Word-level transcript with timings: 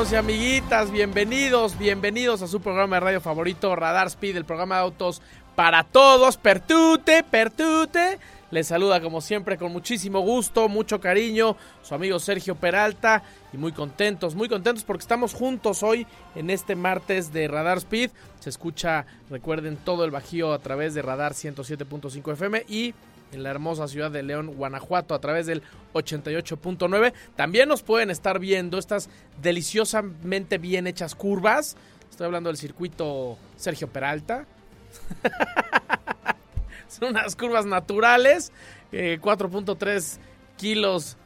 Y 0.00 0.14
amiguitas, 0.14 0.90
bienvenidos, 0.90 1.76
bienvenidos 1.76 2.40
a 2.40 2.48
su 2.48 2.62
programa 2.62 2.96
de 2.96 3.00
radio 3.00 3.20
favorito, 3.20 3.76
Radar 3.76 4.06
Speed, 4.06 4.34
el 4.34 4.46
programa 4.46 4.76
de 4.76 4.80
autos 4.80 5.20
para 5.54 5.84
todos. 5.84 6.38
Pertute, 6.38 7.22
Pertute. 7.22 8.18
Les 8.50 8.66
saluda 8.66 9.02
como 9.02 9.20
siempre 9.20 9.58
con 9.58 9.72
muchísimo 9.72 10.20
gusto, 10.20 10.70
mucho 10.70 11.02
cariño, 11.02 11.54
su 11.82 11.94
amigo 11.94 12.18
Sergio 12.18 12.54
Peralta 12.54 13.22
y 13.52 13.58
muy 13.58 13.72
contentos, 13.72 14.34
muy 14.34 14.48
contentos 14.48 14.84
porque 14.84 15.02
estamos 15.02 15.34
juntos 15.34 15.82
hoy 15.82 16.06
en 16.34 16.48
este 16.48 16.76
martes 16.76 17.30
de 17.30 17.46
Radar 17.46 17.76
Speed. 17.76 18.10
Se 18.40 18.48
escucha, 18.48 19.04
recuerden, 19.28 19.76
todo 19.76 20.06
el 20.06 20.10
Bajío 20.10 20.54
a 20.54 20.60
través 20.60 20.94
de 20.94 21.02
Radar 21.02 21.34
107.5 21.34 22.32
FM 22.32 22.64
y 22.68 22.94
en 23.32 23.42
la 23.42 23.50
hermosa 23.50 23.88
ciudad 23.88 24.10
de 24.10 24.22
León, 24.22 24.54
Guanajuato, 24.56 25.14
a 25.14 25.20
través 25.20 25.46
del 25.46 25.62
88.9. 25.94 27.12
También 27.36 27.68
nos 27.68 27.82
pueden 27.82 28.10
estar 28.10 28.38
viendo 28.38 28.78
estas 28.78 29.08
deliciosamente 29.40 30.58
bien 30.58 30.86
hechas 30.86 31.14
curvas. 31.14 31.76
Estoy 32.10 32.26
hablando 32.26 32.48
del 32.48 32.56
circuito 32.56 33.38
Sergio 33.56 33.88
Peralta. 33.88 34.46
Son 36.88 37.10
unas 37.10 37.36
curvas 37.36 37.66
naturales, 37.66 38.52
eh, 38.92 39.18
4.3 39.20 40.18
kilos 40.56 41.16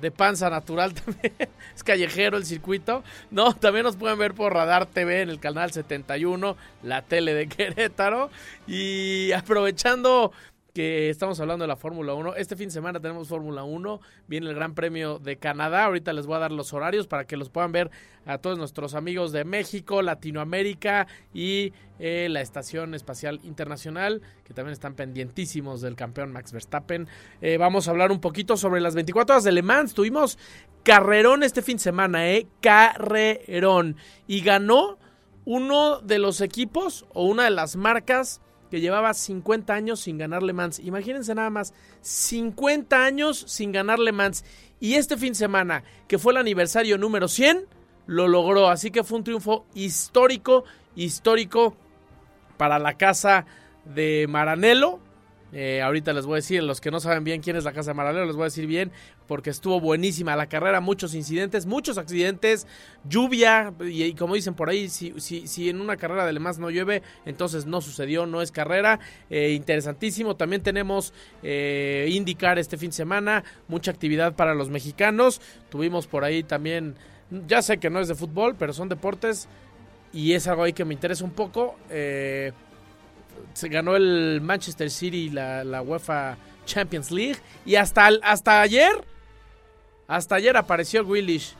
de 0.00 0.10
panza 0.10 0.48
natural 0.50 0.94
también. 1.04 1.34
es 1.74 1.84
callejero 1.84 2.36
el 2.36 2.44
circuito. 2.46 3.02
No, 3.30 3.54
también 3.54 3.84
nos 3.84 3.96
pueden 3.96 4.18
ver 4.18 4.34
por 4.34 4.54
Radar 4.54 4.86
TV 4.86 5.22
en 5.22 5.30
el 5.30 5.40
canal 5.40 5.72
71, 5.72 6.56
la 6.82 7.02
tele 7.02 7.34
de 7.34 7.48
Querétaro. 7.48 8.30
Y 8.66 9.32
aprovechando 9.32 10.32
que 10.78 11.10
estamos 11.10 11.40
hablando 11.40 11.64
de 11.64 11.66
la 11.66 11.74
Fórmula 11.74 12.14
1. 12.14 12.36
Este 12.36 12.54
fin 12.54 12.68
de 12.68 12.72
semana 12.72 13.00
tenemos 13.00 13.26
Fórmula 13.26 13.64
1, 13.64 14.00
viene 14.28 14.48
el 14.48 14.54
Gran 14.54 14.76
Premio 14.76 15.18
de 15.18 15.36
Canadá. 15.36 15.86
Ahorita 15.86 16.12
les 16.12 16.24
voy 16.24 16.36
a 16.36 16.38
dar 16.38 16.52
los 16.52 16.72
horarios 16.72 17.08
para 17.08 17.24
que 17.24 17.36
los 17.36 17.50
puedan 17.50 17.72
ver 17.72 17.90
a 18.26 18.38
todos 18.38 18.58
nuestros 18.58 18.94
amigos 18.94 19.32
de 19.32 19.44
México, 19.44 20.02
Latinoamérica 20.02 21.08
y 21.34 21.72
eh, 21.98 22.28
la 22.30 22.42
Estación 22.42 22.94
Espacial 22.94 23.40
Internacional, 23.42 24.22
que 24.44 24.54
también 24.54 24.72
están 24.72 24.94
pendientísimos 24.94 25.80
del 25.80 25.96
campeón 25.96 26.30
Max 26.30 26.52
Verstappen. 26.52 27.08
Eh, 27.40 27.56
vamos 27.56 27.88
a 27.88 27.90
hablar 27.90 28.12
un 28.12 28.20
poquito 28.20 28.56
sobre 28.56 28.80
las 28.80 28.94
24 28.94 29.34
horas 29.34 29.42
de 29.42 29.50
Le 29.50 29.62
Mans. 29.62 29.94
Tuvimos 29.94 30.38
carrerón 30.84 31.42
este 31.42 31.60
fin 31.60 31.78
de 31.78 31.82
semana, 31.82 32.30
¿eh? 32.30 32.46
Carrerón. 32.60 33.96
Y 34.28 34.42
ganó 34.42 34.96
uno 35.44 36.00
de 36.02 36.20
los 36.20 36.40
equipos 36.40 37.04
o 37.14 37.24
una 37.24 37.42
de 37.42 37.50
las 37.50 37.74
marcas 37.74 38.40
que 38.70 38.80
llevaba 38.80 39.14
50 39.14 39.72
años 39.72 40.00
sin 40.00 40.18
ganar 40.18 40.42
Le 40.42 40.52
Mans. 40.52 40.78
Imagínense 40.78 41.34
nada 41.34 41.50
más, 41.50 41.74
50 42.02 43.04
años 43.04 43.44
sin 43.46 43.72
ganar 43.72 43.98
Le 43.98 44.12
Mans. 44.12 44.44
Y 44.80 44.94
este 44.94 45.16
fin 45.16 45.32
de 45.32 45.38
semana, 45.38 45.84
que 46.06 46.18
fue 46.18 46.32
el 46.32 46.38
aniversario 46.38 46.98
número 46.98 47.28
100, 47.28 47.66
lo 48.06 48.28
logró. 48.28 48.68
Así 48.68 48.90
que 48.90 49.04
fue 49.04 49.18
un 49.18 49.24
triunfo 49.24 49.66
histórico, 49.74 50.64
histórico 50.94 51.76
para 52.56 52.78
la 52.78 52.96
casa 52.96 53.46
de 53.84 54.26
Maranello. 54.28 55.00
Eh, 55.52 55.80
ahorita 55.80 56.12
les 56.12 56.26
voy 56.26 56.34
a 56.34 56.36
decir, 56.36 56.62
los 56.62 56.80
que 56.80 56.90
no 56.90 57.00
saben 57.00 57.24
bien 57.24 57.40
quién 57.40 57.56
es 57.56 57.64
la 57.64 57.72
casa 57.72 57.90
de 57.90 57.94
Maranello, 57.94 58.26
les 58.26 58.36
voy 58.36 58.42
a 58.42 58.46
decir 58.46 58.66
bien, 58.66 58.92
porque 59.26 59.50
estuvo 59.50 59.80
buenísima 59.80 60.36
la 60.36 60.46
carrera, 60.46 60.80
muchos 60.80 61.14
incidentes, 61.14 61.64
muchos 61.64 61.96
accidentes, 61.96 62.66
lluvia, 63.08 63.72
y, 63.80 64.02
y 64.04 64.14
como 64.14 64.34
dicen 64.34 64.54
por 64.54 64.68
ahí, 64.68 64.88
si, 64.88 65.14
si, 65.18 65.46
si, 65.46 65.70
en 65.70 65.80
una 65.80 65.96
carrera 65.96 66.26
de 66.26 66.32
Le 66.32 66.40
Mans 66.40 66.58
no 66.58 66.70
llueve, 66.70 67.02
entonces 67.24 67.64
no 67.66 67.80
sucedió, 67.80 68.26
no 68.26 68.42
es 68.42 68.52
carrera, 68.52 69.00
eh, 69.30 69.52
interesantísimo, 69.52 70.36
también 70.36 70.62
tenemos 70.62 71.14
eh, 71.42 72.08
indicar 72.10 72.58
este 72.58 72.76
fin 72.76 72.90
de 72.90 72.96
semana, 72.96 73.44
mucha 73.68 73.90
actividad 73.90 74.34
para 74.34 74.54
los 74.54 74.68
mexicanos, 74.68 75.40
tuvimos 75.70 76.06
por 76.06 76.24
ahí 76.24 76.42
también, 76.42 76.94
ya 77.46 77.62
sé 77.62 77.78
que 77.78 77.88
no 77.88 78.00
es 78.00 78.08
de 78.08 78.14
fútbol, 78.14 78.54
pero 78.58 78.74
son 78.74 78.88
deportes, 78.88 79.48
y 80.12 80.32
es 80.32 80.46
algo 80.46 80.64
ahí 80.64 80.72
que 80.72 80.84
me 80.84 80.94
interesa 80.94 81.24
un 81.24 81.32
poco, 81.32 81.76
eh, 81.90 82.52
se 83.54 83.68
ganó 83.68 83.96
el 83.96 84.40
Manchester 84.42 84.90
City 84.90 85.30
la, 85.30 85.64
la 85.64 85.82
UEFA 85.82 86.36
Champions 86.66 87.10
League. 87.10 87.38
Y 87.64 87.76
hasta, 87.76 88.08
hasta 88.22 88.60
ayer 88.60 88.92
hasta 90.06 90.36
ayer 90.36 90.56
apareció 90.56 91.04
Willish 91.04 91.54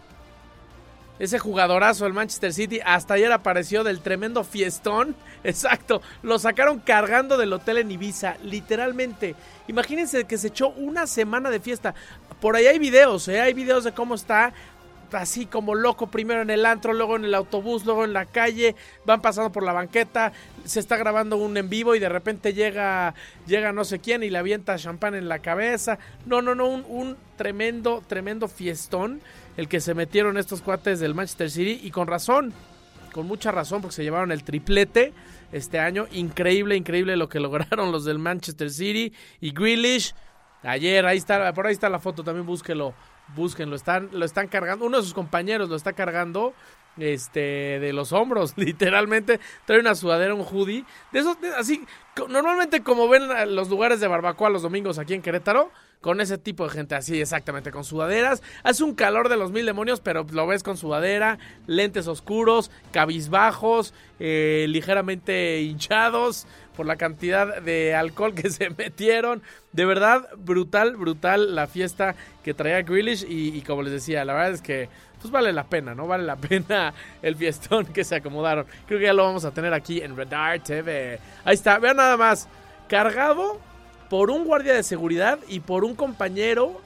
ese 1.19 1.39
jugadorazo 1.39 2.05
del 2.05 2.13
Manchester 2.13 2.53
City 2.53 2.81
hasta 2.85 3.15
ayer 3.15 3.33
apareció 3.33 3.83
del 3.83 4.01
tremendo 4.01 4.45
fiestón. 4.45 5.17
Exacto 5.45 6.01
lo 6.23 6.39
sacaron 6.39 6.79
cargando 6.81 7.37
del 7.37 7.53
hotel 7.53 7.79
en 7.79 7.91
Ibiza 7.91 8.37
literalmente. 8.43 9.35
Imagínense 9.67 10.25
que 10.25 10.39
se 10.39 10.49
echó 10.49 10.69
una 10.71 11.07
semana 11.07 11.51
de 11.51 11.61
fiesta. 11.61 11.95
Por 12.41 12.57
ahí 12.57 12.67
hay 12.67 12.79
videos 12.79 13.29
¿eh? 13.29 13.41
hay 13.41 13.53
videos 13.53 13.85
de 13.85 13.93
cómo 13.93 14.15
está 14.15 14.53
así 15.13 15.47
como 15.47 15.75
loco, 15.75 16.09
primero 16.09 16.43
en 16.43 16.51
el 16.51 16.67
antro, 16.67 16.93
luego 16.93 17.17
en 17.17 17.25
el 17.25 17.35
autobús, 17.35 17.85
luego 17.85 18.05
en 18.05 18.13
la 18.13 18.27
calle, 18.27 18.77
van 19.05 19.21
pasando 19.21 19.51
por 19.51 19.63
la 19.63 19.73
banqueta, 19.73 20.33
se 20.65 20.81
está 20.81 20.97
grabando 20.97 21.37
un 21.37 21.57
en 21.57 21.69
vivo 21.69 21.95
y 21.95 21.99
de 21.99 22.09
repente 22.09 22.55
llega, 22.55 23.15
llega 23.47 23.73
no 23.73 23.85
sé 23.85 23.99
quién 23.99 24.23
y 24.23 24.31
le 24.31 24.39
avienta 24.39 24.77
champán 24.77 25.15
en 25.15 25.29
la 25.29 25.39
cabeza. 25.41 25.99
No, 26.27 26.43
no, 26.43 26.55
no, 26.55 26.69
un, 26.69 27.17
tremendo, 27.37 28.03
tremendo 28.07 28.49
fiestón 28.49 29.21
el 29.57 29.69
que 29.69 29.81
se 29.81 29.95
metieron 29.95 30.39
estos 30.39 30.63
cuates 30.63 31.01
del 31.01 31.15
Manchester 31.15 31.51
City 31.51 31.81
y 31.83 31.91
con 31.91 32.07
razón, 32.07 32.53
con 33.13 33.27
mucha 33.27 33.51
razón, 33.51 33.83
porque 33.83 33.97
se 33.97 34.05
llevaron 34.05 34.31
el 34.31 34.45
triplete 34.45 35.13
este 35.53 35.79
año. 35.79 36.07
Increíble, 36.13 36.77
increíble 36.77 37.17
lo 37.17 37.29
que 37.29 37.41
lograron 37.41 37.91
los 37.91 38.05
del 38.05 38.19
Manchester 38.19 38.71
City 38.71 39.13
y 39.41 39.53
Grealish. 39.53 40.15
Ayer, 40.63 41.07
ahí 41.07 41.19
está, 41.19 41.53
por 41.55 41.67
ahí 41.67 41.73
está 41.73 41.89
la 41.89 42.01
foto, 42.01 42.25
también 42.25 42.45
búsquelo 42.45 42.95
búsquenlo, 43.35 43.77
están, 43.77 44.11
lo 44.13 44.25
están 44.25 44.49
cargando, 44.49 44.85
uno 44.85 44.99
de 44.99 45.03
sus 45.03 45.15
compañeros 45.15 45.69
lo 45.69 45.77
está 45.77 45.93
cargando 45.93 46.55
este 46.97 47.79
de 47.79 47.93
los 47.93 48.13
hombros, 48.13 48.55
literalmente 48.57 49.41
trae 49.65 49.81
una 49.81 49.95
sudadera, 49.95 50.35
un 50.35 50.45
hoodie, 50.45 50.85
de 51.13 51.21
esos, 51.21 51.37
así, 51.57 51.85
normalmente 52.29 52.83
como 52.83 53.09
ven 53.09 53.55
los 53.55 53.69
lugares 53.69 54.01
de 54.01 54.09
barbacoa 54.09 54.51
los 54.51 54.63
domingos 54.63 54.99
aquí 54.99 55.15
en 55.15 55.23
Querétaro, 55.23 55.71
con 56.01 56.21
ese 56.21 56.39
tipo 56.39 56.65
de 56.65 56.71
gente 56.71 56.95
así, 56.95 57.21
exactamente, 57.21 57.71
con 57.71 57.85
sudaderas, 57.85 58.43
hace 58.63 58.85
un 58.85 58.95
calor 58.95 59.29
de 59.29 59.37
los 59.37 59.53
mil 59.53 59.67
demonios, 59.67 60.01
pero 60.01 60.27
lo 60.31 60.47
ves 60.47 60.63
con 60.63 60.77
sudadera, 60.77 61.39
lentes 61.67 62.07
oscuros, 62.07 62.71
cabizbajos, 62.93 63.95
eh, 64.21 64.67
ligeramente 64.69 65.61
hinchados, 65.63 66.47
por 66.79 66.87
la 66.87 66.95
cantidad 66.95 67.61
de 67.61 67.97
alcohol 67.97 68.37
que 68.37 68.51
se 68.51 68.71
metieron. 68.71 69.43
De 69.73 69.85
verdad, 69.85 70.29
brutal, 70.37 70.97
brutal 70.97 71.57
la 71.57 71.67
fiesta 71.67 72.15
que 72.45 72.55
traía 72.55 72.83
Grealish. 72.83 73.27
Y, 73.29 73.61
como 73.63 73.83
les 73.83 73.93
decía, 73.93 74.25
la 74.25 74.33
verdad 74.33 74.53
es 74.53 74.63
que 74.63 74.89
pues 75.21 75.33
vale 75.33 75.53
la 75.53 75.65
pena, 75.65 75.97
¿no? 75.97 76.07
Vale 76.07 76.23
la 76.23 76.37
pena 76.37 76.95
el 77.21 77.35
fiestón 77.35 77.87
que 77.87 78.05
se 78.05 78.15
acomodaron. 78.15 78.65
Creo 78.87 79.01
que 79.01 79.07
ya 79.07 79.13
lo 79.13 79.25
vamos 79.25 79.45
a 79.45 79.51
tener 79.51 79.75
aquí 79.75 80.01
en 80.01 80.17
Radar 80.17 80.63
TV. 80.63 81.19
Ahí 81.45 81.55
está, 81.55 81.81
vean 81.81 81.97
nada 81.97 82.17
más. 82.17 82.49
Cargado 82.89 83.61
por 84.09 84.31
un 84.31 84.45
guardia 84.45 84.75
de 84.75 84.83
seguridad 84.83 85.39
y 85.49 85.61
por 85.61 85.85
un 85.85 85.95
compañero 85.95 86.81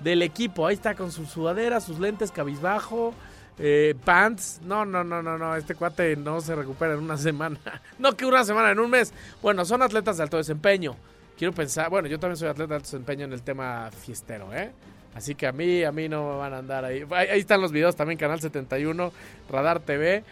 del 0.00 0.22
equipo. 0.22 0.66
Ahí 0.66 0.74
está 0.74 0.94
con 0.94 1.10
su 1.10 1.26
sudadera, 1.26 1.80
sus 1.80 1.98
lentes 1.98 2.30
cabizbajo. 2.30 3.14
Eh, 3.58 3.94
pants, 4.04 4.60
no, 4.64 4.84
no, 4.84 5.02
no, 5.02 5.22
no, 5.22 5.38
no, 5.38 5.56
este 5.56 5.74
cuate 5.74 6.14
no 6.14 6.42
se 6.42 6.54
recupera 6.54 6.92
en 6.92 7.00
una 7.00 7.16
semana, 7.16 7.58
no 7.98 8.12
que 8.12 8.26
una 8.26 8.44
semana, 8.44 8.70
en 8.70 8.78
un 8.78 8.90
mes. 8.90 9.14
Bueno, 9.40 9.64
son 9.64 9.82
atletas 9.82 10.18
de 10.18 10.24
alto 10.24 10.36
desempeño. 10.36 10.94
Quiero 11.38 11.54
pensar, 11.54 11.88
bueno, 11.88 12.08
yo 12.08 12.18
también 12.18 12.36
soy 12.36 12.48
atleta 12.48 12.68
de 12.68 12.74
alto 12.76 12.86
desempeño 12.86 13.24
en 13.24 13.32
el 13.32 13.42
tema 13.42 13.90
fiestero, 13.90 14.54
¿eh? 14.54 14.72
Así 15.14 15.34
que 15.34 15.46
a 15.46 15.52
mí, 15.52 15.82
a 15.82 15.92
mí 15.92 16.10
no 16.10 16.32
me 16.32 16.36
van 16.36 16.52
a 16.52 16.58
andar 16.58 16.84
ahí. 16.84 17.02
Ahí, 17.10 17.40
están 17.40 17.62
los 17.62 17.72
videos 17.72 17.96
también, 17.96 18.18
Canal 18.18 18.38
71, 18.38 19.12
Radar 19.48 19.80
TV. 19.80 20.22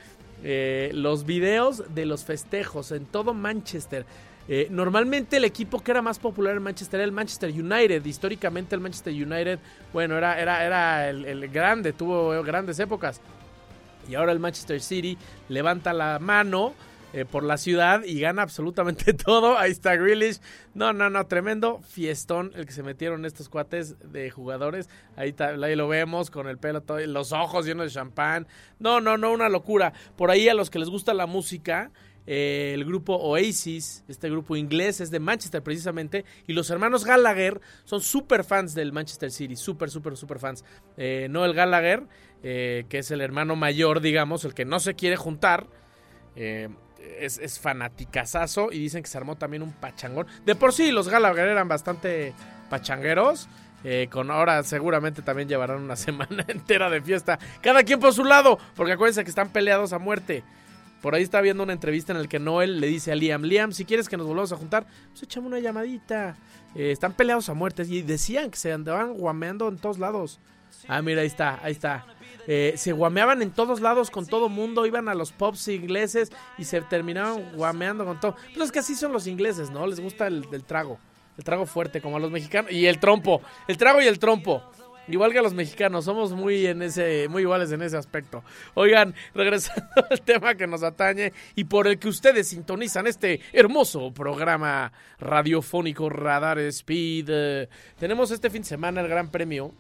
Eh, 0.42 0.90
los 0.92 1.24
videos 1.24 1.94
de 1.94 2.04
los 2.04 2.24
festejos 2.24 2.92
en 2.92 3.06
todo 3.06 3.32
Manchester. 3.32 4.04
Eh, 4.46 4.68
normalmente 4.70 5.38
el 5.38 5.44
equipo 5.44 5.82
que 5.82 5.90
era 5.90 6.02
más 6.02 6.18
popular 6.18 6.56
en 6.56 6.62
Manchester 6.62 7.00
era 7.00 7.04
el 7.04 7.12
Manchester 7.12 7.50
United. 7.50 8.04
Históricamente 8.04 8.74
el 8.74 8.80
Manchester 8.80 9.12
United, 9.12 9.58
bueno, 9.92 10.16
era, 10.18 10.38
era, 10.40 10.64
era 10.64 11.08
el, 11.08 11.48
grande, 11.48 11.92
tuvo 11.92 12.42
grandes 12.42 12.78
épocas. 12.78 13.20
Y 14.08 14.14
ahora 14.16 14.32
el 14.32 14.38
Manchester 14.38 14.80
City 14.80 15.16
levanta 15.48 15.94
la 15.94 16.18
mano 16.18 16.74
eh, 17.14 17.24
por 17.24 17.44
la 17.44 17.56
ciudad 17.56 18.02
y 18.04 18.20
gana 18.20 18.42
absolutamente 18.42 19.14
todo. 19.14 19.56
Ahí 19.56 19.70
está 19.70 19.96
Grealish. 19.96 20.40
No, 20.74 20.92
no, 20.92 21.08
no, 21.08 21.26
tremendo 21.26 21.80
fiestón 21.88 22.52
el 22.54 22.66
que 22.66 22.72
se 22.72 22.82
metieron 22.82 23.24
estos 23.24 23.48
cuates 23.48 23.96
de 24.12 24.30
jugadores. 24.30 24.90
Ahí, 25.16 25.34
ahí 25.38 25.76
lo 25.76 25.88
vemos 25.88 26.30
con 26.30 26.48
el 26.48 26.58
pelo, 26.58 26.82
todo, 26.82 26.98
los 27.06 27.32
ojos 27.32 27.64
llenos 27.64 27.86
de 27.86 27.92
champán. 27.92 28.46
No, 28.78 29.00
no, 29.00 29.16
no, 29.16 29.32
una 29.32 29.48
locura. 29.48 29.94
Por 30.16 30.30
ahí 30.30 30.50
a 30.50 30.54
los 30.54 30.68
que 30.68 30.78
les 30.78 30.90
gusta 30.90 31.14
la 31.14 31.26
música. 31.26 31.90
Eh, 32.26 32.72
el 32.74 32.84
grupo 32.84 33.16
Oasis, 33.16 34.04
este 34.08 34.30
grupo 34.30 34.56
inglés 34.56 35.00
es 35.00 35.10
de 35.10 35.20
Manchester 35.20 35.62
precisamente, 35.62 36.24
y 36.46 36.52
los 36.52 36.70
hermanos 36.70 37.04
Gallagher 37.04 37.60
son 37.84 38.00
súper 38.00 38.44
fans 38.44 38.74
del 38.74 38.92
Manchester 38.92 39.30
City, 39.30 39.56
súper, 39.56 39.90
súper, 39.90 40.16
súper 40.16 40.38
fans. 40.38 40.64
Eh, 40.96 41.28
Noel 41.30 41.54
Gallagher, 41.54 42.04
que 42.42 42.86
es 42.90 43.10
el 43.10 43.22
hermano 43.22 43.56
mayor, 43.56 44.02
digamos, 44.02 44.44
el 44.44 44.52
que 44.52 44.66
no 44.66 44.78
se 44.78 44.94
quiere 44.94 45.16
juntar, 45.16 45.66
eh, 46.36 46.68
es, 47.20 47.38
es 47.38 47.60
fanaticazazo 47.60 48.72
y 48.72 48.78
dicen 48.78 49.02
que 49.02 49.08
se 49.08 49.18
armó 49.18 49.36
también 49.36 49.62
un 49.62 49.72
pachangón. 49.72 50.26
De 50.44 50.54
por 50.54 50.72
sí, 50.72 50.90
los 50.90 51.08
Gallagher 51.08 51.48
eran 51.48 51.68
bastante 51.68 52.32
pachangueros. 52.70 53.48
Eh, 53.86 54.08
con 54.10 54.30
ahora 54.30 54.62
seguramente 54.62 55.20
también 55.20 55.46
llevarán 55.46 55.82
una 55.82 55.96
semana 55.96 56.44
entera 56.48 56.88
de 56.90 57.02
fiesta. 57.02 57.38
Cada 57.60 57.82
quien 57.82 58.00
por 58.00 58.14
su 58.14 58.24
lado, 58.24 58.58
porque 58.74 58.92
acuérdense 58.92 59.24
que 59.24 59.30
están 59.30 59.50
peleados 59.50 59.92
a 59.92 59.98
muerte. 59.98 60.42
Por 61.04 61.14
ahí 61.14 61.22
está 61.22 61.42
viendo 61.42 61.62
una 61.62 61.74
entrevista 61.74 62.12
en 62.14 62.22
la 62.22 62.26
que 62.26 62.38
Noel 62.38 62.80
le 62.80 62.86
dice 62.86 63.12
a 63.12 63.14
Liam, 63.14 63.42
Liam, 63.42 63.72
si 63.72 63.84
quieres 63.84 64.08
que 64.08 64.16
nos 64.16 64.26
volvamos 64.26 64.52
a 64.52 64.56
juntar, 64.56 64.86
pues 65.10 65.24
échame 65.24 65.48
una 65.48 65.58
llamadita. 65.58 66.34
Eh, 66.74 66.92
están 66.92 67.12
peleados 67.12 67.50
a 67.50 67.52
muerte 67.52 67.82
y 67.86 68.00
decían 68.00 68.50
que 68.50 68.56
se 68.56 68.72
andaban 68.72 69.12
guameando 69.12 69.68
en 69.68 69.76
todos 69.76 69.98
lados. 69.98 70.40
Ah, 70.88 71.02
mira, 71.02 71.20
ahí 71.20 71.26
está, 71.26 71.60
ahí 71.62 71.72
está. 71.72 72.06
Eh, 72.46 72.72
se 72.78 72.92
guameaban 72.92 73.42
en 73.42 73.50
todos 73.50 73.82
lados 73.82 74.10
con 74.10 74.24
todo 74.24 74.48
mundo, 74.48 74.86
iban 74.86 75.10
a 75.10 75.14
los 75.14 75.30
pubs 75.30 75.68
ingleses 75.68 76.32
y 76.56 76.64
se 76.64 76.80
terminaban 76.80 77.52
guameando 77.54 78.06
con 78.06 78.18
todo. 78.18 78.36
Pues 78.54 78.64
es 78.64 78.72
que 78.72 78.78
así 78.78 78.94
son 78.94 79.12
los 79.12 79.26
ingleses, 79.26 79.70
¿no? 79.70 79.86
Les 79.86 80.00
gusta 80.00 80.26
el, 80.26 80.46
trago, 80.64 80.98
el 81.36 81.44
trago 81.44 81.66
fuerte, 81.66 82.00
como 82.00 82.16
a 82.16 82.20
los 82.20 82.30
mexicanos. 82.30 82.72
Y 82.72 82.86
el 82.86 82.98
trompo, 82.98 83.42
el 83.68 83.76
trago 83.76 84.00
y 84.00 84.06
el 84.06 84.18
trompo. 84.18 84.62
Igual 85.08 85.32
que 85.32 85.42
los 85.42 85.54
mexicanos, 85.54 86.06
somos 86.06 86.32
muy 86.32 86.66
en 86.66 86.82
ese, 86.82 87.28
muy 87.28 87.42
iguales 87.42 87.70
en 87.72 87.82
ese 87.82 87.96
aspecto. 87.96 88.42
Oigan, 88.74 89.14
regresando 89.34 89.84
al 90.10 90.20
tema 90.22 90.54
que 90.54 90.66
nos 90.66 90.82
atañe 90.82 91.32
y 91.54 91.64
por 91.64 91.86
el 91.86 91.98
que 91.98 92.08
ustedes 92.08 92.48
sintonizan 92.48 93.06
este 93.06 93.40
hermoso 93.52 94.12
programa 94.12 94.92
radiofónico 95.18 96.08
Radar 96.08 96.58
Speed. 96.58 97.28
Eh, 97.28 97.68
tenemos 97.98 98.30
este 98.30 98.48
fin 98.50 98.62
de 98.62 98.68
semana 98.68 99.00
el 99.02 99.08
Gran 99.08 99.28
Premio 99.28 99.72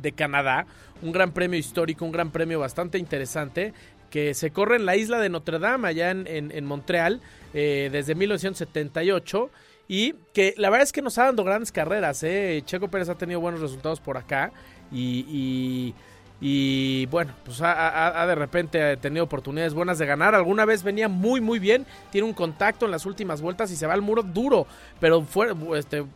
de 0.00 0.12
Canadá, 0.12 0.66
un 1.02 1.12
gran 1.12 1.32
premio 1.32 1.58
histórico, 1.58 2.04
un 2.04 2.12
gran 2.12 2.30
premio 2.30 2.58
bastante 2.58 2.98
interesante 2.98 3.72
que 4.10 4.34
se 4.34 4.50
corre 4.50 4.76
en 4.76 4.84
la 4.84 4.94
isla 4.94 5.18
de 5.20 5.30
Notre 5.30 5.58
Dame, 5.58 5.88
allá 5.88 6.10
en, 6.10 6.64
Montreal, 6.66 7.22
eh, 7.54 7.88
desde 7.90 8.14
1978. 8.14 9.50
Y 9.94 10.14
que 10.32 10.54
la 10.56 10.70
verdad 10.70 10.84
es 10.84 10.92
que 10.92 11.02
nos 11.02 11.18
ha 11.18 11.24
dado 11.24 11.44
grandes 11.44 11.70
carreras. 11.70 12.22
¿eh? 12.22 12.62
Checo 12.64 12.88
Pérez 12.88 13.10
ha 13.10 13.14
tenido 13.14 13.40
buenos 13.40 13.60
resultados 13.60 14.00
por 14.00 14.16
acá. 14.16 14.50
Y, 14.90 15.94
y, 16.40 17.04
bueno, 17.10 17.34
pues 17.44 17.60
ha, 17.60 18.24
de 18.26 18.34
repente 18.34 18.96
tenido 18.96 19.22
oportunidades 19.22 19.74
buenas 19.74 19.98
de 19.98 20.06
ganar. 20.06 20.34
Alguna 20.34 20.64
vez 20.64 20.82
venía 20.82 21.08
muy, 21.08 21.42
muy 21.42 21.58
bien. 21.58 21.84
Tiene 22.10 22.26
un 22.26 22.32
contacto 22.32 22.86
en 22.86 22.90
las 22.90 23.04
últimas 23.04 23.42
vueltas 23.42 23.70
y 23.70 23.76
se 23.76 23.86
va 23.86 23.92
al 23.92 24.00
muro 24.00 24.22
duro. 24.22 24.66
Pero 24.98 25.26
este, 25.76 26.06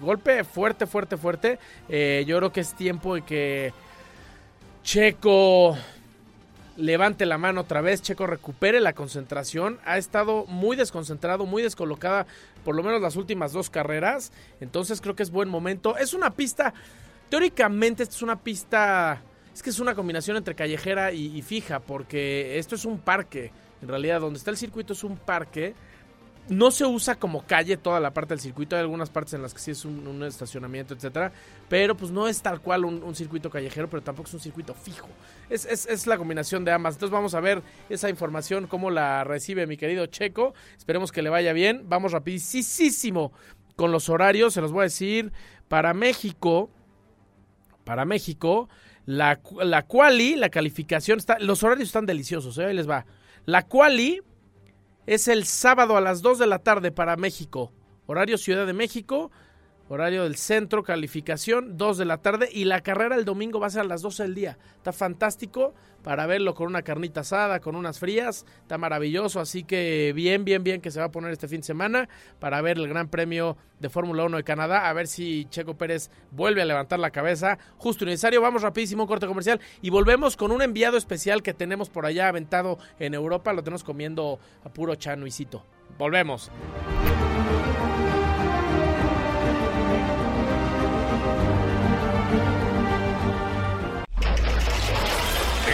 golpe 0.00 0.42
fuerte, 0.42 0.86
fuerte, 0.86 1.18
fuerte. 1.18 1.58
Eh, 1.90 2.24
yo 2.26 2.38
creo 2.38 2.50
que 2.50 2.60
es 2.60 2.72
tiempo 2.72 3.16
de 3.16 3.20
que 3.20 3.74
Checo 4.82 5.76
levante 6.76 7.26
la 7.26 7.38
mano 7.38 7.62
otra 7.62 7.80
vez, 7.80 8.02
Checo 8.02 8.26
recupere 8.26 8.80
la 8.80 8.92
concentración. 8.92 9.78
Ha 9.84 9.98
estado 9.98 10.46
muy 10.46 10.76
desconcentrado, 10.76 11.46
muy 11.46 11.62
descolocada, 11.62 12.26
por 12.64 12.74
lo 12.74 12.82
menos 12.82 13.00
las 13.00 13.16
últimas 13.16 13.52
dos 13.52 13.70
carreras. 13.70 14.32
Entonces 14.60 15.00
creo 15.00 15.14
que 15.14 15.22
es 15.22 15.30
buen 15.30 15.48
momento. 15.48 15.96
Es 15.96 16.14
una 16.14 16.30
pista, 16.30 16.74
teóricamente 17.28 18.02
esta 18.02 18.14
es 18.14 18.22
una 18.22 18.40
pista, 18.40 19.22
es 19.52 19.62
que 19.62 19.70
es 19.70 19.80
una 19.80 19.94
combinación 19.94 20.36
entre 20.36 20.54
callejera 20.54 21.12
y, 21.12 21.36
y 21.36 21.42
fija, 21.42 21.80
porque 21.80 22.58
esto 22.58 22.74
es 22.74 22.84
un 22.84 22.98
parque. 22.98 23.50
En 23.80 23.88
realidad, 23.88 24.20
donde 24.20 24.38
está 24.38 24.50
el 24.50 24.56
circuito 24.56 24.92
es 24.92 25.02
un 25.02 25.16
parque 25.16 25.74
no 26.48 26.70
se 26.70 26.84
usa 26.84 27.14
como 27.14 27.46
calle 27.46 27.76
toda 27.76 28.00
la 28.00 28.12
parte 28.12 28.34
del 28.34 28.40
circuito. 28.40 28.74
Hay 28.74 28.82
algunas 28.82 29.10
partes 29.10 29.34
en 29.34 29.42
las 29.42 29.54
que 29.54 29.60
sí 29.60 29.70
es 29.70 29.84
un, 29.84 30.22
estacionamiento, 30.24 30.94
etcétera. 30.94 31.32
Pero 31.68 31.96
pues 31.96 32.10
no 32.10 32.26
es 32.28 32.42
tal 32.42 32.60
cual 32.60 32.84
un, 32.84 33.14
circuito 33.14 33.48
callejero, 33.50 33.88
pero 33.88 34.02
tampoco 34.02 34.28
es 34.28 34.34
un 34.34 34.40
circuito 34.40 34.74
fijo. 34.74 35.08
Es, 35.48 35.64
es, 35.66 36.06
la 36.06 36.18
combinación 36.18 36.64
de 36.64 36.72
ambas. 36.72 36.94
Entonces 36.94 37.12
vamos 37.12 37.34
a 37.34 37.40
ver 37.40 37.62
esa 37.88 38.10
información, 38.10 38.66
cómo 38.66 38.90
la 38.90 39.24
recibe 39.24 39.66
mi 39.66 39.76
querido 39.76 40.06
Checo. 40.06 40.54
Esperemos 40.76 41.12
que 41.12 41.22
le 41.22 41.30
vaya 41.30 41.52
bien. 41.52 41.84
Vamos 41.88 42.12
rapidísimo 42.12 43.32
con 43.76 43.92
los 43.92 44.08
horarios. 44.08 44.54
Se 44.54 44.60
los 44.60 44.72
voy 44.72 44.80
a 44.80 44.84
decir. 44.84 45.32
Para 45.68 45.94
México. 45.94 46.70
Para 47.84 48.04
México. 48.04 48.68
La, 49.06 49.40
la 49.62 49.82
quali, 49.82 50.36
la 50.36 50.48
calificación 50.48 51.18
está. 51.18 51.38
Los 51.38 51.62
horarios 51.62 51.88
están 51.88 52.06
deliciosos, 52.06 52.58
¿eh? 52.58 52.66
ahí 52.66 52.74
les 52.74 52.88
va. 52.88 53.04
La 53.46 53.66
quali 53.66 54.22
es 55.06 55.28
el 55.28 55.44
sábado 55.44 55.96
a 55.96 56.00
las 56.00 56.22
2 56.22 56.38
de 56.38 56.46
la 56.46 56.58
tarde 56.58 56.92
para 56.92 57.16
México. 57.16 57.72
Horario 58.06 58.38
Ciudad 58.38 58.66
de 58.66 58.72
México, 58.72 59.30
horario 59.92 60.24
del 60.24 60.36
centro, 60.36 60.82
calificación, 60.82 61.76
2 61.76 61.98
de 61.98 62.04
la 62.06 62.16
tarde. 62.16 62.48
Y 62.50 62.64
la 62.64 62.80
carrera 62.80 63.14
el 63.16 63.26
domingo 63.26 63.60
va 63.60 63.66
a 63.66 63.70
ser 63.70 63.82
a 63.82 63.84
las 63.84 64.00
12 64.00 64.22
del 64.22 64.34
día. 64.34 64.58
Está 64.76 64.92
fantástico 64.92 65.74
para 66.02 66.26
verlo 66.26 66.54
con 66.54 66.66
una 66.66 66.82
carnita 66.82 67.20
asada, 67.20 67.60
con 67.60 67.76
unas 67.76 67.98
frías. 67.98 68.46
Está 68.62 68.78
maravilloso. 68.78 69.38
Así 69.38 69.64
que 69.64 70.12
bien, 70.14 70.46
bien, 70.46 70.64
bien 70.64 70.80
que 70.80 70.90
se 70.90 70.98
va 70.98 71.06
a 71.06 71.10
poner 71.10 71.30
este 71.30 71.46
fin 71.46 71.60
de 71.60 71.66
semana 71.66 72.08
para 72.38 72.62
ver 72.62 72.78
el 72.78 72.88
Gran 72.88 73.08
Premio 73.08 73.58
de 73.80 73.90
Fórmula 73.90 74.24
1 74.24 74.38
de 74.38 74.44
Canadá. 74.44 74.88
A 74.88 74.92
ver 74.94 75.06
si 75.06 75.46
Checo 75.50 75.76
Pérez 75.76 76.10
vuelve 76.30 76.62
a 76.62 76.64
levantar 76.64 76.98
la 76.98 77.10
cabeza. 77.10 77.58
Justo 77.76 78.04
y 78.04 78.06
necesario. 78.06 78.40
Vamos 78.40 78.62
rapidísimo, 78.62 79.06
corte 79.06 79.26
comercial. 79.26 79.60
Y 79.82 79.90
volvemos 79.90 80.38
con 80.38 80.52
un 80.52 80.62
enviado 80.62 80.96
especial 80.96 81.42
que 81.42 81.52
tenemos 81.52 81.90
por 81.90 82.06
allá 82.06 82.28
aventado 82.28 82.78
en 82.98 83.12
Europa. 83.12 83.52
Lo 83.52 83.62
tenemos 83.62 83.84
comiendo 83.84 84.38
a 84.64 84.70
puro 84.70 84.94
chanuicito. 84.94 85.66
Volvemos. 85.98 86.50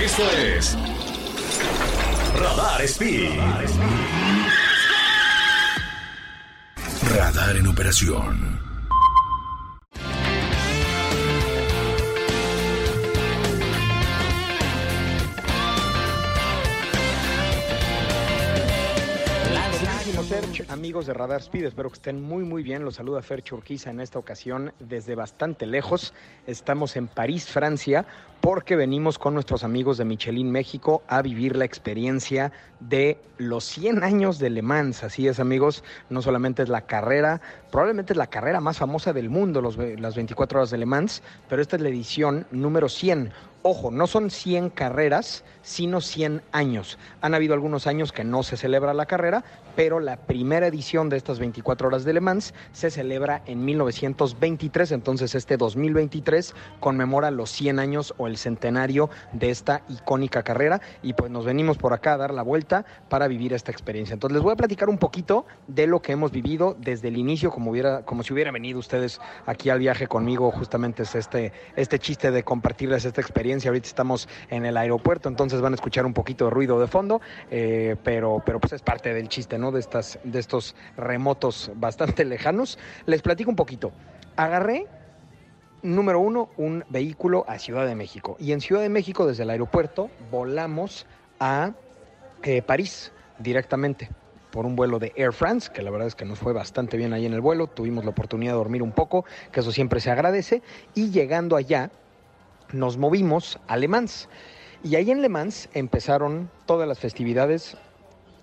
Esto 0.09 0.31
es 0.31 0.77
Radar 2.41 2.81
Speed. 2.81 3.39
Radar 7.15 7.57
en 7.57 7.67
operación. 7.67 8.68
Amigos 20.69 21.07
de 21.07 21.15
Radar 21.15 21.41
Speed, 21.41 21.65
espero 21.65 21.91
que 21.91 21.95
estén 21.95 22.23
muy 22.23 22.45
muy 22.45 22.63
bien. 22.63 22.85
Los 22.85 22.95
saluda 22.95 23.23
Fer 23.23 23.43
Churquiza 23.43 23.91
en 23.91 24.01
esta 24.01 24.21
ocasión 24.21 24.73
desde 24.79 25.17
bastante 25.17 25.67
lejos. 25.67 26.15
Estamos 26.47 26.97
en 26.97 27.09
París, 27.09 27.49
Francia, 27.49 28.07
porque 28.41 28.77
venimos 28.77 29.19
con 29.19 29.35
nuestros 29.35 29.65
amigos 29.65 29.99
de 29.99 30.05
Michelin 30.05 30.51
México 30.53 31.03
a 31.09 31.23
vivir 31.23 31.57
la 31.57 31.65
experiencia 31.65 32.53
de 32.79 33.19
los 33.37 33.65
100 33.65 34.05
años 34.05 34.39
de 34.39 34.51
Le 34.51 34.63
Mans. 34.63 35.03
Así 35.03 35.27
es, 35.27 35.41
amigos, 35.41 35.83
no 36.09 36.23
solamente 36.23 36.63
es 36.63 36.69
la 36.69 36.83
carrera, 36.83 37.41
probablemente 37.73 38.13
es 38.13 38.17
la 38.17 38.29
carrera 38.29 38.61
más 38.61 38.79
famosa 38.79 39.13
del 39.13 39.31
mundo, 39.31 39.61
los, 39.61 39.77
las 39.77 40.15
24 40.15 40.61
horas 40.61 40.71
de 40.71 40.79
Le 40.79 40.87
Mans, 40.87 41.21
pero 41.49 41.61
esta 41.61 41.75
es 41.75 41.83
la 41.83 41.89
edición 41.89 42.47
número 42.53 42.89
100 42.89 43.33
Ojo, 43.63 43.91
no 43.91 44.07
son 44.07 44.31
100 44.31 44.71
carreras, 44.71 45.45
sino 45.69 46.01
100 46.01 46.43
años. 46.53 46.99
Han 47.21 47.35
habido 47.35 47.55
algunos 47.55 47.87
años 47.87 48.11
que 48.11 48.25
no 48.25 48.43
se 48.43 48.57
celebra 48.57 48.95
la 48.95 49.07
carrera, 49.07 49.45
pero 49.77 50.01
la 50.01 50.17
primera 50.17 50.67
edición 50.67 51.09
de 51.09 51.17
estas 51.17 51.39
24 51.39 51.89
horas 51.89 52.05
de 52.05 52.15
Le 52.15 52.21
Mans 52.21 52.55
se 52.73 52.91
celebra 52.91 53.43
en 53.47 53.65
1923, 53.65 54.93
entonces 54.93 55.35
este 55.35 55.57
2023 55.57 56.55
conmemora 56.81 57.31
los 57.31 57.51
100 57.51 57.79
años 57.79 58.15
o 58.17 58.27
el 58.27 58.39
centenario 58.39 59.11
de 59.33 59.51
esta 59.51 59.83
icónica 59.89 60.43
carrera 60.43 60.81
y 61.03 61.13
pues 61.13 61.31
nos 61.31 61.45
venimos 61.45 61.77
por 61.77 61.93
acá 61.93 62.15
a 62.15 62.17
dar 62.17 62.33
la 62.33 62.43
vuelta 62.43 62.87
para 63.09 63.29
vivir 63.29 63.53
esta 63.53 63.71
experiencia. 63.71 64.15
Entonces 64.15 64.35
les 64.35 64.43
voy 64.43 64.53
a 64.53 64.57
platicar 64.57 64.89
un 64.89 64.99
poquito 64.99 65.47
de 65.67 65.87
lo 65.87 66.01
que 66.01 66.13
hemos 66.13 66.33
vivido 66.33 66.77
desde 66.79 67.09
el 67.09 67.17
inicio, 67.19 67.51
como, 67.51 67.71
hubiera, 67.71 68.05
como 68.05 68.23
si 68.23 68.33
hubieran 68.33 68.55
venido 68.55 68.79
ustedes 68.79 69.21
aquí 69.47 69.71
al 69.71 69.79
viaje 69.79 70.07
conmigo, 70.07 70.51
justamente 70.51 71.03
es 71.03 71.15
este, 71.15 71.53
este 71.77 71.99
chiste 71.99 72.31
de 72.31 72.43
compartirles 72.43 73.05
esta 73.05 73.21
experiencia 73.21 73.49
Ahorita 73.67 73.89
estamos 73.89 74.29
en 74.51 74.67
el 74.67 74.77
aeropuerto, 74.77 75.29
entonces 75.29 75.58
van 75.61 75.73
a 75.73 75.77
escuchar 75.77 76.07
un 76.07 76.15
poquito 76.15 76.45
de 76.47 76.51
ruido 76.51 76.81
de 76.81 76.87
fondo, 76.87 77.21
eh, 77.51 77.97
pero, 78.03 78.43
pero 78.45 78.61
pues 78.61 78.73
es 78.73 78.83
parte 78.83 79.13
del 79.15 79.29
chiste, 79.29 79.59
¿no? 79.59 79.73
De, 79.73 79.81
estas, 79.81 80.19
de 80.25 80.39
estos 80.39 80.75
remotos 80.97 81.71
bastante 81.75 82.25
lejanos. 82.27 82.79
Les 83.07 83.23
platico 83.23 83.51
un 83.51 83.57
poquito. 83.57 83.93
Agarré 84.37 84.87
Número 85.83 86.19
uno, 86.19 86.49
un 86.57 86.85
vehículo 86.89 87.45
a 87.47 87.61
Ciudad 87.61 87.87
de 87.87 87.95
México. 87.95 88.37
Y 88.41 88.51
en 88.51 88.61
Ciudad 88.61 88.83
de 88.83 88.89
México, 88.89 89.29
desde 89.29 89.45
el 89.45 89.51
aeropuerto, 89.51 90.11
volamos 90.29 91.07
a 91.39 91.73
eh, 92.43 92.63
París 92.63 93.13
directamente 93.39 94.11
por 94.51 94.67
un 94.67 94.75
vuelo 94.75 94.99
de 94.99 95.13
Air 95.15 95.33
France, 95.33 95.71
que 95.73 95.83
la 95.83 95.93
verdad 95.93 96.09
es 96.09 96.17
que 96.17 96.25
nos 96.25 96.41
fue 96.41 96.53
bastante 96.53 96.97
bien 96.97 97.13
ahí 97.13 97.27
en 97.27 97.33
el 97.33 97.41
vuelo, 97.41 97.69
tuvimos 97.69 98.05
la 98.05 98.11
oportunidad 98.11 98.53
de 98.53 98.59
dormir 98.59 98.83
un 98.83 98.91
poco, 98.91 99.25
que 99.53 99.61
eso 99.61 99.71
siempre 99.71 100.01
se 100.01 100.11
agradece, 100.11 100.63
y 100.95 101.11
llegando 101.11 101.55
allá 101.55 101.91
nos 102.73 102.97
movimos 102.97 103.61
a 103.69 103.77
Le 103.77 103.87
Mans. 103.87 104.29
Y 104.85 104.95
ahí 104.95 105.11
en 105.11 105.23
Le 105.23 105.29
Mans 105.29 105.69
empezaron 105.75 106.51
todas 106.67 106.87
las 106.87 107.01
festividades 107.01 107.77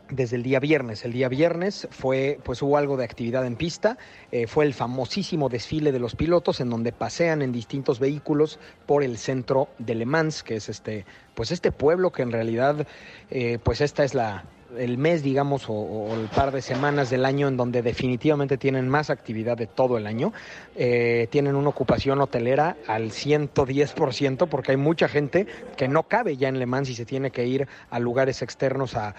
desde 0.10 0.36
el 0.36 0.44
día 0.44 0.60
viernes. 0.60 1.06
El 1.06 1.14
día 1.14 1.30
viernes 1.30 1.88
fue, 1.92 2.40
pues 2.44 2.62
hubo 2.62 2.78
algo 2.78 2.98
de 2.98 3.06
actividad 3.06 3.46
en 3.46 3.56
pista, 3.56 3.98
eh, 4.32 4.46
fue 4.46 4.66
el 4.66 4.74
famosísimo 4.74 5.50
desfile 5.50 5.92
de 5.92 6.00
los 6.00 6.16
pilotos 6.16 6.60
en 6.60 6.70
donde 6.70 6.92
pasean 6.92 7.42
en 7.42 7.52
distintos 7.52 8.00
vehículos 8.00 8.60
por 8.86 9.02
el 9.02 9.18
centro 9.18 9.70
de 9.80 9.96
Le 9.96 10.06
Mans, 10.06 10.44
que 10.44 10.58
es 10.58 10.70
este, 10.70 11.06
pues 11.34 11.52
este 11.52 11.72
pueblo 11.72 12.12
que 12.12 12.22
en 12.22 12.32
realidad, 12.32 12.86
eh, 13.32 13.58
pues 13.64 13.82
esta 13.82 14.04
es 14.04 14.14
la, 14.14 14.44
el 14.78 14.98
mes, 14.98 15.24
digamos, 15.24 15.66
o, 15.68 16.14
el 16.14 16.28
par 16.28 16.52
de 16.52 16.62
semanas 16.62 17.10
del 17.10 17.26
año 17.26 17.48
en 17.48 17.58
donde 17.58 17.82
definitivamente 17.82 18.58
tienen 18.58 18.90
más 18.90 19.10
actividad 19.10 19.58
de 19.58 19.68
todo 19.68 19.98
el 19.98 20.08
año. 20.08 20.34
Eh, 20.76 21.28
tienen 21.30 21.56
una 21.56 21.70
ocupación 21.70 22.22
hotelera 22.22 22.78
al 22.88 23.12
110% 23.12 24.48
porque 24.48 24.72
hay 24.72 24.78
mucha 24.78 25.08
gente 25.08 25.48
que 25.78 25.88
no 25.88 26.04
cabe 26.04 26.38
ya 26.38 26.48
en 26.48 26.60
Le 26.60 26.66
Mans 26.66 26.90
y 26.90 26.96
se 26.96 27.06
tiene 27.06 27.32
que 27.32 27.46
ir 27.46 27.68
a 27.90 28.00
lugares 28.00 28.42
externos, 28.42 28.96
a, 28.96 29.14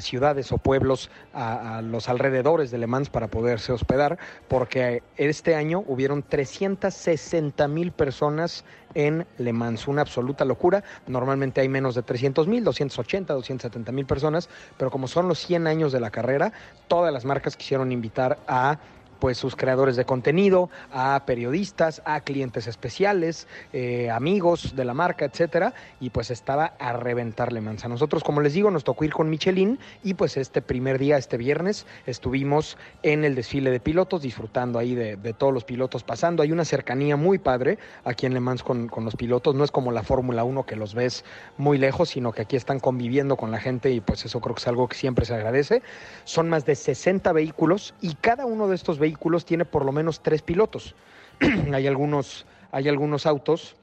ciudades 0.00 0.52
o 0.52 0.58
pueblos, 0.58 1.10
a, 1.34 1.82
los 1.82 2.08
alrededores 2.08 2.70
de 2.70 2.78
Le 2.78 2.86
Mans 2.86 3.10
para 3.10 3.28
poderse 3.28 3.72
hospedar, 3.72 4.18
porque 4.48 5.02
este 5.16 5.54
año 5.54 5.84
hubieron 5.86 6.22
360 6.22 7.68
mil 7.68 7.92
personas 7.92 8.64
en 8.94 9.26
Le 9.38 9.52
Mans. 9.52 9.88
Una 9.88 10.02
absoluta 10.02 10.44
locura. 10.44 10.82
Normalmente 11.06 11.60
hay 11.60 11.68
menos 11.68 11.94
de 11.94 12.02
300 12.02 12.46
mil, 12.48 12.64
280, 12.64 13.34
270 13.34 13.92
mil 13.92 14.06
personas, 14.06 14.48
pero 14.76 14.90
como 14.90 15.08
son 15.08 15.28
los 15.28 15.38
100 15.38 15.66
años 15.66 15.92
de 15.92 16.00
la 16.00 16.10
carrera, 16.10 16.52
todas 16.88 17.12
las 17.12 17.24
marcas 17.24 17.56
quisieron 17.56 17.92
invitar 17.92 18.38
a 18.46 18.78
pues 19.20 19.38
sus 19.38 19.54
creadores 19.54 19.96
de 19.96 20.04
contenido, 20.04 20.70
a 20.92 21.22
periodistas, 21.26 22.02
a 22.04 22.20
clientes 22.22 22.66
especiales, 22.66 23.46
eh, 23.72 24.10
amigos 24.10 24.74
de 24.74 24.84
la 24.84 24.94
marca, 24.94 25.26
etcétera, 25.26 25.74
y 26.00 26.10
pues 26.10 26.30
estaba 26.30 26.72
a 26.78 26.94
reventarle 26.94 27.60
manza. 27.60 27.88
Nosotros, 27.88 28.24
como 28.24 28.40
les 28.40 28.54
digo, 28.54 28.70
nos 28.70 28.84
tocó 28.84 29.04
ir 29.04 29.12
con 29.12 29.28
Michelin 29.28 29.78
y 30.02 30.14
pues 30.14 30.36
este 30.36 30.62
primer 30.62 30.98
día, 30.98 31.18
este 31.18 31.36
viernes, 31.36 31.86
estuvimos 32.06 32.78
en 33.02 33.24
el 33.24 33.34
desfile 33.34 33.70
de 33.70 33.80
pilotos, 33.80 34.22
disfrutando 34.22 34.78
ahí 34.78 34.94
de, 34.94 35.16
todos 35.38 35.52
los 35.54 35.64
pilotos 35.64 36.02
pasando. 36.02 36.42
Hay 36.42 36.50
una 36.50 36.64
cercanía 36.64 37.16
muy 37.16 37.38
padre 37.38 37.78
aquí 38.04 38.26
en 38.26 38.34
Le 38.34 38.40
Mans 38.40 38.62
con, 38.62 38.88
con 38.88 39.04
los 39.04 39.14
pilotos, 39.14 39.54
no 39.54 39.64
es 39.64 39.70
como 39.70 39.92
la 39.92 40.02
Fórmula 40.02 40.42
1 40.42 40.64
que 40.64 40.76
los 40.76 40.94
ves 40.94 41.24
muy 41.56 41.78
lejos, 41.78 42.10
sino 42.10 42.32
que 42.32 42.42
aquí 42.42 42.56
están 42.56 42.80
conviviendo 42.80 43.36
con 43.36 43.50
la 43.50 43.60
gente 43.60 43.90
y 43.90 44.00
pues 44.00 44.24
eso 44.24 44.40
creo 44.40 44.54
que 44.54 44.60
es 44.60 44.68
algo 44.68 44.88
que 44.88 44.96
siempre 44.96 45.24
se 45.24 45.34
agradece. 45.34 45.82
Son 46.24 46.48
más 46.48 46.64
de 46.64 46.74
60 46.74 47.32
vehículos 47.32 47.94
y 48.00 48.14
cada 48.14 48.46
uno 48.46 48.66
de 48.66 48.74
estos 48.74 48.98
vehículos 48.98 49.09
vehículos 49.10 49.44
tiene 49.44 49.64
por 49.64 49.84
lo 49.84 49.92
menos 49.92 50.22
tres 50.22 50.42
pilotos. 50.42 50.94
hay, 51.74 51.86
algunos, 51.86 52.46
hay 52.70 52.88
algunos 52.88 53.26
autos 53.26 53.74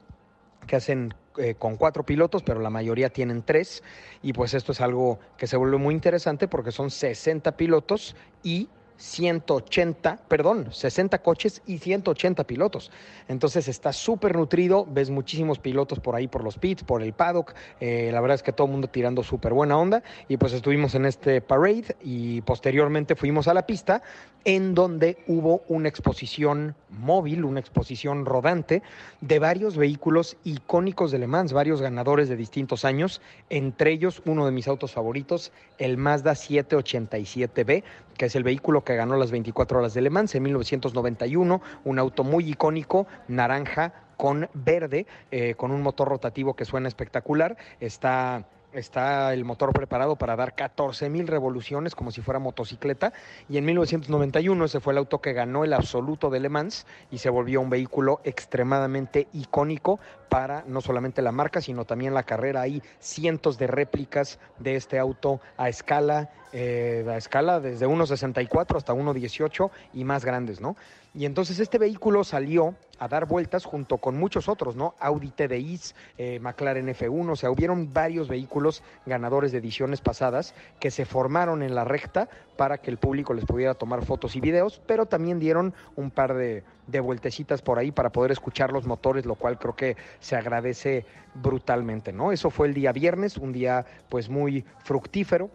que 0.66 0.76
hacen 0.76 1.14
eh, 1.36 1.54
con 1.54 1.76
cuatro 1.76 2.04
pilotos, 2.04 2.42
pero 2.42 2.60
la 2.60 2.70
mayoría 2.70 3.10
tienen 3.10 3.42
tres. 3.42 3.82
Y 4.22 4.32
pues 4.32 4.54
esto 4.54 4.72
es 4.72 4.80
algo 4.80 5.18
que 5.36 5.46
se 5.46 5.56
vuelve 5.56 5.76
muy 5.76 5.94
interesante 5.94 6.48
porque 6.48 6.72
son 6.72 6.90
60 6.90 7.56
pilotos 7.56 8.16
y 8.42 8.68
180, 8.98 10.18
perdón, 10.28 10.68
60 10.72 11.18
coches 11.22 11.62
y 11.66 11.78
180 11.78 12.44
pilotos. 12.44 12.90
Entonces 13.28 13.68
está 13.68 13.92
súper 13.92 14.36
nutrido, 14.36 14.86
ves 14.90 15.08
muchísimos 15.08 15.58
pilotos 15.58 16.00
por 16.00 16.16
ahí, 16.16 16.26
por 16.26 16.44
los 16.44 16.58
pits, 16.58 16.82
por 16.82 17.02
el 17.02 17.12
paddock. 17.12 17.54
Eh, 17.80 18.10
la 18.12 18.20
verdad 18.20 18.34
es 18.34 18.42
que 18.42 18.52
todo 18.52 18.66
el 18.66 18.72
mundo 18.72 18.88
tirando 18.88 19.22
súper 19.22 19.54
buena 19.54 19.78
onda. 19.78 20.02
Y 20.28 20.36
pues 20.36 20.52
estuvimos 20.52 20.94
en 20.94 21.06
este 21.06 21.40
parade 21.40 21.96
y 22.02 22.40
posteriormente 22.42 23.14
fuimos 23.14 23.48
a 23.48 23.54
la 23.54 23.66
pista 23.66 24.02
en 24.44 24.74
donde 24.74 25.18
hubo 25.26 25.62
una 25.68 25.88
exposición 25.88 26.74
móvil, 26.90 27.44
una 27.44 27.60
exposición 27.60 28.24
rodante 28.24 28.82
de 29.20 29.38
varios 29.38 29.76
vehículos 29.76 30.36
icónicos 30.44 31.10
de 31.10 31.18
Le 31.18 31.26
Mans, 31.26 31.52
varios 31.52 31.82
ganadores 31.82 32.28
de 32.28 32.36
distintos 32.36 32.84
años, 32.84 33.20
entre 33.50 33.92
ellos 33.92 34.22
uno 34.24 34.46
de 34.46 34.52
mis 34.52 34.68
autos 34.68 34.92
favoritos, 34.92 35.52
el 35.78 35.96
Mazda 35.96 36.32
787B, 36.32 37.82
que 38.18 38.26
es 38.26 38.36
el 38.36 38.42
vehículo 38.42 38.84
que 38.84 38.96
ganó 38.96 39.16
las 39.16 39.30
24 39.30 39.78
horas 39.78 39.94
de 39.94 40.02
Le 40.02 40.10
Mans 40.10 40.34
en 40.34 40.42
1991, 40.42 41.62
un 41.84 41.98
auto 41.98 42.24
muy 42.24 42.50
icónico, 42.50 43.06
naranja 43.28 43.94
con 44.18 44.50
verde, 44.52 45.06
eh, 45.30 45.54
con 45.54 45.70
un 45.70 45.80
motor 45.80 46.08
rotativo 46.08 46.54
que 46.54 46.66
suena 46.66 46.88
espectacular. 46.88 47.56
Está 47.80 48.44
está 48.72 49.32
el 49.32 49.44
motor 49.44 49.72
preparado 49.72 50.16
para 50.16 50.36
dar 50.36 50.54
14 50.54 51.08
mil 51.08 51.26
revoluciones 51.26 51.94
como 51.94 52.10
si 52.10 52.20
fuera 52.20 52.38
motocicleta 52.38 53.12
y 53.48 53.58
en 53.58 53.64
1991 53.64 54.64
ese 54.64 54.80
fue 54.80 54.92
el 54.92 54.98
auto 54.98 55.20
que 55.20 55.32
ganó 55.32 55.64
el 55.64 55.72
absoluto 55.72 56.30
de 56.30 56.40
Le 56.40 56.48
Mans 56.48 56.86
y 57.10 57.18
se 57.18 57.30
volvió 57.30 57.60
un 57.60 57.70
vehículo 57.70 58.20
extremadamente 58.24 59.28
icónico 59.32 59.98
para 60.28 60.64
no 60.66 60.80
solamente 60.80 61.22
la 61.22 61.32
marca 61.32 61.60
sino 61.60 61.84
también 61.84 62.14
la 62.14 62.24
carrera. 62.24 62.62
Hay 62.62 62.82
cientos 62.98 63.58
de 63.58 63.66
réplicas 63.66 64.38
de 64.58 64.76
este 64.76 64.98
auto 64.98 65.40
a 65.56 65.68
escala 65.68 66.30
eh, 66.52 67.04
a 67.06 67.16
escala 67.16 67.60
desde 67.60 67.86
1.64 67.86 68.76
hasta 68.76 68.94
1.18 68.94 69.70
y 69.92 70.04
más 70.04 70.24
grandes, 70.24 70.62
¿no? 70.62 70.76
Y 71.18 71.26
entonces 71.26 71.58
este 71.58 71.78
vehículo 71.78 72.22
salió 72.22 72.76
a 73.00 73.08
dar 73.08 73.26
vueltas 73.26 73.64
junto 73.64 73.98
con 73.98 74.16
muchos 74.16 74.48
otros, 74.48 74.76
¿no? 74.76 74.94
Audi 75.00 75.30
TDIs, 75.30 75.96
eh, 76.16 76.38
McLaren 76.38 76.86
F1, 76.86 77.32
o 77.32 77.34
sea, 77.34 77.50
hubieron 77.50 77.92
varios 77.92 78.28
vehículos 78.28 78.84
ganadores 79.04 79.50
de 79.50 79.58
ediciones 79.58 80.00
pasadas 80.00 80.54
que 80.78 80.92
se 80.92 81.04
formaron 81.06 81.64
en 81.64 81.74
la 81.74 81.82
recta 81.82 82.28
para 82.56 82.78
que 82.78 82.92
el 82.92 82.98
público 82.98 83.34
les 83.34 83.46
pudiera 83.46 83.74
tomar 83.74 84.04
fotos 84.04 84.36
y 84.36 84.40
videos, 84.40 84.80
pero 84.86 85.06
también 85.06 85.40
dieron 85.40 85.74
un 85.96 86.12
par 86.12 86.34
de, 86.34 86.62
de 86.86 87.00
vueltecitas 87.00 87.62
por 87.62 87.80
ahí 87.80 87.90
para 87.90 88.10
poder 88.10 88.30
escuchar 88.30 88.72
los 88.72 88.86
motores, 88.86 89.26
lo 89.26 89.34
cual 89.34 89.58
creo 89.58 89.74
que 89.74 89.96
se 90.20 90.36
agradece 90.36 91.04
brutalmente, 91.34 92.12
¿no? 92.12 92.30
Eso 92.30 92.48
fue 92.48 92.68
el 92.68 92.74
día 92.74 92.92
viernes, 92.92 93.38
un 93.38 93.52
día 93.52 93.84
pues 94.08 94.28
muy 94.28 94.64
fructífero 94.84 95.50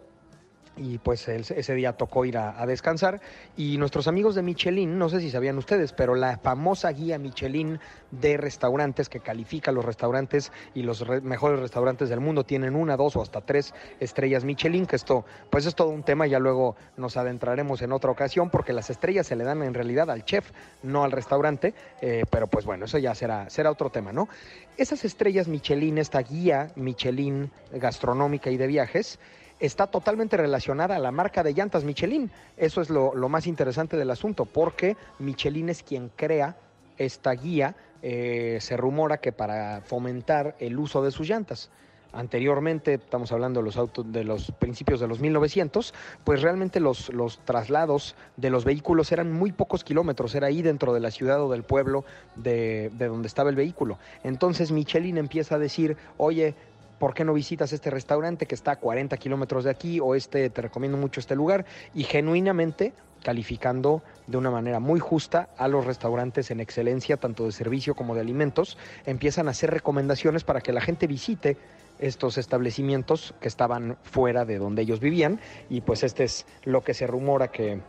y 0.76 0.98
pues 0.98 1.28
ese 1.28 1.74
día 1.74 1.92
tocó 1.92 2.24
ir 2.24 2.38
a, 2.38 2.64
descansar. 2.66 3.20
Y 3.56 3.78
nuestros 3.78 4.08
amigos 4.08 4.34
de 4.34 4.42
Michelin, 4.42 4.98
no 4.98 5.08
sé 5.08 5.20
si 5.20 5.30
sabían 5.30 5.58
ustedes, 5.58 5.92
pero 5.92 6.14
la 6.14 6.38
famosa 6.38 6.90
guía 6.90 7.18
Michelin 7.18 7.78
de 8.10 8.36
restaurantes 8.36 9.08
que 9.08 9.20
califica 9.20 9.72
los 9.72 9.84
restaurantes 9.84 10.52
y 10.74 10.82
los 10.82 11.06
mejores 11.22 11.60
restaurantes 11.60 12.08
del 12.08 12.20
mundo 12.20 12.44
tienen 12.44 12.74
una, 12.74 12.96
dos 12.96 13.16
o 13.16 13.22
hasta 13.22 13.40
tres 13.40 13.74
estrellas 14.00 14.44
Michelin, 14.44 14.86
que 14.86 14.96
esto 14.96 15.24
pues 15.50 15.66
es 15.66 15.74
todo 15.74 15.88
un 15.88 16.02
tema, 16.02 16.26
ya 16.26 16.38
luego 16.38 16.76
nos 16.96 17.16
adentraremos 17.16 17.82
en 17.82 17.92
otra 17.92 18.10
ocasión 18.10 18.50
porque 18.50 18.72
las 18.72 18.90
estrellas 18.90 19.26
se 19.26 19.36
le 19.36 19.44
dan 19.44 19.62
en 19.62 19.74
realidad 19.74 20.10
al 20.10 20.24
chef, 20.24 20.50
no 20.82 21.04
al 21.04 21.12
restaurante, 21.12 21.74
eh, 22.00 22.24
pero 22.30 22.46
pues 22.46 22.64
bueno, 22.64 22.86
eso 22.86 22.98
ya 22.98 23.14
será, 23.14 23.50
será 23.50 23.70
otro 23.70 23.90
tema, 23.90 24.12
¿no? 24.12 24.28
Esas 24.76 25.04
estrellas 25.04 25.48
Michelin, 25.48 25.98
esta 25.98 26.20
guía 26.20 26.70
Michelin 26.76 27.50
gastronómica 27.72 28.50
y 28.50 28.56
de 28.56 28.66
viajes, 28.66 29.18
está 29.64 29.86
totalmente 29.86 30.36
relacionada 30.36 30.96
a 30.96 30.98
la 30.98 31.10
marca 31.10 31.42
de 31.42 31.54
llantas 31.54 31.84
Michelin. 31.84 32.30
Eso 32.56 32.80
es 32.80 32.90
lo, 32.90 33.12
más 33.28 33.46
interesante 33.46 33.96
del 33.96 34.10
asunto, 34.10 34.44
porque 34.44 34.96
Michelin 35.18 35.68
es 35.68 35.82
quien 35.82 36.10
crea 36.14 36.56
esta 36.98 37.32
guía. 37.32 37.74
Eh, 38.02 38.58
se 38.60 38.76
rumora 38.76 39.18
que 39.18 39.32
para 39.32 39.80
fomentar 39.80 40.56
el 40.58 40.78
uso 40.78 41.02
de 41.02 41.10
sus 41.10 41.28
llantas 41.28 41.70
anteriormente, 42.14 42.94
estamos 42.94 43.32
hablando 43.32 43.60
de 43.60 43.64
los 43.64 43.76
autos 43.76 44.10
de 44.12 44.24
los 44.24 44.52
principios 44.52 45.00
de 45.00 45.08
los 45.08 45.20
1900, 45.20 45.92
pues 46.22 46.42
realmente 46.42 46.80
los, 46.80 47.12
los 47.12 47.38
traslados 47.38 48.14
de 48.36 48.50
los 48.50 48.64
vehículos 48.64 49.10
eran 49.12 49.32
muy 49.32 49.52
pocos 49.52 49.84
kilómetros, 49.84 50.34
era 50.34 50.46
ahí 50.46 50.62
dentro 50.62 50.94
de 50.94 51.00
la 51.00 51.10
ciudad 51.10 51.42
o 51.42 51.50
del 51.50 51.64
pueblo 51.64 52.04
de, 52.36 52.90
de 52.94 53.08
donde 53.08 53.28
estaba 53.28 53.50
el 53.50 53.56
vehículo. 53.56 53.98
Entonces 54.22 54.70
Michelin 54.70 55.18
empieza 55.18 55.56
a 55.56 55.58
decir, 55.58 55.96
oye, 56.16 56.54
¿por 56.98 57.14
qué 57.14 57.24
no 57.24 57.34
visitas 57.34 57.72
este 57.72 57.90
restaurante 57.90 58.46
que 58.46 58.54
está 58.54 58.72
a 58.72 58.76
40 58.76 59.16
kilómetros 59.16 59.64
de 59.64 59.70
aquí 59.70 60.00
o 60.00 60.14
este, 60.14 60.50
te 60.50 60.62
recomiendo 60.62 60.96
mucho 60.96 61.20
este 61.20 61.36
lugar? 61.36 61.64
Y 61.94 62.04
genuinamente 62.04 62.92
calificando 63.24 64.02
de 64.26 64.36
una 64.36 64.50
manera 64.50 64.78
muy 64.78 65.00
justa 65.00 65.48
a 65.56 65.66
los 65.66 65.86
restaurantes 65.86 66.50
en 66.50 66.60
excelencia, 66.60 67.16
tanto 67.16 67.46
de 67.46 67.52
servicio 67.52 67.94
como 67.94 68.14
de 68.14 68.20
alimentos, 68.20 68.78
empiezan 69.06 69.48
a 69.48 69.52
hacer 69.52 69.70
recomendaciones 69.70 70.44
para 70.44 70.60
que 70.60 70.72
la 70.72 70.82
gente 70.82 71.06
visite 71.06 71.56
estos 71.98 72.38
establecimientos 72.38 73.34
que 73.40 73.48
estaban 73.48 73.96
fuera 74.02 74.44
de 74.44 74.58
donde 74.58 74.82
ellos 74.82 75.00
vivían 75.00 75.40
y 75.70 75.80
pues 75.80 76.02
este 76.02 76.24
es 76.24 76.46
lo 76.64 76.82
que 76.82 76.92
se 76.92 77.06
rumora 77.06 77.48
que 77.48 77.80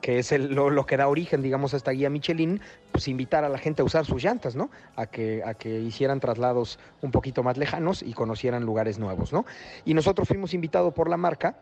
que 0.00 0.18
es 0.18 0.32
lo, 0.32 0.86
que 0.86 0.96
da 0.96 1.08
origen, 1.08 1.42
digamos, 1.42 1.74
a 1.74 1.76
esta 1.76 1.90
guía 1.90 2.10
Michelin, 2.10 2.60
pues 2.90 3.08
invitar 3.08 3.44
a 3.44 3.48
la 3.48 3.58
gente 3.58 3.82
a 3.82 3.84
usar 3.84 4.06
sus 4.06 4.22
llantas, 4.22 4.56
¿no? 4.56 4.70
A 4.96 5.06
que, 5.06 5.42
a 5.44 5.54
que 5.54 5.80
hicieran 5.80 6.20
traslados 6.20 6.78
un 7.02 7.10
poquito 7.10 7.42
más 7.42 7.58
lejanos 7.58 8.02
y 8.02 8.12
conocieran 8.12 8.64
lugares 8.64 8.98
nuevos, 8.98 9.32
¿no? 9.32 9.44
Y 9.84 9.94
nosotros 9.94 10.28
fuimos 10.28 10.54
invitados 10.54 10.94
por 10.94 11.08
la 11.08 11.16
marca 11.16 11.56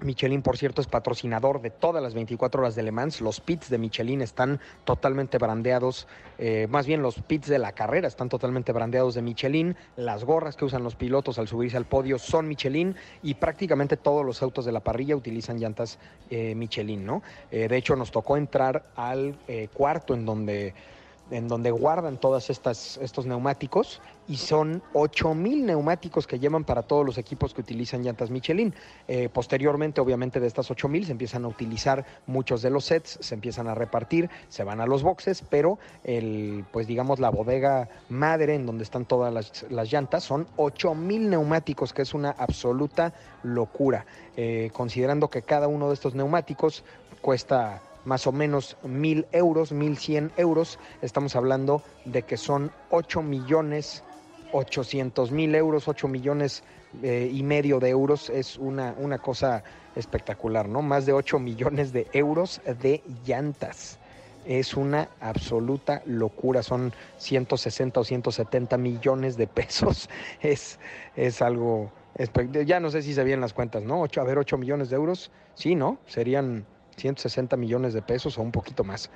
Michelin, 0.00 0.42
por 0.42 0.56
cierto, 0.56 0.80
es 0.80 0.86
patrocinador 0.86 1.60
de 1.62 1.70
todas 1.70 2.02
las 2.02 2.14
24 2.14 2.60
horas 2.60 2.74
de 2.74 2.82
Le 2.82 2.92
Mans. 2.92 3.20
Los 3.20 3.40
pits 3.40 3.70
de 3.70 3.78
Michelin 3.78 4.22
están 4.22 4.60
totalmente 4.84 5.38
brandeados, 5.38 6.06
eh, 6.38 6.66
más 6.68 6.86
bien 6.86 7.02
los 7.02 7.16
pits 7.20 7.48
de 7.48 7.58
la 7.58 7.72
carrera 7.72 8.08
están 8.08 8.28
totalmente 8.28 8.72
brandeados 8.72 9.14
de 9.14 9.22
Michelin. 9.22 9.76
Las 9.96 10.24
gorras 10.24 10.56
que 10.56 10.64
usan 10.64 10.82
los 10.82 10.96
pilotos 10.96 11.38
al 11.38 11.48
subirse 11.48 11.76
al 11.76 11.84
podio 11.84 12.18
son 12.18 12.48
Michelin 12.48 12.96
y 13.22 13.34
prácticamente 13.34 13.96
todos 13.96 14.24
los 14.24 14.42
autos 14.42 14.64
de 14.64 14.72
la 14.72 14.80
parrilla 14.80 15.16
utilizan 15.16 15.58
llantas 15.58 15.98
eh, 16.30 16.54
Michelin, 16.54 17.04
¿no? 17.04 17.22
Eh, 17.50 17.68
de 17.68 17.76
hecho, 17.76 17.96
nos 17.96 18.10
tocó 18.10 18.36
entrar 18.36 18.86
al 18.96 19.36
cuarto 19.72 20.14
en 20.14 20.26
donde 20.26 20.74
en 21.30 21.48
donde 21.48 21.70
guardan 21.70 22.18
todos 22.18 22.50
estos 22.50 23.26
neumáticos 23.26 24.00
y 24.28 24.36
son 24.36 24.82
8.000 24.94 25.64
neumáticos 25.64 26.26
que 26.26 26.38
llevan 26.38 26.64
para 26.64 26.82
todos 26.82 27.04
los 27.04 27.18
equipos 27.18 27.52
que 27.54 27.60
utilizan 27.60 28.02
llantas 28.02 28.30
Michelin. 28.30 28.74
Eh, 29.08 29.28
posteriormente, 29.32 30.00
obviamente, 30.00 30.40
de 30.40 30.46
estas 30.46 30.70
8.000 30.70 31.04
se 31.04 31.12
empiezan 31.12 31.44
a 31.44 31.48
utilizar 31.48 32.04
muchos 32.26 32.62
de 32.62 32.70
los 32.70 32.84
sets, 32.84 33.18
se 33.20 33.34
empiezan 33.34 33.68
a 33.68 33.74
repartir, 33.74 34.30
se 34.48 34.64
van 34.64 34.80
a 34.80 34.86
los 34.86 35.02
boxes, 35.02 35.42
pero 35.48 35.78
el, 36.04 36.64
pues 36.72 36.86
digamos 36.86 37.20
la 37.20 37.30
bodega 37.30 37.88
madre 38.08 38.54
en 38.54 38.66
donde 38.66 38.84
están 38.84 39.04
todas 39.04 39.32
las, 39.32 39.92
llantas 39.92 40.24
son 40.24 40.46
8.000 40.56 41.28
neumáticos, 41.28 41.92
que 41.92 42.02
es 42.02 42.14
una 42.14 42.30
absoluta 42.30 43.12
locura, 43.42 44.06
eh, 44.36 44.70
considerando 44.72 45.28
que 45.28 45.42
cada 45.42 45.68
uno 45.68 45.88
de 45.88 45.94
estos 45.94 46.14
neumáticos 46.14 46.84
cuesta 47.20 47.82
más 48.04 48.26
o 48.26 48.32
menos 48.32 48.76
mil 48.82 49.26
euros, 49.32 49.72
mil 49.72 49.96
cien 49.96 50.32
euros. 50.36 50.78
Estamos 51.02 51.36
hablando 51.36 51.82
de 52.04 52.22
que 52.22 52.36
son 52.36 52.70
8 52.90 53.22
millones 53.22 54.04
800 54.54 55.32
mil 55.32 55.54
euros, 55.54 55.88
8 55.88 56.06
millones 56.06 56.62
eh, 57.02 57.28
y 57.32 57.42
medio 57.42 57.80
de 57.80 57.90
euros. 57.90 58.30
Es 58.30 58.56
una, 58.56 58.94
una 58.98 59.18
cosa 59.18 59.64
espectacular, 59.96 60.68
¿no? 60.68 60.80
Más 60.80 61.06
de 61.06 61.12
8 61.12 61.38
millones 61.38 61.92
de 61.92 62.06
euros 62.12 62.60
de 62.80 63.02
llantas. 63.26 63.98
Es 64.46 64.74
una 64.74 65.08
absoluta 65.20 66.02
locura, 66.06 66.62
son 66.62 66.92
160 67.16 67.98
o 68.00 68.04
170 68.04 68.76
millones 68.78 69.36
de 69.36 69.46
pesos. 69.46 70.08
Es, 70.40 70.78
es 71.16 71.42
algo, 71.42 71.90
ya 72.66 72.78
no 72.78 72.90
sé 72.90 73.02
si 73.02 73.14
se 73.14 73.24
vienen 73.24 73.40
las 73.40 73.54
cuentas, 73.54 73.82
¿no? 73.82 74.02
8, 74.02 74.20
a 74.20 74.24
ver, 74.24 74.38
8 74.38 74.58
millones 74.58 74.90
de 74.90 74.96
euros, 74.96 75.30
sí, 75.54 75.74
¿no? 75.74 75.98
Serían 76.06 76.66
160 76.96 77.56
millones 77.56 77.94
de 77.94 78.02
pesos 78.02 78.38
o 78.38 78.42
un 78.42 78.52
poquito 78.52 78.84
más. 78.84 79.10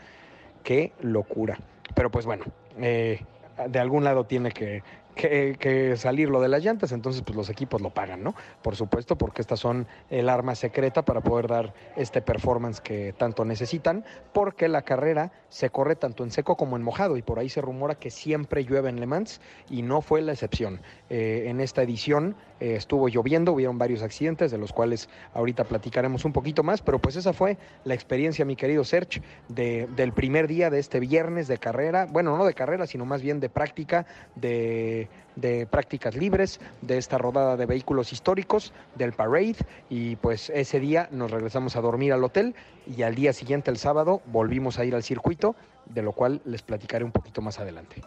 Qué 0.63 0.93
locura. 1.01 1.59
Pero 1.95 2.11
pues 2.11 2.27
bueno, 2.27 2.45
eh, 2.81 3.25
de 3.69 3.79
algún 3.79 4.05
lado 4.05 4.25
tiene 4.25 4.53
que, 4.53 4.83
que, 5.19 5.95
salir 5.97 6.31
lo 6.31 6.41
de 6.41 6.49
las 6.49 6.63
llantas, 6.63 6.93
entonces 6.93 7.23
pues 7.23 7.37
los 7.37 7.51
equipos 7.51 7.81
lo 7.81 7.91
pagan, 7.91 8.23
¿no? 8.23 8.35
Por 8.63 8.77
supuesto, 8.77 9.19
porque 9.19 9.43
estas 9.43 9.59
son 9.59 9.87
el 10.11 10.29
arma 10.29 10.55
secreta 10.55 11.05
para 11.05 11.21
poder 11.21 11.49
dar 11.49 11.75
este 11.97 12.23
performance 12.23 12.81
que 12.81 13.13
tanto 13.13 13.45
necesitan, 13.45 14.05
porque 14.33 14.69
la 14.69 14.83
carrera 14.83 15.33
se 15.49 15.71
corre 15.71 15.97
tanto 15.97 16.23
en 16.23 16.31
seco 16.31 16.57
como 16.57 16.77
en 16.77 16.83
mojado 16.83 17.17
y 17.17 17.23
por 17.23 17.39
ahí 17.39 17.49
se 17.49 17.61
rumora 17.61 17.97
que 17.97 18.11
siempre 18.11 18.65
llueve 18.65 18.89
en 18.91 19.01
Le 19.01 19.07
Mans 19.07 19.41
y 19.69 19.83
no 19.83 20.01
fue 20.01 20.23
la 20.23 20.33
excepción. 20.33 20.81
Eh, 21.11 21.47
en 21.47 21.61
esta 21.61 21.83
edición 21.83 22.37
eh, 22.61 22.77
estuvo 22.77 23.09
lloviendo, 23.09 23.53
hubieron 23.53 23.77
varios 23.79 24.03
accidentes 24.03 24.51
de 24.51 24.59
los 24.59 24.73
cuales 24.73 25.09
ahorita 25.35 25.65
platicaremos 25.65 26.25
un 26.25 26.33
poquito 26.33 26.63
más, 26.63 26.81
pero 26.81 27.01
pues 27.01 27.17
esa 27.17 27.33
fue 27.33 27.57
la 27.85 27.95
experiencia, 27.95 28.45
mi 28.45 28.55
querido 28.55 28.85
Serge, 28.85 29.23
de, 29.49 29.89
del 29.97 30.13
primer 30.13 30.47
día 30.47 30.71
de 30.71 30.79
este 30.79 31.01
viernes 31.01 31.49
de 31.49 31.59
carrera, 31.59 32.07
bueno, 32.09 32.37
no 32.37 32.45
de 32.45 32.55
carrera, 32.55 32.87
sino 32.87 33.05
más 33.05 33.23
bien 33.23 33.41
de 33.41 33.49
práctica 33.49 34.07
de 34.37 35.08
de, 35.37 35.67
prácticas 35.67 36.15
libres, 36.15 36.61
de 36.83 36.99
esta 36.99 37.19
rodada 37.19 37.57
de 37.57 37.67
vehículos 37.67 38.13
históricos, 38.13 38.73
del 38.97 39.13
parade, 39.13 39.57
y 39.89 40.17
pues 40.17 40.51
ese 40.51 40.81
día 40.81 41.09
nos 41.13 41.31
regresamos 41.31 41.77
a 41.77 41.81
dormir 41.81 42.13
al 42.13 42.25
hotel 42.25 42.55
y 42.87 43.03
al 43.03 43.15
día 43.15 43.33
siguiente, 43.33 43.71
el 43.71 43.79
sábado, 43.79 44.23
volvimos 44.27 44.79
a 44.79 44.85
ir 44.85 44.95
al 44.95 45.03
circuito, 45.03 45.55
de 45.87 46.03
lo 46.03 46.13
cual 46.13 46.41
les 46.45 46.63
platicaré 46.63 47.05
un 47.05 47.13
poquito 47.13 47.41
más 47.41 47.59
adelante. 47.59 48.03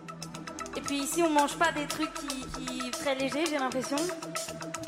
Et 0.76 0.82
puis 0.82 1.00
ici, 1.04 1.22
on 1.22 1.30
mange 1.30 1.58
pas 1.58 1.72
des 1.74 1.86
trucs 1.86 2.14
qui, 2.14 2.46
qui 2.66 2.92
très 2.92 3.16
légers, 3.16 3.46
j'ai 3.46 3.58
l'impression. 3.58 3.98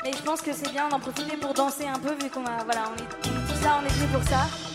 Mais 0.02 0.12
je 0.12 0.22
pense 0.22 0.40
que 0.40 0.52
c'est 0.52 0.70
bien 0.70 0.88
d'en 0.88 0.98
profiter 0.98 1.36
pour 1.36 1.52
danser 1.52 1.86
un 1.86 1.98
peu, 1.98 2.14
vu 2.14 2.30
qu'on 2.30 2.44
a, 2.46 2.64
voilà, 2.64 2.90
on 2.90 2.96
est 2.96 3.20
tout 3.22 3.62
ça, 3.62 3.80
on 3.82 3.84
est 3.84 3.92
venu 3.92 4.08
pour 4.12 4.22
ça. 4.22 4.73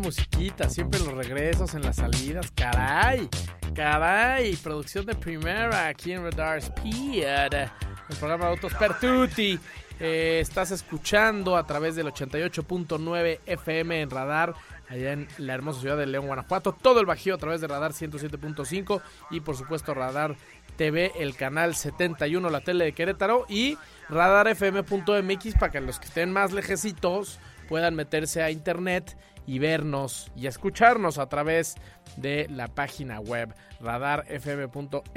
Musiquita, 0.00 0.68
siempre 0.68 1.00
los 1.00 1.14
regresos 1.14 1.74
en 1.74 1.82
las 1.82 1.96
salidas, 1.96 2.50
caray, 2.54 3.28
caray, 3.74 4.56
producción 4.56 5.06
de 5.06 5.14
primera 5.14 5.88
aquí 5.88 6.12
en 6.12 6.22
Radar 6.22 6.58
Speed, 6.58 7.24
el 7.24 8.16
programa 8.18 8.46
de 8.46 8.50
Autos 8.50 8.74
Pertuti. 8.74 9.58
Eh, 10.00 10.38
estás 10.40 10.70
escuchando 10.70 11.56
a 11.56 11.66
través 11.66 11.96
del 11.96 12.06
88.9 12.06 13.40
FM 13.46 14.00
en 14.00 14.10
Radar, 14.10 14.54
allá 14.88 15.12
en 15.12 15.28
la 15.38 15.54
hermosa 15.54 15.80
ciudad 15.80 15.96
de 15.96 16.06
León, 16.06 16.26
Guanajuato. 16.26 16.72
Todo 16.72 17.00
el 17.00 17.06
Bajío 17.06 17.34
a 17.34 17.38
través 17.38 17.60
de 17.60 17.66
Radar 17.66 17.92
107.5 17.92 19.02
y 19.30 19.40
por 19.40 19.56
supuesto 19.56 19.94
Radar 19.94 20.36
TV, 20.76 21.12
el 21.18 21.34
canal 21.34 21.74
71, 21.74 22.48
la 22.48 22.60
tele 22.60 22.84
de 22.84 22.92
Querétaro 22.92 23.46
y 23.48 23.76
radarfm.mx 24.08 25.54
para 25.54 25.72
que 25.72 25.80
los 25.80 25.98
que 25.98 26.06
estén 26.06 26.32
más 26.32 26.52
lejecitos 26.52 27.40
puedan 27.68 27.94
meterse 27.96 28.42
a 28.42 28.50
internet 28.50 29.16
y 29.48 29.58
vernos 29.58 30.30
y 30.36 30.46
escucharnos 30.46 31.16
a 31.16 31.26
través 31.26 31.74
de 32.16 32.46
la 32.50 32.68
página 32.68 33.18
web 33.18 33.54
radarfm.mx. 33.80 35.10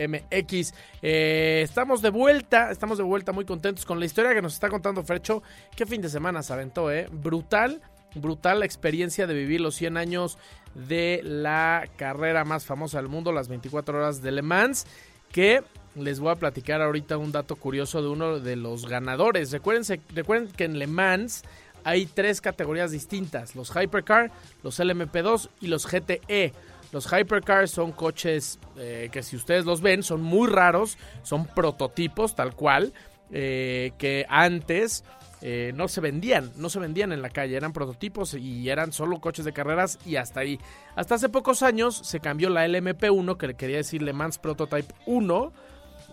Eh, 1.02 1.62
estamos 1.62 2.02
de 2.02 2.12
vuelta, 2.12 2.72
estamos 2.72 2.98
de 2.98 3.04
vuelta 3.04 3.34
muy 3.34 3.44
contentos 3.44 3.86
con 3.86 4.00
la 4.00 4.06
historia 4.06 4.34
que 4.34 4.42
nos 4.42 4.54
está 4.54 4.70
contando 4.70 5.04
Frecho. 5.04 5.44
Qué 5.76 5.86
fin 5.86 6.02
de 6.02 6.08
semana 6.08 6.42
se 6.44 6.54
aventó, 6.54 6.90
¿eh? 6.90 7.10
Brutal, 7.12 7.82
brutal 8.16 8.60
la 8.60 8.66
experiencia 8.66 9.28
de 9.28 9.34
vivir 9.34 9.60
los 9.60 9.76
100 9.76 9.98
años 9.98 10.38
de 10.76 11.20
la 11.26 11.90
carrera 11.98 12.46
más 12.46 12.66
famosa 12.66 13.00
del 13.00 13.10
mundo, 13.10 13.34
las 13.34 13.50
24 13.50 13.98
horas 13.98 14.22
de 14.22 14.32
Le 14.32 14.44
Mans, 14.44 14.88
que 15.34 15.62
les 15.96 16.22
voy 16.22 16.32
a 16.32 16.36
platicar 16.36 16.82
ahorita 16.82 17.18
un 17.18 17.34
dato 17.34 17.58
curioso 17.58 18.02
de 18.02 18.08
uno 18.08 18.40
de 18.40 18.56
los 18.56 18.88
ganadores. 18.88 19.52
Recuerden 19.52 20.48
que 20.56 20.64
en 20.64 20.80
Le 20.80 20.88
Mans 20.88 21.44
hay 21.84 22.06
tres 22.06 22.42
categorías 22.42 22.92
distintas, 22.92 23.56
los 23.56 23.72
Hypercar, 23.76 24.32
los 24.64 24.80
LMP2 24.80 25.50
y 25.62 25.68
los 25.68 25.86
GTE. 25.86 26.54
Los 26.92 27.06
Hypercars 27.12 27.72
son 27.72 27.94
coches 27.94 28.60
eh, 28.78 29.10
que 29.12 29.24
si 29.24 29.38
ustedes 29.38 29.66
los 29.66 29.82
ven 29.82 30.04
son 30.04 30.22
muy 30.22 30.50
raros, 30.50 30.98
son 31.24 31.46
prototipos 31.46 32.36
tal 32.36 32.54
cual, 32.54 32.94
eh, 33.32 33.94
que 33.98 34.26
antes 34.28 35.06
eh, 35.42 35.72
no 35.74 35.88
se 35.88 36.02
vendían, 36.02 36.52
no 36.58 36.70
se 36.70 36.80
vendían 36.80 37.12
en 37.12 37.22
la 37.22 37.30
calle, 37.30 37.56
eran 37.56 37.74
prototipos 37.74 38.34
y 38.36 38.70
eran 38.70 38.92
solo 38.92 39.20
coches 39.20 39.46
de 39.46 39.54
carreras 39.54 39.98
y 40.06 40.18
hasta 40.18 40.42
ahí. 40.42 40.60
Hasta 40.96 41.16
hace 41.16 41.30
pocos 41.30 41.64
años 41.64 41.96
se 41.96 42.20
cambió 42.20 42.50
la 42.50 42.68
LMP1, 42.68 43.38
que 43.38 43.48
le 43.48 43.54
quería 43.56 43.78
decir 43.78 44.02
Le 44.02 44.14
Mans 44.14 44.38
Prototype 44.38 44.94
1, 45.06 45.54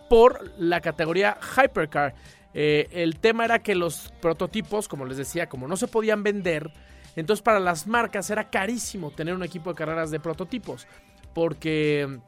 por 0.08 0.50
la 0.58 0.80
categoría 0.80 1.36
Hypercar. 1.56 2.14
Eh, 2.60 2.88
el 2.90 3.20
tema 3.20 3.44
era 3.44 3.60
que 3.60 3.76
los 3.76 4.12
prototipos, 4.20 4.88
como 4.88 5.04
les 5.04 5.16
decía, 5.16 5.48
como 5.48 5.68
no 5.68 5.76
se 5.76 5.86
podían 5.86 6.24
vender, 6.24 6.72
entonces 7.14 7.40
para 7.40 7.60
las 7.60 7.86
marcas 7.86 8.28
era 8.30 8.50
carísimo 8.50 9.12
tener 9.12 9.32
un 9.32 9.44
equipo 9.44 9.70
de 9.70 9.76
carreras 9.76 10.10
de 10.10 10.18
prototipos, 10.18 10.88
porque 11.34 12.18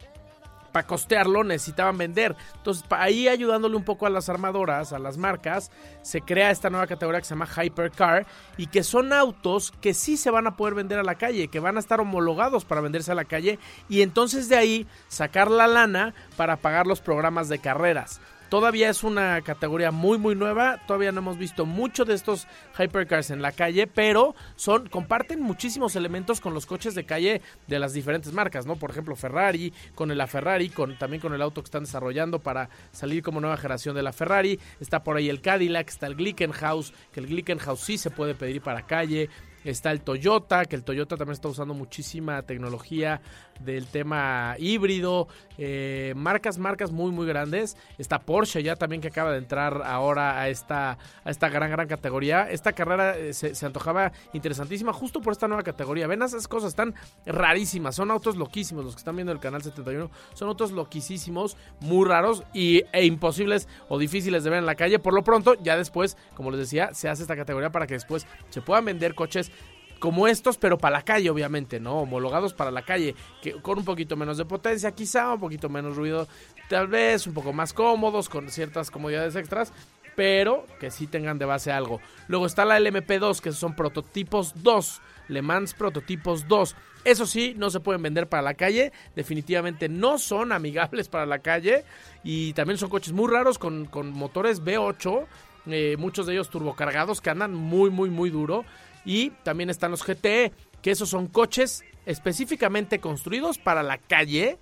para 0.70 0.86
costearlo 0.86 1.42
necesitaban 1.42 1.98
vender. 1.98 2.36
Entonces, 2.58 2.84
ahí 2.90 3.26
ayudándole 3.26 3.74
un 3.74 3.82
poco 3.82 4.06
a 4.06 4.10
las 4.10 4.28
armadoras, 4.28 4.92
a 4.92 5.00
las 5.00 5.18
marcas, 5.18 5.72
se 6.02 6.20
crea 6.20 6.52
esta 6.52 6.70
nueva 6.70 6.86
categoría 6.86 7.18
que 7.18 7.26
se 7.26 7.34
llama 7.34 7.48
Hypercar 7.48 8.24
y 8.56 8.68
que 8.68 8.84
son 8.84 9.12
autos 9.12 9.72
que 9.80 9.94
sí 9.94 10.16
se 10.16 10.30
van 10.30 10.46
a 10.46 10.56
poder 10.56 10.74
vender 10.74 11.00
a 11.00 11.02
la 11.02 11.16
calle, 11.16 11.48
que 11.48 11.58
van 11.58 11.76
a 11.76 11.80
estar 11.80 12.00
homologados 12.00 12.64
para 12.64 12.80
venderse 12.80 13.10
a 13.10 13.16
la 13.16 13.24
calle 13.24 13.58
y 13.88 14.02
entonces 14.02 14.48
de 14.48 14.56
ahí 14.56 14.86
sacar 15.08 15.50
la 15.50 15.66
lana 15.66 16.14
para 16.36 16.54
pagar 16.58 16.86
los 16.86 17.00
programas 17.00 17.48
de 17.48 17.58
carreras. 17.58 18.20
Todavía 18.50 18.90
es 18.90 19.04
una 19.04 19.40
categoría 19.42 19.92
muy 19.92 20.18
muy 20.18 20.34
nueva, 20.34 20.80
todavía 20.88 21.12
no 21.12 21.20
hemos 21.20 21.38
visto 21.38 21.66
mucho 21.66 22.04
de 22.04 22.14
estos 22.14 22.48
hypercars 22.76 23.30
en 23.30 23.42
la 23.42 23.52
calle, 23.52 23.86
pero 23.86 24.34
son 24.56 24.88
comparten 24.88 25.40
muchísimos 25.40 25.94
elementos 25.94 26.40
con 26.40 26.52
los 26.52 26.66
coches 26.66 26.96
de 26.96 27.04
calle 27.04 27.42
de 27.68 27.78
las 27.78 27.92
diferentes 27.92 28.32
marcas, 28.32 28.66
¿no? 28.66 28.74
Por 28.74 28.90
ejemplo, 28.90 29.14
Ferrari, 29.14 29.72
con 29.94 30.10
el 30.10 30.20
Ferrari, 30.26 30.68
con 30.68 30.98
también 30.98 31.20
con 31.20 31.32
el 31.32 31.42
auto 31.42 31.62
que 31.62 31.66
están 31.66 31.84
desarrollando 31.84 32.40
para 32.40 32.68
salir 32.90 33.22
como 33.22 33.40
nueva 33.40 33.56
generación 33.56 33.94
de 33.94 34.02
la 34.02 34.12
Ferrari, 34.12 34.58
está 34.80 35.04
por 35.04 35.16
ahí 35.16 35.28
el 35.28 35.40
Cadillac, 35.40 35.88
está 35.88 36.08
el 36.08 36.16
Glickenhaus, 36.16 36.92
que 37.12 37.20
el 37.20 37.28
Glickenhaus 37.28 37.78
sí 37.78 37.98
se 37.98 38.10
puede 38.10 38.34
pedir 38.34 38.62
para 38.62 38.84
calle, 38.84 39.30
está 39.64 39.92
el 39.92 40.00
Toyota, 40.00 40.64
que 40.64 40.74
el 40.74 40.82
Toyota 40.82 41.16
también 41.16 41.34
está 41.34 41.48
usando 41.48 41.74
muchísima 41.74 42.42
tecnología 42.42 43.20
del 43.64 43.86
tema 43.86 44.56
híbrido, 44.58 45.28
eh, 45.58 46.14
marcas, 46.16 46.58
marcas 46.58 46.90
muy, 46.90 47.12
muy 47.12 47.26
grandes. 47.26 47.76
Está 47.98 48.20
Porsche 48.20 48.62
ya 48.62 48.76
también 48.76 49.02
que 49.02 49.08
acaba 49.08 49.32
de 49.32 49.38
entrar 49.38 49.82
ahora 49.84 50.40
a 50.40 50.48
esta, 50.48 50.98
a 51.24 51.30
esta 51.30 51.48
gran, 51.48 51.70
gran 51.70 51.86
categoría. 51.86 52.50
Esta 52.50 52.72
carrera 52.72 53.16
eh, 53.16 53.32
se, 53.32 53.66
antojaba 53.66 54.12
interesantísima 54.32 54.92
justo 54.92 55.20
por 55.20 55.32
esta 55.32 55.48
nueva 55.48 55.62
categoría. 55.62 56.06
Ven, 56.06 56.22
esas 56.22 56.48
cosas 56.48 56.70
están 56.70 56.94
rarísimas, 57.26 57.94
son 57.94 58.10
autos 58.10 58.36
loquísimos. 58.36 58.84
Los 58.84 58.94
que 58.94 59.00
están 59.00 59.16
viendo 59.16 59.32
el 59.32 59.40
canal 59.40 59.62
71 59.62 60.10
son 60.34 60.48
autos 60.48 60.72
loquísimos, 60.72 61.56
muy 61.80 62.08
raros 62.08 62.42
y, 62.54 62.84
e 62.92 63.04
imposibles 63.04 63.68
o 63.88 63.98
difíciles 63.98 64.44
de 64.44 64.50
ver 64.50 64.58
en 64.60 64.66
la 64.66 64.74
calle. 64.74 64.98
Por 64.98 65.14
lo 65.14 65.22
pronto, 65.22 65.54
ya 65.62 65.76
después, 65.76 66.16
como 66.34 66.50
les 66.50 66.60
decía, 66.60 66.94
se 66.94 67.08
hace 67.08 67.22
esta 67.22 67.36
categoría 67.36 67.70
para 67.70 67.86
que 67.86 67.94
después 67.94 68.26
se 68.48 68.62
puedan 68.62 68.84
vender 68.84 69.14
coches 69.14 69.52
como 70.00 70.26
estos, 70.26 70.56
pero 70.56 70.78
para 70.78 70.96
la 70.96 71.02
calle, 71.02 71.30
obviamente, 71.30 71.78
¿no? 71.78 72.00
Homologados 72.00 72.54
para 72.54 72.72
la 72.72 72.82
calle, 72.82 73.14
que 73.40 73.52
con 73.62 73.78
un 73.78 73.84
poquito 73.84 74.16
menos 74.16 74.38
de 74.38 74.44
potencia, 74.46 74.90
quizá, 74.92 75.34
un 75.34 75.40
poquito 75.40 75.68
menos 75.68 75.96
ruido, 75.96 76.26
tal 76.68 76.88
vez, 76.88 77.26
un 77.26 77.34
poco 77.34 77.52
más 77.52 77.72
cómodos, 77.72 78.28
con 78.28 78.50
ciertas 78.50 78.90
comodidades 78.90 79.36
extras, 79.36 79.72
pero 80.16 80.66
que 80.80 80.90
sí 80.90 81.06
tengan 81.06 81.38
de 81.38 81.44
base 81.44 81.70
algo. 81.70 82.00
Luego 82.28 82.46
está 82.46 82.64
la 82.64 82.80
LMP2, 82.80 83.40
que 83.40 83.52
son 83.52 83.76
prototipos 83.76 84.54
2, 84.62 85.00
Le 85.28 85.42
Mans 85.42 85.74
prototipos 85.74 86.48
2. 86.48 86.76
Eso 87.04 87.26
sí, 87.26 87.54
no 87.56 87.70
se 87.70 87.80
pueden 87.80 88.02
vender 88.02 88.28
para 88.28 88.42
la 88.42 88.54
calle, 88.54 88.92
definitivamente 89.14 89.88
no 89.88 90.18
son 90.18 90.52
amigables 90.52 91.08
para 91.08 91.26
la 91.26 91.38
calle 91.38 91.84
y 92.24 92.52
también 92.54 92.78
son 92.78 92.90
coches 92.90 93.12
muy 93.12 93.30
raros 93.30 93.58
con, 93.58 93.86
con 93.86 94.10
motores 94.12 94.62
V8, 94.62 95.26
eh, 95.66 95.96
muchos 95.98 96.26
de 96.26 96.34
ellos 96.34 96.50
turbocargados 96.50 97.20
que 97.20 97.30
andan 97.30 97.54
muy, 97.54 97.90
muy, 97.90 98.10
muy 98.10 98.30
duro. 98.30 98.64
Y 99.04 99.30
también 99.42 99.70
están 99.70 99.90
los 99.90 100.04
GTE, 100.04 100.52
que 100.82 100.90
esos 100.90 101.08
son 101.08 101.26
coches 101.26 101.84
específicamente 102.06 102.98
construidos 102.98 103.58
para 103.58 103.82
la 103.82 103.98
calle 103.98 104.58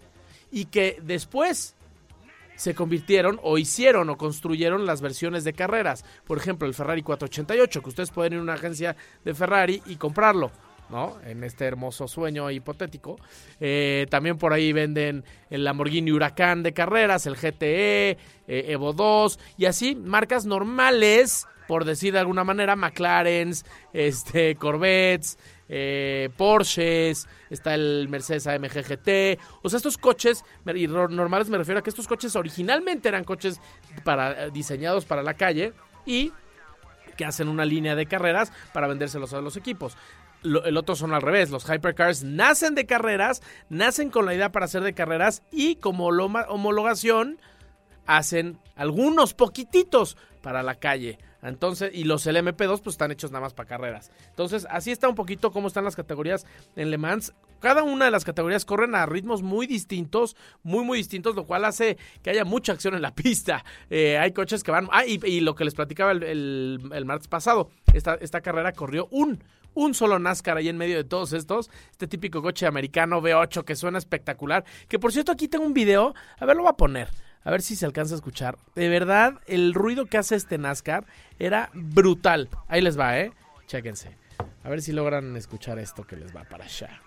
y 0.50 0.66
que 0.66 0.98
después 1.02 1.74
se 2.56 2.74
convirtieron 2.74 3.38
o 3.42 3.56
hicieron 3.56 4.10
o 4.10 4.16
construyeron 4.16 4.84
las 4.84 5.00
versiones 5.00 5.44
de 5.44 5.52
carreras. 5.52 6.04
Por 6.24 6.38
ejemplo, 6.38 6.66
el 6.66 6.74
Ferrari 6.74 7.02
488, 7.02 7.82
que 7.82 7.88
ustedes 7.88 8.10
pueden 8.10 8.32
ir 8.32 8.38
a 8.40 8.42
una 8.42 8.54
agencia 8.54 8.96
de 9.24 9.34
Ferrari 9.34 9.80
y 9.86 9.96
comprarlo. 9.96 10.50
¿no? 10.90 11.18
En 11.24 11.44
este 11.44 11.66
hermoso 11.66 12.08
sueño 12.08 12.50
hipotético. 12.50 13.16
Eh, 13.60 14.06
también 14.10 14.38
por 14.38 14.52
ahí 14.52 14.72
venden 14.72 15.22
el 15.50 15.62
Lamborghini 15.62 16.10
Huracán 16.10 16.62
de 16.62 16.72
carreras, 16.72 17.26
el 17.26 17.36
GTE, 17.36 18.10
eh, 18.10 18.16
Evo 18.46 18.92
2 18.92 19.38
y 19.58 19.66
así 19.66 19.94
marcas 19.94 20.46
normales, 20.46 21.46
por 21.68 21.84
decir 21.84 22.14
de 22.14 22.18
alguna 22.18 22.42
manera, 22.42 22.74
McLarens, 22.74 23.64
este, 23.92 24.56
Corvettes, 24.56 25.38
eh, 25.68 26.30
Porsches, 26.36 27.28
está 27.50 27.74
el 27.74 28.08
Mercedes 28.08 28.46
AMG 28.46 28.82
GT. 28.82 29.38
O 29.62 29.68
sea, 29.68 29.76
estos 29.76 29.98
coches 29.98 30.44
y 30.74 30.88
normales 30.88 31.50
me 31.50 31.58
refiero 31.58 31.78
a 31.78 31.82
que 31.82 31.90
estos 31.90 32.08
coches 32.08 32.34
originalmente 32.34 33.08
eran 33.08 33.22
coches 33.22 33.60
para, 34.02 34.48
diseñados 34.48 35.04
para 35.04 35.22
la 35.22 35.34
calle 35.34 35.74
y 36.06 36.32
que 37.16 37.24
hacen 37.24 37.48
una 37.48 37.64
línea 37.64 37.94
de 37.94 38.06
carreras 38.06 38.50
para 38.72 38.88
vendérselos 38.88 39.34
a 39.34 39.40
los 39.40 39.56
equipos 39.56 39.96
el 40.42 40.76
otro 40.76 40.94
son 40.94 41.14
al 41.14 41.22
revés. 41.22 41.50
Los 41.50 41.68
hypercars 41.68 42.22
nacen 42.22 42.76
de 42.76 42.86
carreras, 42.86 43.42
nacen 43.68 44.08
con 44.08 44.24
la 44.24 44.34
idea 44.34 44.52
para 44.52 44.66
hacer 44.66 44.82
de 44.82 44.94
carreras 44.94 45.42
y 45.50 45.76
como 45.76 46.06
homologación 46.06 47.40
hacen 48.06 48.58
algunos 48.76 49.34
poquititos 49.34 50.16
para 50.40 50.62
la 50.62 50.76
calle. 50.76 51.18
Entonces, 51.42 51.90
y 51.94 52.04
los 52.04 52.26
LMP2 52.26 52.80
pues 52.82 52.94
están 52.94 53.12
hechos 53.12 53.30
nada 53.30 53.42
más 53.42 53.54
para 53.54 53.68
carreras. 53.68 54.10
Entonces, 54.30 54.66
así 54.70 54.90
está 54.90 55.08
un 55.08 55.14
poquito 55.14 55.52
cómo 55.52 55.68
están 55.68 55.84
las 55.84 55.96
categorías 55.96 56.46
en 56.76 56.90
Le 56.90 56.98
Mans. 56.98 57.32
Cada 57.60 57.82
una 57.82 58.06
de 58.06 58.10
las 58.10 58.24
categorías 58.24 58.64
corren 58.64 58.94
a 58.94 59.06
ritmos 59.06 59.42
muy 59.42 59.66
distintos, 59.66 60.36
muy, 60.62 60.84
muy 60.84 60.98
distintos, 60.98 61.36
lo 61.36 61.44
cual 61.44 61.64
hace 61.64 61.96
que 62.22 62.30
haya 62.30 62.44
mucha 62.44 62.72
acción 62.72 62.94
en 62.94 63.02
la 63.02 63.14
pista. 63.14 63.64
Eh, 63.90 64.18
hay 64.18 64.32
coches 64.32 64.64
que 64.64 64.70
van... 64.70 64.88
Ah, 64.90 65.04
y, 65.06 65.40
lo 65.40 65.54
que 65.54 65.64
les 65.64 65.74
platicaba 65.74 66.12
el, 66.12 67.04
martes 67.04 67.28
pasado, 67.28 67.70
esta, 67.92 68.14
esta 68.16 68.40
carrera 68.40 68.72
corrió 68.72 69.08
un 69.10 69.42
un 69.74 69.94
solo 69.94 70.18
NASCAR 70.18 70.56
ahí 70.56 70.68
en 70.68 70.76
medio 70.76 70.96
de 70.96 71.04
todos 71.04 71.32
estos. 71.32 71.70
Este 71.92 72.08
típico 72.08 72.42
coche 72.42 72.66
americano 72.66 73.20
V8 73.22 73.64
que 73.64 73.76
suena 73.76 73.98
espectacular. 73.98 74.64
Que 74.88 74.98
por 74.98 75.12
cierto, 75.12 75.30
aquí 75.30 75.46
tengo 75.46 75.64
un 75.64 75.74
video. 75.74 76.14
A 76.38 76.46
ver, 76.46 76.56
lo 76.56 76.62
voy 76.62 76.70
a 76.70 76.76
poner. 76.76 77.08
A 77.48 77.50
ver 77.50 77.62
si 77.62 77.76
se 77.76 77.86
alcanza 77.86 78.12
a 78.14 78.16
escuchar. 78.16 78.58
De 78.74 78.90
verdad, 78.90 79.40
el 79.46 79.72
ruido 79.72 80.04
que 80.04 80.18
hace 80.18 80.36
este 80.36 80.58
NASCAR 80.58 81.06
era 81.38 81.70
brutal. 81.72 82.50
Ahí 82.68 82.82
les 82.82 82.98
va, 82.98 83.18
¿eh? 83.18 83.32
Chéquense. 83.66 84.18
A 84.62 84.68
ver 84.68 84.82
si 84.82 84.92
logran 84.92 85.34
escuchar 85.34 85.78
esto 85.78 86.06
que 86.06 86.16
les 86.16 86.36
va 86.36 86.44
para 86.44 86.66
allá. 86.66 87.00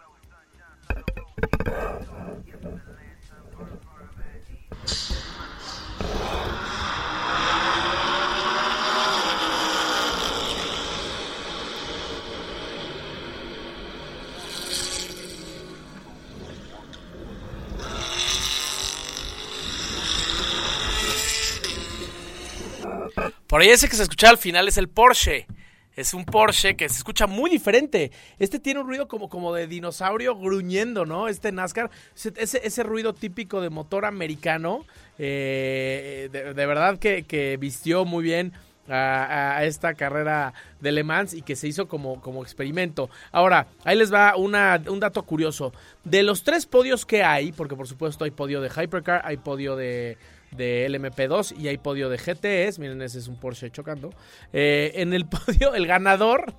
Por 23.51 23.59
ahí 23.59 23.67
ese 23.67 23.89
que 23.89 23.97
se 23.97 24.03
escucha 24.03 24.29
al 24.29 24.37
final 24.37 24.69
es 24.69 24.77
el 24.77 24.87
Porsche. 24.87 25.45
Es 25.93 26.13
un 26.13 26.23
Porsche 26.23 26.77
que 26.77 26.87
se 26.87 26.95
escucha 26.95 27.27
muy 27.27 27.49
diferente. 27.49 28.09
Este 28.39 28.59
tiene 28.59 28.79
un 28.79 28.87
ruido 28.87 29.09
como, 29.09 29.27
como 29.27 29.53
de 29.53 29.67
dinosaurio 29.67 30.37
gruñendo, 30.37 31.05
¿no? 31.05 31.27
Este 31.27 31.51
NASCAR. 31.51 31.91
Ese, 32.15 32.61
ese 32.63 32.83
ruido 32.83 33.13
típico 33.13 33.59
de 33.59 33.69
motor 33.69 34.05
americano. 34.05 34.85
Eh, 35.19 36.29
de, 36.31 36.65
verdad 36.65 36.97
que, 36.97 37.57
vistió 37.59 38.05
muy 38.05 38.23
bien 38.23 38.53
a, 38.87 39.65
esta 39.65 39.95
carrera 39.95 40.53
de 40.79 40.93
Le 40.93 41.03
Mans 41.03 41.33
y 41.33 41.41
que 41.41 41.57
se 41.57 41.67
hizo 41.67 41.89
como, 41.89 42.21
como 42.21 42.43
experimento. 42.43 43.09
Ahora, 43.33 43.67
ahí 43.83 43.97
les 43.97 44.13
va 44.13 44.37
una, 44.37 44.81
un 44.87 45.01
dato 45.01 45.23
curioso. 45.23 45.73
De 46.05 46.23
los 46.23 46.43
tres 46.43 46.65
podios 46.65 47.05
que 47.05 47.25
hay, 47.25 47.51
porque 47.51 47.75
por 47.75 47.89
supuesto 47.89 48.23
hay 48.23 48.31
podio 48.31 48.61
de 48.61 48.69
Hypercar, 48.69 49.23
hay 49.25 49.35
podio 49.35 49.75
de 49.75 50.17
de 50.55 50.87
LMP2 50.89 51.57
y 51.57 51.67
hay 51.67 51.77
podio 51.77 52.09
de 52.09 52.17
GTS. 52.17 52.79
Miren, 52.79 53.01
ese 53.01 53.19
es 53.19 53.27
un 53.27 53.35
Porsche 53.35 53.71
chocando. 53.71 54.11
Eh, 54.53 54.91
en 54.95 55.13
el 55.13 55.25
podio, 55.27 55.73
el 55.73 55.87
ganador, 55.87 56.53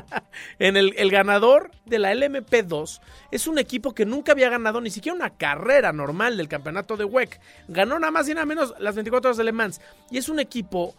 en 0.58 0.76
el, 0.76 0.94
el, 0.96 1.10
ganador 1.10 1.70
de 1.84 1.98
la 1.98 2.14
LMP2 2.14 3.00
es 3.30 3.46
un 3.46 3.58
equipo 3.58 3.94
que 3.94 4.06
nunca 4.06 4.32
había 4.32 4.48
ganado 4.48 4.80
ni 4.80 4.90
siquiera 4.90 5.16
una 5.16 5.30
carrera 5.30 5.92
normal 5.92 6.36
del 6.36 6.48
campeonato 6.48 6.96
de 6.96 7.04
WEC. 7.04 7.40
Ganó 7.68 7.98
nada 7.98 8.10
más 8.10 8.28
y 8.28 8.34
nada 8.34 8.46
menos 8.46 8.74
las 8.78 8.94
24 8.94 9.30
horas 9.30 9.36
de. 9.36 9.48
Y 10.10 10.18
es 10.18 10.28
un 10.28 10.38
equipo 10.38 10.94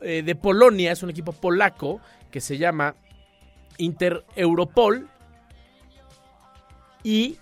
eh, 0.00 0.22
de 0.22 0.34
Polonia, 0.34 0.92
es 0.92 1.02
un 1.02 1.10
equipo 1.10 1.32
polaco 1.32 2.00
que 2.30 2.40
se 2.40 2.58
llama 2.58 2.94
Inter 3.78 4.24
Europol 4.36 5.08
y 7.02 7.38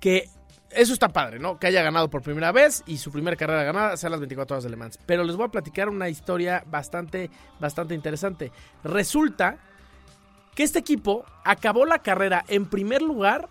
que 0.00 0.28
eso 0.74 0.92
está 0.92 1.08
padre, 1.08 1.38
¿no? 1.38 1.58
Que 1.58 1.66
haya 1.66 1.82
ganado 1.82 2.08
por 2.10 2.22
primera 2.22 2.52
vez 2.52 2.82
y 2.86 2.98
su 2.98 3.10
primera 3.10 3.36
carrera 3.36 3.62
ganada 3.64 3.96
sea 3.96 4.10
las 4.10 4.20
24 4.20 4.54
horas 4.54 4.64
de 4.64 4.70
Le 4.70 4.76
Mans. 4.76 4.98
Pero 5.06 5.24
les 5.24 5.36
voy 5.36 5.46
a 5.46 5.50
platicar 5.50 5.88
una 5.88 6.08
historia 6.08 6.64
bastante, 6.66 7.30
bastante 7.60 7.94
interesante. 7.94 8.52
Resulta 8.82 9.58
que 10.54 10.62
este 10.62 10.78
equipo 10.78 11.24
acabó 11.44 11.84
la 11.84 12.00
carrera 12.00 12.44
en 12.48 12.66
primer 12.66 13.02
lugar 13.02 13.48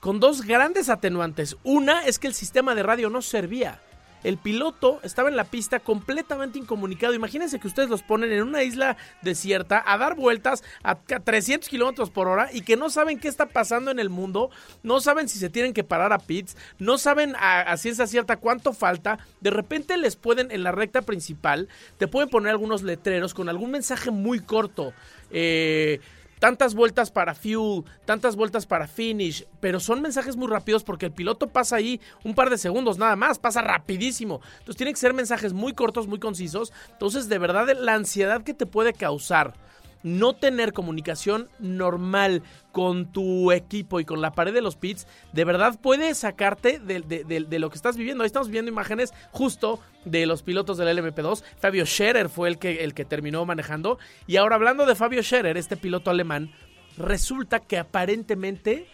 con 0.00 0.20
dos 0.20 0.42
grandes 0.42 0.88
atenuantes. 0.88 1.56
Una 1.62 2.00
es 2.06 2.18
que 2.18 2.26
el 2.26 2.34
sistema 2.34 2.74
de 2.74 2.82
radio 2.82 3.10
no 3.10 3.22
servía 3.22 3.80
el 4.24 4.38
piloto 4.38 5.00
estaba 5.02 5.28
en 5.28 5.36
la 5.36 5.44
pista 5.44 5.80
completamente 5.80 6.58
incomunicado. 6.58 7.14
Imagínense 7.14 7.58
que 7.58 7.68
ustedes 7.68 7.88
los 7.88 8.02
ponen 8.02 8.32
en 8.32 8.42
una 8.42 8.62
isla 8.62 8.96
desierta 9.22 9.82
a 9.86 9.98
dar 9.98 10.16
vueltas 10.16 10.62
a 10.82 10.96
300 10.96 11.68
kilómetros 11.68 12.10
por 12.10 12.28
hora 12.28 12.48
y 12.52 12.62
que 12.62 12.76
no 12.76 12.90
saben 12.90 13.18
qué 13.18 13.28
está 13.28 13.46
pasando 13.46 13.90
en 13.90 13.98
el 13.98 14.10
mundo, 14.10 14.50
no 14.82 15.00
saben 15.00 15.28
si 15.28 15.38
se 15.38 15.50
tienen 15.50 15.72
que 15.72 15.84
parar 15.84 16.12
a 16.12 16.18
pits, 16.18 16.56
no 16.78 16.98
saben 16.98 17.34
a, 17.38 17.76
ciencia 17.76 18.06
cierta 18.06 18.36
cuánto 18.36 18.72
falta. 18.72 19.18
De 19.40 19.50
repente 19.50 19.96
les 19.96 20.16
pueden, 20.16 20.50
en 20.50 20.62
la 20.62 20.72
recta 20.72 21.02
principal, 21.02 21.68
te 21.98 22.08
pueden 22.08 22.28
poner 22.28 22.50
algunos 22.50 22.82
letreros 22.82 23.34
con 23.34 23.48
algún 23.48 23.70
mensaje 23.70 24.10
muy 24.10 24.40
corto. 24.40 24.92
Eh 25.30 26.00
tantas 26.40 26.74
vueltas 26.74 27.12
para 27.12 27.34
fuel, 27.36 27.84
tantas 28.04 28.34
vueltas 28.34 28.66
para 28.66 28.88
finish, 28.88 29.46
pero 29.60 29.78
son 29.78 30.02
mensajes 30.02 30.36
muy 30.36 30.48
rápidos 30.48 30.82
porque 30.82 31.06
el 31.06 31.12
piloto 31.12 31.46
pasa 31.46 31.76
ahí 31.76 32.00
un 32.24 32.34
par 32.34 32.50
de 32.50 32.58
segundos 32.58 32.98
nada 32.98 33.14
más, 33.14 33.38
pasa 33.38 33.62
rapidísimo. 33.62 34.40
Entonces 34.58 34.76
tienen 34.76 34.94
que 34.94 35.00
ser 35.00 35.14
mensajes 35.14 35.52
muy 35.52 35.74
cortos, 35.74 36.08
muy 36.08 36.18
concisos. 36.18 36.72
Entonces, 36.90 37.28
de 37.28 37.38
verdad, 37.38 37.68
la 37.78 37.94
ansiedad 37.94 38.42
que 38.42 38.54
te 38.54 38.66
puede 38.66 38.92
causar 38.92 39.54
no 40.02 40.34
tener 40.34 40.72
comunicación 40.72 41.48
normal 41.58 42.42
con 42.72 43.10
tu 43.10 43.52
equipo 43.52 44.00
y 44.00 44.04
con 44.04 44.20
la 44.20 44.32
pared 44.32 44.54
de 44.54 44.62
los 44.62 44.76
pits, 44.76 45.06
de 45.32 45.44
verdad 45.44 45.78
puede 45.80 46.14
sacarte 46.14 46.78
de, 46.78 47.00
de, 47.00 47.58
lo 47.58 47.70
que 47.70 47.76
estás 47.76 47.96
viviendo. 47.96 48.22
Ahí 48.22 48.26
estamos 48.26 48.48
viendo 48.48 48.70
imágenes 48.70 49.12
justo 49.32 49.80
de 50.04 50.26
los 50.26 50.42
pilotos 50.42 50.78
del 50.78 50.96
LMP2. 50.96 51.42
Fabio 51.58 51.84
Scherer 51.84 52.28
fue 52.28 52.48
el 52.48 52.58
que, 52.58 52.84
el 52.84 52.94
que 52.94 53.04
terminó 53.04 53.44
manejando. 53.44 53.98
Y 54.26 54.36
ahora 54.36 54.56
hablando 54.56 54.86
de 54.86 54.94
Fabio 54.94 55.22
Scherer, 55.22 55.56
este 55.56 55.76
piloto 55.76 56.10
alemán, 56.10 56.52
resulta 56.96 57.60
que 57.60 57.78
aparentemente 57.78 58.86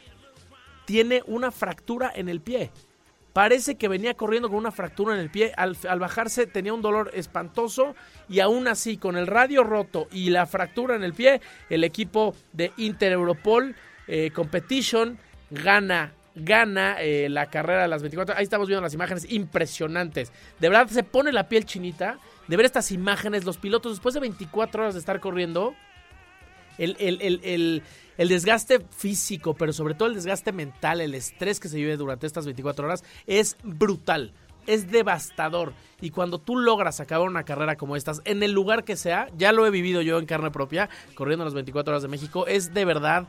tiene 0.87 1.23
una 1.27 1.51
fractura 1.51 2.11
en 2.14 2.29
el 2.29 2.40
pie. 2.40 2.71
Parece 3.37 3.75
que 3.75 3.88
venía 3.88 4.14
corriendo 4.14 4.49
con 4.49 4.57
una 4.57 4.72
fractura 4.72 5.12
en 5.12 5.20
el 5.20 5.29
pie. 5.29 5.53
Al, 5.59 5.77
bajarse 5.99 6.46
tenía 6.46 6.72
un 6.72 6.81
dolor 6.81 7.11
espantoso 7.12 7.94
y 8.31 8.40
aún 8.40 8.66
así 8.66 8.96
con 8.96 9.14
el 9.18 9.27
radio 9.27 9.62
roto 9.62 10.09
y 10.11 10.31
la 10.31 10.46
fractura 10.46 10.96
en 10.96 11.05
el 11.05 11.12
pie, 11.12 11.42
el 11.68 11.85
equipo 11.85 12.35
de 12.55 12.72
Inter 12.79 13.12
Europol 13.12 13.77
eh, 14.09 14.31
Competition 14.31 15.18
gana 15.51 16.14
gana 16.35 16.96
eh, 17.03 17.29
la 17.29 17.51
carrera 17.51 17.83
de 17.83 17.88
las 17.88 18.01
24. 18.01 18.35
Ahí 18.35 18.44
estamos 18.44 18.68
viendo 18.68 18.81
las 18.81 18.94
imágenes 18.94 19.31
impresionantes. 19.31 20.33
De 20.59 20.70
verdad 20.70 20.88
se 20.88 21.03
pone 21.03 21.31
la 21.31 21.46
piel 21.46 21.66
chinita 21.66 22.18
de 22.49 22.57
ver 22.57 22.64
estas 22.64 22.90
imágenes. 22.90 23.44
Los 23.44 23.59
pilotos 23.59 23.92
después 23.92 24.14
de 24.14 24.20
24 24.20 24.83
horas 24.83 24.94
de 24.94 25.01
estar 25.01 25.20
corriendo, 25.20 25.75
el, 26.79 26.97
el 27.01 27.83
el 28.19 28.29
desgaste 28.29 28.81
físico, 28.91 29.55
pero 29.55 29.73
sobre 29.73 29.95
todo 29.95 30.09
el 30.09 30.15
desgaste 30.15 30.53
mental, 30.53 31.01
el 31.01 31.15
estrés 31.15 31.61
que 31.61 31.69
se 31.69 31.77
vive 31.77 31.97
durante 31.97 32.27
estas 32.27 32.47
24 32.47 32.87
horas 32.87 33.05
es 33.27 33.57
brutal. 33.62 34.33
Es 34.67 34.91
devastador. 34.91 35.75
Y 36.01 36.11
cuando 36.11 36.39
tú 36.39 36.57
logras 36.57 36.99
acabar 36.99 37.29
una 37.29 37.45
carrera 37.45 37.77
como 37.77 37.95
estas, 37.95 38.23
en 38.25 38.43
el 38.43 38.53
lugar 38.53 38.85
que 38.85 38.97
sea, 38.97 39.29
ya 39.37 39.53
lo 39.53 39.67
he 39.67 39.71
vivido 39.71 40.03
yo 40.03 40.19
en 40.19 40.27
carne 40.27 40.51
propia, 40.51 40.89
corriendo 41.15 41.45
las 41.45 41.55
24 41.55 41.93
horas 41.93 42.03
de 42.03 42.09
México, 42.09 42.47
es 42.47 42.75
de 42.75 42.85
verdad 42.85 43.29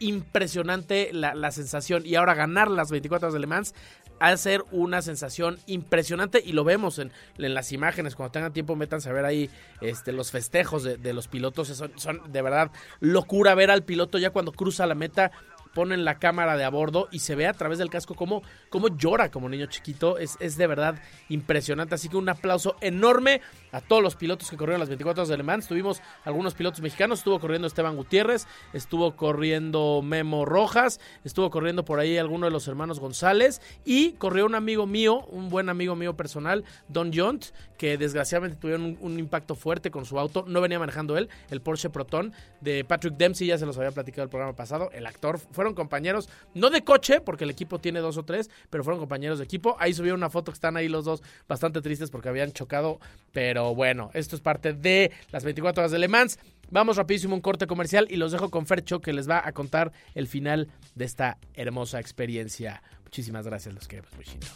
impresionante 0.00 1.10
la, 1.12 1.34
la, 1.34 1.50
sensación. 1.50 2.04
Y 2.04 2.16
ahora 2.16 2.34
ganar 2.34 2.70
las 2.70 2.90
24 2.90 3.28
horas 3.28 3.32
de 3.32 3.40
Le 3.40 3.46
Mans 3.46 3.74
a 4.18 4.36
ser 4.36 4.64
una 4.70 5.02
sensación 5.02 5.58
impresionante 5.66 6.42
y 6.44 6.52
lo 6.52 6.64
vemos 6.64 6.98
en, 6.98 7.12
las 7.36 7.72
imágenes. 7.72 8.14
Cuando 8.14 8.32
tengan 8.32 8.52
tiempo, 8.52 8.76
métanse 8.76 9.08
a 9.08 9.12
ver 9.12 9.24
ahí 9.24 9.50
este, 9.80 10.12
los 10.12 10.30
festejos 10.30 10.82
de, 10.82 11.12
los 11.12 11.28
pilotos. 11.28 11.68
Son, 11.68 11.92
son, 11.96 12.20
de 12.32 12.42
verdad 12.42 12.70
locura 13.00 13.54
ver 13.54 13.70
al 13.70 13.84
piloto 13.84 14.18
ya 14.18 14.30
cuando 14.30 14.52
cruza 14.52 14.86
la 14.86 14.94
meta 14.94 15.32
ponen 15.76 16.06
la 16.06 16.18
cámara 16.18 16.56
de 16.56 16.64
a 16.64 16.70
bordo 16.70 17.06
y 17.12 17.18
se 17.18 17.34
ve 17.34 17.46
a 17.46 17.52
través 17.52 17.76
del 17.78 17.90
casco 17.90 18.14
cómo, 18.14 18.42
cómo 18.70 18.88
llora 18.96 19.30
como 19.30 19.46
niño 19.46 19.66
chiquito. 19.66 20.16
Es, 20.16 20.38
es, 20.40 20.56
de 20.56 20.66
verdad 20.66 20.94
impresionante. 21.28 21.94
Así 21.94 22.08
que 22.08 22.16
un 22.16 22.30
aplauso 22.30 22.76
enorme 22.80 23.42
a 23.76 23.82
todos 23.82 24.02
los 24.02 24.16
pilotos 24.16 24.48
que 24.48 24.56
corrieron 24.56 24.80
las 24.80 24.88
24 24.88 25.22
horas 25.22 25.28
de 25.28 25.36
Le. 25.36 25.62
Tuvimos 25.68 26.00
algunos 26.24 26.54
pilotos 26.54 26.80
mexicanos. 26.80 27.18
Estuvo 27.18 27.38
corriendo 27.38 27.66
Esteban 27.66 27.94
Gutiérrez, 27.94 28.46
estuvo 28.72 29.16
corriendo 29.16 30.00
Memo 30.02 30.46
Rojas, 30.46 30.98
estuvo 31.24 31.50
corriendo 31.50 31.84
por 31.84 32.00
ahí 32.00 32.16
alguno 32.16 32.46
de 32.46 32.52
los 32.52 32.66
hermanos 32.68 33.00
González 33.00 33.60
y 33.84 34.12
corrió 34.12 34.46
un 34.46 34.54
amigo 34.54 34.86
mío, 34.86 35.26
un 35.26 35.50
buen 35.50 35.68
amigo 35.68 35.94
mío 35.94 36.16
personal, 36.16 36.64
Don 36.88 37.12
Jont, 37.12 37.46
que 37.76 37.98
desgraciadamente 37.98 38.56
tuvieron 38.58 38.96
un, 39.00 39.18
impacto 39.18 39.54
fuerte 39.54 39.90
con 39.90 40.06
su 40.06 40.18
auto. 40.18 40.44
No 40.46 40.60
venía 40.62 40.78
manejando 40.78 41.18
él, 41.18 41.28
el 41.50 41.60
Porsche 41.60 41.90
Proton 41.90 42.32
de 42.60 42.84
Patrick 42.84 43.14
Dempsey, 43.16 43.48
ya 43.48 43.58
se 43.58 43.66
los 43.66 43.76
había 43.76 43.90
platicado 43.92 44.24
el 44.24 44.30
programa 44.30 44.56
pasado. 44.56 44.90
El 44.92 45.06
actor 45.06 45.38
fueron 45.38 45.74
compañeros, 45.74 46.28
no 46.54 46.70
de 46.70 46.82
coche, 46.82 47.20
porque 47.20 47.44
el 47.44 47.50
equipo 47.50 47.78
tiene 47.78 48.00
dos 48.00 48.16
o 48.16 48.24
tres, 48.24 48.50
pero 48.70 48.84
fueron 48.84 49.00
compañeros 49.00 49.38
de 49.38 49.44
equipo. 49.44 49.76
Ahí 49.78 49.92
subieron 49.92 50.20
una 50.20 50.30
foto 50.30 50.50
que 50.52 50.56
están 50.56 50.76
ahí 50.76 50.88
los 50.88 51.04
dos 51.04 51.22
bastante 51.46 51.82
tristes 51.82 52.10
porque 52.10 52.28
habían 52.28 52.52
chocado, 52.52 53.00
pero 53.32 53.65
bueno, 53.74 54.10
esto 54.14 54.36
es 54.36 54.42
parte 54.42 54.72
de 54.72 55.12
las 55.30 55.44
24 55.44 55.82
horas 55.82 55.92
de 55.92 55.98
Le 55.98 56.08
Mans. 56.08 56.38
Vamos 56.70 56.96
rapidísimo 56.96 57.34
un 57.34 57.40
corte 57.40 57.66
comercial 57.66 58.06
y 58.10 58.16
los 58.16 58.32
dejo 58.32 58.50
con 58.50 58.66
Fercho 58.66 59.00
que 59.00 59.12
les 59.12 59.28
va 59.28 59.42
a 59.44 59.52
contar 59.52 59.92
el 60.14 60.26
final 60.26 60.68
de 60.94 61.04
esta 61.04 61.38
hermosa 61.54 62.00
experiencia. 62.00 62.82
Muchísimas 63.04 63.46
gracias, 63.46 63.74
los 63.74 63.86
queremos 63.86 64.10
muchísimo. 64.14 64.46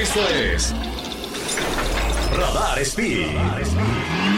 Esto 0.00 0.28
es 0.28 0.74
Radar 2.36 2.78
Speed. 2.78 3.34
Radar 3.34 4.37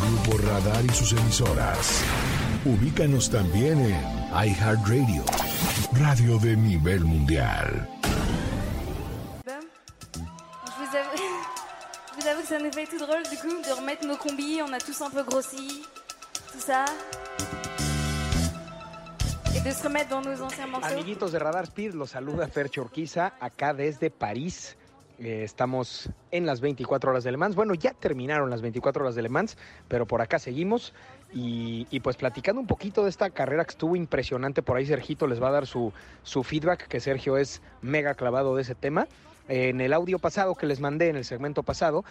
Grupo 0.00 0.38
Radar 0.38 0.84
y 0.84 0.94
sus 0.94 1.12
emisoras. 1.12 2.02
Ubícanos 2.64 3.30
también 3.30 3.78
en 3.80 4.48
iHeartRadio, 4.48 5.24
radio 5.92 6.38
de 6.38 6.56
nivel 6.56 7.04
mundial. 7.04 7.88
vous 12.20 12.26
avoue 12.26 12.42
que 12.42 12.48
ça 12.48 12.58
nous 12.58 12.72
fait 12.72 12.86
tout 12.86 12.98
drôle 12.98 13.22
du 13.30 13.36
coup 13.36 13.62
de 13.62 13.72
remettre 13.72 14.06
nos 14.06 14.16
combis, 14.16 14.60
on 14.62 14.72
a 14.72 14.78
tous 14.78 15.00
un 15.02 15.10
peu 15.10 15.22
grossi, 15.22 15.82
tout 16.52 16.60
ça. 16.60 16.84
Amiguitos 20.82 21.32
de 21.32 21.38
Radar 21.38 21.66
Speed, 21.66 21.94
los 21.94 22.10
saluda 22.10 22.48
Fer 22.48 22.70
Chorquiza, 22.70 23.32
acá 23.40 23.74
desde 23.74 24.10
París. 24.10 24.76
Eh, 25.20 25.42
estamos 25.42 26.10
en 26.30 26.46
las 26.46 26.60
24 26.60 27.10
horas 27.10 27.24
de 27.24 27.32
Le 27.32 27.36
Mans. 27.36 27.56
Bueno, 27.56 27.74
ya 27.74 27.92
terminaron 27.92 28.50
las 28.50 28.62
24 28.62 29.02
horas 29.02 29.16
de 29.16 29.22
Le 29.22 29.28
Mans, 29.28 29.56
pero 29.88 30.06
por 30.06 30.22
acá 30.22 30.38
seguimos. 30.38 30.94
Y, 31.34 32.00
pues 32.00 32.16
platicando 32.16 32.60
un 32.60 32.66
poquito 32.66 33.04
de 33.04 33.10
esta 33.10 33.28
carrera 33.28 33.64
que 33.64 33.72
estuvo 33.72 33.96
impresionante, 33.96 34.62
por 34.62 34.76
ahí 34.76 34.86
Sergito 34.86 35.26
les 35.26 35.42
va 35.42 35.48
a 35.48 35.52
dar 35.52 35.66
su, 35.66 35.92
su 36.22 36.42
feedback, 36.42 36.88
que 36.88 37.00
Sergio 37.00 37.36
es 37.36 37.60
mega 37.82 38.14
clavado 38.14 38.56
de 38.56 38.62
ese 38.62 38.74
tema. 38.74 39.08
en 39.48 39.80
el 39.80 39.92
audio 39.92 40.18
pasado 40.18 40.54
que 40.54 40.66
les 40.66 40.80
mandé, 40.80 41.08
en 41.08 41.16
el 41.16 41.24
segmento 41.24 41.62
pasado, 41.62 42.04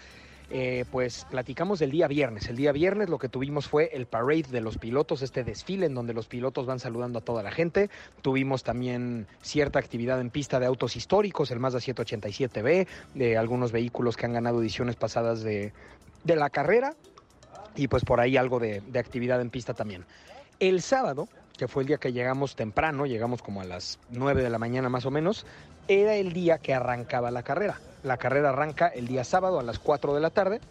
eh, 0.49 0.85
pues 0.91 1.25
platicamos 1.29 1.79
del 1.79 1.91
día 1.91 2.07
viernes. 2.07 2.47
El 2.47 2.55
día 2.55 2.71
viernes 2.71 3.09
lo 3.09 3.17
que 3.17 3.27
tuvimos 3.27 3.67
fue 3.67 3.89
el 3.93 4.05
parade 4.05 4.45
de 4.49 4.61
los 4.61 4.77
pilotos, 4.77 5.21
este 5.21 5.43
desfile 5.43 5.87
en 5.87 5.93
donde 5.93 6.13
los 6.13 6.27
pilotos 6.27 6.65
van 6.65 6.79
saludando 6.79 7.19
a 7.19 7.21
toda 7.21 7.43
la 7.43 7.51
gente. 7.51 7.89
Tuvimos 8.21 8.63
también 8.63 9.27
cierta 9.41 9.79
actividad 9.79 10.21
en 10.21 10.29
pista 10.29 10.59
de 10.59 10.65
autos 10.65 10.95
históricos, 10.95 11.51
el 11.51 11.59
Mazda 11.59 11.79
787B, 11.79 12.87
de 13.13 13.37
algunos 13.37 13.73
vehículos 13.73 14.15
que 14.15 14.25
han 14.25 14.33
ganado 14.33 14.61
ediciones 14.61 14.95
pasadas 14.95 15.43
de, 15.43 15.73
la 16.23 16.49
carrera 16.49 16.93
y 17.75 17.87
pues 17.87 18.03
por 18.03 18.19
ahí 18.19 18.37
algo 18.37 18.59
de, 18.59 18.81
de 18.81 18.99
actividad 18.99 19.41
en 19.41 19.49
pista 19.49 19.73
también. 19.73 20.05
El 20.59 20.81
sábado, 20.81 21.27
que 21.57 21.67
fue 21.67 21.83
el 21.83 21.87
día 21.87 21.97
que 21.97 22.13
llegamos 22.13 22.55
temprano, 22.55 23.05
llegamos 23.05 23.41
como 23.41 23.61
a 23.61 23.65
las 23.65 23.99
9 24.11 24.43
de 24.43 24.49
la 24.49 24.59
mañana 24.59 24.89
más 24.89 25.05
o 25.05 25.11
menos, 25.11 25.45
era 25.87 26.15
el 26.15 26.33
día 26.33 26.57
que 26.57 26.73
arrancaba 26.73 27.31
la 27.31 27.43
carrera. 27.43 27.79
La 28.03 28.17
carrera 28.17 28.49
arranca 28.49 28.87
el 28.87 29.07
día 29.07 29.23
sábado 29.23 29.59
a 29.59 29.63
las 29.63 29.79
4 29.79 30.13
de 30.13 30.21
la 30.21 30.29
tarde. 30.29 30.61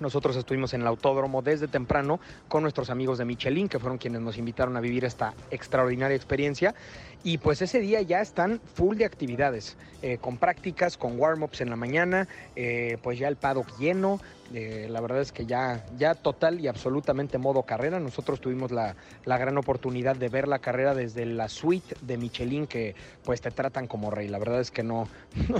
Nosotros 0.00 0.36
estuvimos 0.36 0.74
en 0.74 0.80
el 0.80 0.86
autódromo 0.88 1.40
desde 1.40 1.68
temprano 1.68 2.18
con 2.48 2.62
nuestros 2.62 2.90
amigos 2.90 3.18
de 3.18 3.24
Michelin, 3.24 3.68
que 3.68 3.78
fueron 3.78 3.98
quienes 3.98 4.22
nos 4.22 4.36
invitaron 4.38 4.76
a 4.76 4.80
vivir 4.80 5.04
esta 5.04 5.34
extraordinaria 5.50 6.16
experiencia. 6.16 6.74
Y 7.22 7.38
pues 7.38 7.62
ese 7.62 7.78
día 7.78 8.02
ya 8.02 8.20
están 8.20 8.60
full 8.74 8.96
de 8.96 9.04
actividades, 9.04 9.76
eh, 10.02 10.18
con 10.20 10.36
prácticas, 10.36 10.98
con 10.98 11.18
warm-ups 11.18 11.60
en 11.60 11.70
la 11.70 11.76
mañana, 11.76 12.28
eh, 12.56 12.98
pues 13.02 13.18
ya 13.18 13.28
el 13.28 13.36
paddock 13.36 13.78
lleno, 13.78 14.20
eh, 14.54 14.86
la 14.88 15.00
verdad 15.00 15.20
es 15.20 15.32
que 15.32 15.46
ya, 15.46 15.84
ya 15.98 16.14
total 16.14 16.60
y 16.60 16.68
absolutamente 16.68 17.38
modo 17.38 17.64
carrera. 17.64 17.98
Nosotros 17.98 18.40
tuvimos 18.40 18.70
la, 18.70 18.94
gran 19.26 19.58
oportunidad 19.58 20.14
de 20.14 20.28
ver 20.28 20.46
la 20.46 20.60
carrera 20.60 20.94
desde 20.94 21.26
la 21.26 21.48
suite 21.48 21.96
de 22.02 22.16
Michelin 22.16 22.68
que 22.68 22.94
pues 23.24 23.40
te 23.40 23.50
tratan 23.50 23.88
como 23.88 24.12
rey. 24.12 24.28
La 24.28 24.38
verdad 24.38 24.60
es 24.60 24.70
que 24.70 24.82
no, 24.84 25.08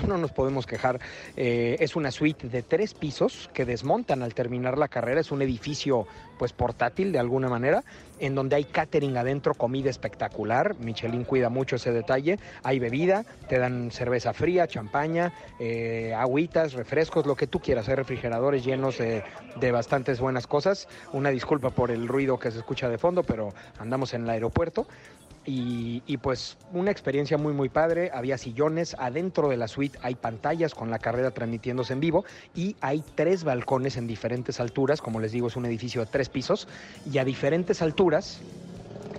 no, 0.06 0.16
nos 0.16 0.30
podemos 0.30 0.64
quejar. 0.64 1.00
Eh, 1.36 1.76
es 1.80 1.96
una 1.96 2.12
suite 2.12 2.48
de 2.48 2.62
tres 2.62 2.94
pisos 2.94 3.50
que 3.52 3.64
desmontan 3.64 4.22
al 4.22 4.32
terminar 4.32 4.78
la 4.78 4.86
carrera. 4.86 5.20
Es 5.20 5.32
un 5.32 5.42
edificio 5.42 6.06
pues 6.38 6.52
portátil 6.52 7.10
de 7.10 7.18
alguna 7.18 7.48
manera 7.48 7.82
en 8.20 8.34
donde 8.34 8.56
hay 8.56 8.64
catering 8.64 9.16
adentro, 9.16 9.54
comida 9.54 9.90
espectacular. 9.90 10.76
Michelin 10.78 11.24
cuida 11.24 11.48
mucho 11.48 11.76
ese 11.76 11.92
detalle. 11.92 12.38
Hay 12.62 12.78
bebida, 12.78 13.24
te 13.48 13.58
dan 13.58 13.90
cerveza 13.90 14.32
fría, 14.32 14.66
champaña, 14.66 15.32
eh, 15.58 16.14
agüitas, 16.16 16.74
refrescos, 16.74 17.26
lo 17.26 17.34
que 17.34 17.46
tú 17.46 17.60
quieras. 17.60 17.88
Hay 17.88 17.96
refrigeradores 17.96 18.64
llenos 18.64 18.83
de, 18.90 19.72
bastantes 19.72 20.20
buenas 20.20 20.46
cosas. 20.46 20.88
Una 21.12 21.30
disculpa 21.30 21.70
por 21.70 21.90
el 21.90 22.06
ruido 22.06 22.38
que 22.38 22.50
se 22.50 22.58
escucha 22.58 22.88
de 22.88 22.98
fondo, 22.98 23.22
pero 23.22 23.54
andamos 23.78 24.14
en 24.14 24.24
el 24.24 24.30
aeropuerto. 24.30 24.86
Y, 25.46 26.00
pues 26.22 26.56
una 26.72 26.90
experiencia 26.90 27.36
muy 27.36 27.52
muy 27.52 27.68
padre, 27.68 28.10
había 28.14 28.38
sillones, 28.38 28.96
adentro 28.98 29.50
de 29.50 29.58
la 29.58 29.68
suite 29.68 29.98
hay 30.00 30.14
pantallas 30.14 30.74
con 30.74 30.90
la 30.90 30.98
carrera 30.98 31.32
transmitiéndose 31.32 31.92
en 31.92 32.00
vivo 32.00 32.24
y 32.54 32.76
hay 32.80 33.04
tres 33.14 33.44
balcones 33.44 33.98
en 33.98 34.06
diferentes 34.06 34.58
alturas, 34.58 35.02
como 35.02 35.20
les 35.20 35.32
digo 35.32 35.48
es 35.48 35.56
un 35.56 35.66
edificio 35.66 36.00
de 36.00 36.06
tres 36.10 36.30
pisos 36.30 36.66
y 37.12 37.18
a 37.18 37.26
diferentes 37.26 37.82
alturas 37.82 38.40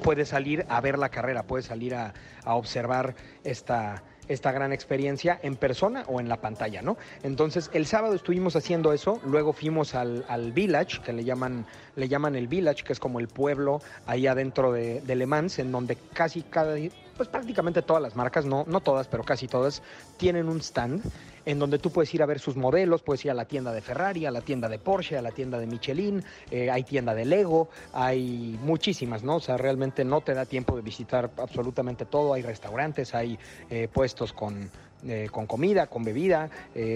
puedes 0.02 0.30
salir 0.30 0.66
a 0.68 0.82
ver 0.82 0.98
la 0.98 1.10
carrera, 1.10 1.44
puedes 1.44 1.68
salir 1.68 1.94
a 1.94 2.14
observar 2.44 3.14
esta, 3.44 4.02
esta 4.28 4.52
gran 4.52 4.74
experiencia 4.74 5.40
en 5.42 5.56
persona 5.56 6.04
o 6.08 6.20
en 6.20 6.30
la 6.30 6.38
pantalla, 6.38 6.82
¿no? 6.82 6.98
Entonces, 7.24 7.70
el 7.74 7.86
sábado 7.86 8.16
estuvimos 8.16 8.56
haciendo 8.56 8.94
eso, 8.94 9.22
luego 9.26 9.54
fuimos 9.54 9.96
al, 9.96 10.26
al 10.28 10.52
Village, 10.52 11.02
que 11.02 11.14
le 11.14 11.24
llaman, 11.24 11.66
le 11.96 12.08
llaman 12.08 12.36
el 12.36 12.48
Village, 12.48 12.84
que 12.84 12.94
es 12.94 13.00
como 13.00 13.20
el 13.20 13.28
pueblo 13.28 13.82
ahí 14.06 14.28
adentro 14.28 14.72
de, 14.72 15.02
de 15.02 15.16
Le 15.16 15.26
Mans, 15.26 15.60
en 15.60 15.72
donde 15.72 15.98
casi 16.14 16.42
cada, 16.42 16.76
pues 17.18 17.30
prácticamente 17.30 17.82
todas 17.82 18.02
las 18.02 18.16
marcas, 18.16 18.46
no, 18.46 18.66
no 18.68 18.82
todas, 18.82 19.08
pero 19.08 19.24
casi 19.24 19.48
todas, 19.48 19.82
tienen 20.18 20.50
un 20.50 20.60
stand 20.62 21.02
en 21.46 21.60
donde 21.60 21.80
tú 21.80 21.92
puedes 21.92 22.14
ir 22.14 22.24
a 22.24 22.26
ver 22.26 22.40
sus 22.40 22.56
modelos, 22.56 23.02
puedes 23.02 23.24
ir 23.26 23.32
a 23.32 23.34
la 23.34 23.46
tienda 23.46 23.72
de 23.72 23.82
Ferrari, 23.82 24.26
a 24.26 24.32
la 24.32 24.42
tienda 24.42 24.68
de 24.70 24.80
Porsche, 24.80 25.18
a 25.18 25.22
la 25.22 25.32
tienda 25.32 25.60
de 25.60 25.68
Michelin, 25.68 26.24
eh, 26.52 26.70
hay 26.70 26.84
tienda 26.84 27.14
de 27.14 27.26
Lego, 27.26 27.70
hay 27.94 28.60
muchísimas, 28.64 29.24
¿no? 29.24 29.38
O 29.38 29.40
sea, 29.40 29.58
realmente 29.58 30.04
no 30.04 30.22
te 30.22 30.34
da 30.34 30.46
tiempo 30.46 30.76
de 30.76 30.82
visitar 30.82 31.32
absolutamente 31.38 32.06
todo, 32.06 32.34
hay 32.34 32.42
restaurantes, 32.42 33.14
hay 33.14 33.38
eh, 33.70 33.88
puestos 33.92 34.34
con, 34.34 34.70
eh, 35.08 35.28
con 35.32 35.46
comida, 35.46 35.88
con 35.88 36.04
bebida, 36.04 36.50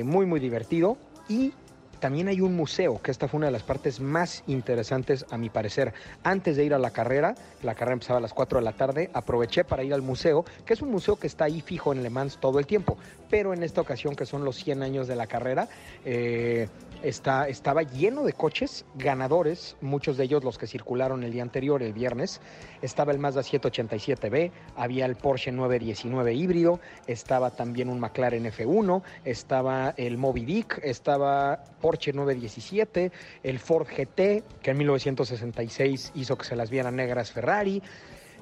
muy, 0.04 0.26
muy 0.26 0.40
divertido. 0.40 0.98
Y 1.28 1.54
también 2.00 2.28
hay 2.28 2.42
un 2.42 2.56
museo, 2.56 3.02
que 3.02 3.12
esta 3.12 3.28
fue 3.28 3.38
una 3.38 3.48
de 3.48 3.52
las 3.52 3.64
partes 3.64 4.00
más 4.00 4.44
interesantes 4.48 5.26
a 5.30 5.38
mi 5.38 5.50
parecer. 5.50 5.94
Antes 6.24 6.58
de 6.58 6.66
ir 6.66 6.74
a 6.74 6.80
la 6.80 6.92
carrera, 6.92 7.36
la 7.64 7.76
carrera 7.76 7.94
empezaba 7.94 8.20
a 8.20 8.22
las 8.22 8.34
4 8.34 8.60
de 8.60 8.66
la 8.66 8.74
tarde, 8.74 9.10
aproveché 9.14 9.64
para 9.64 9.84
ir 9.84 9.94
al 9.94 10.02
museo, 10.02 10.46
que 10.66 10.74
es 10.74 10.82
un 10.82 10.92
museo 10.92 11.18
que 11.18 11.28
está 11.28 11.46
ahí 11.46 11.62
fijo 11.62 11.94
en 11.94 12.04
Le 12.04 12.10
Mans 12.10 12.40
todo 12.40 12.60
el 12.60 12.66
tiempo, 12.66 12.98
pero 13.30 13.54
en 13.54 13.64
esta 13.64 13.82
ocasión 13.82 14.16
que 14.16 14.26
son 14.26 14.44
los 14.44 14.56
100 14.56 14.84
años 14.84 15.08
de 15.08 15.16
la 15.16 15.28
carrera, 15.28 15.68
eh, 16.06 16.68
está, 17.04 17.48
estaba 17.48 17.84
lleno 17.84 18.24
de 18.24 18.34
coches 18.34 18.86
ganadores, 18.96 19.76
muchos 19.82 20.18
de 20.18 20.26
ellos 20.26 20.44
los 20.44 20.58
que 20.58 20.68
circularon 20.68 21.24
el 21.24 21.32
día 21.32 21.44
anterior, 21.44 21.82
el 21.82 21.94
viernes. 21.94 22.42
Estaba 22.82 23.12
el 23.12 23.20
Mazda 23.20 23.42
787B, 23.42 24.52
había 24.76 25.06
el 25.06 25.16
Porsche 25.16 25.52
919 25.52 26.34
híbrido, 26.34 26.80
estaba 27.08 27.52
también 27.52 27.90
un 27.90 28.00
McLaren 28.00 28.46
F1, 28.46 29.02
estaba 29.26 29.94
el 29.98 30.18
Moby 30.18 30.46
Dick, 30.46 30.80
estaba 30.84 31.64
917, 32.14 33.12
el 33.44 33.60
Ford 33.60 33.88
GT, 33.88 34.44
que 34.62 34.72
en 34.72 34.78
1966 34.78 36.12
hizo 36.16 36.38
que 36.38 36.46
se 36.46 36.56
las 36.56 36.70
vieran 36.70 36.96
negras 36.96 37.32
Ferrari. 37.32 37.82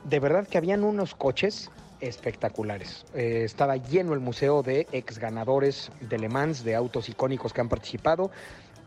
De 0.03 0.19
verdad 0.19 0.47
que 0.47 0.57
habían 0.57 0.83
unos 0.83 1.15
coches 1.15 1.69
espectaculares. 1.99 3.05
Eh, 3.13 3.41
estaba 3.43 3.77
lleno 3.77 4.13
el 4.13 4.19
museo 4.19 4.63
de 4.63 4.87
ex 4.91 5.17
ganadores 5.19 5.91
de 6.01 6.19
Le 6.19 6.29
Mans, 6.29 6.63
de 6.63 6.75
autos 6.75 7.09
icónicos 7.09 7.53
que 7.53 7.61
han 7.61 7.69
participado. 7.69 8.31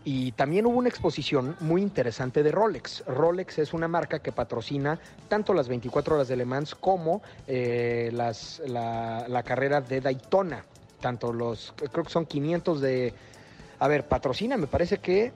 Y 0.02 0.32
también 0.32 0.64
hubo 0.64 0.78
una 0.78 0.88
exposición 0.88 1.56
muy 1.60 1.82
interesante 1.82 2.42
de 2.42 2.50
Rolex. 2.50 3.04
Rolex 3.06 3.58
es 3.58 3.74
una 3.74 3.86
marca 3.86 4.20
que 4.20 4.32
patrocina 4.32 4.98
tanto 5.28 5.52
las 5.52 5.68
24 5.68 6.14
horas 6.14 6.28
de 6.28 6.36
Le 6.36 6.46
Mans 6.46 6.74
como 6.74 7.20
eh, 7.46 8.10
las, 8.12 8.62
la, 8.66 9.26
la 9.28 9.42
carrera 9.42 9.82
de 9.82 10.00
Daytona. 10.00 10.64
Tanto 11.00 11.32
los, 11.32 11.74
creo 11.76 12.04
que 12.04 12.10
son 12.10 12.26
500 12.26 12.80
de... 12.80 13.14
A 13.80 13.88
ver, 13.88 14.06
patrocina, 14.06 14.56
me 14.56 14.66
parece 14.66 14.98
que 14.98 15.32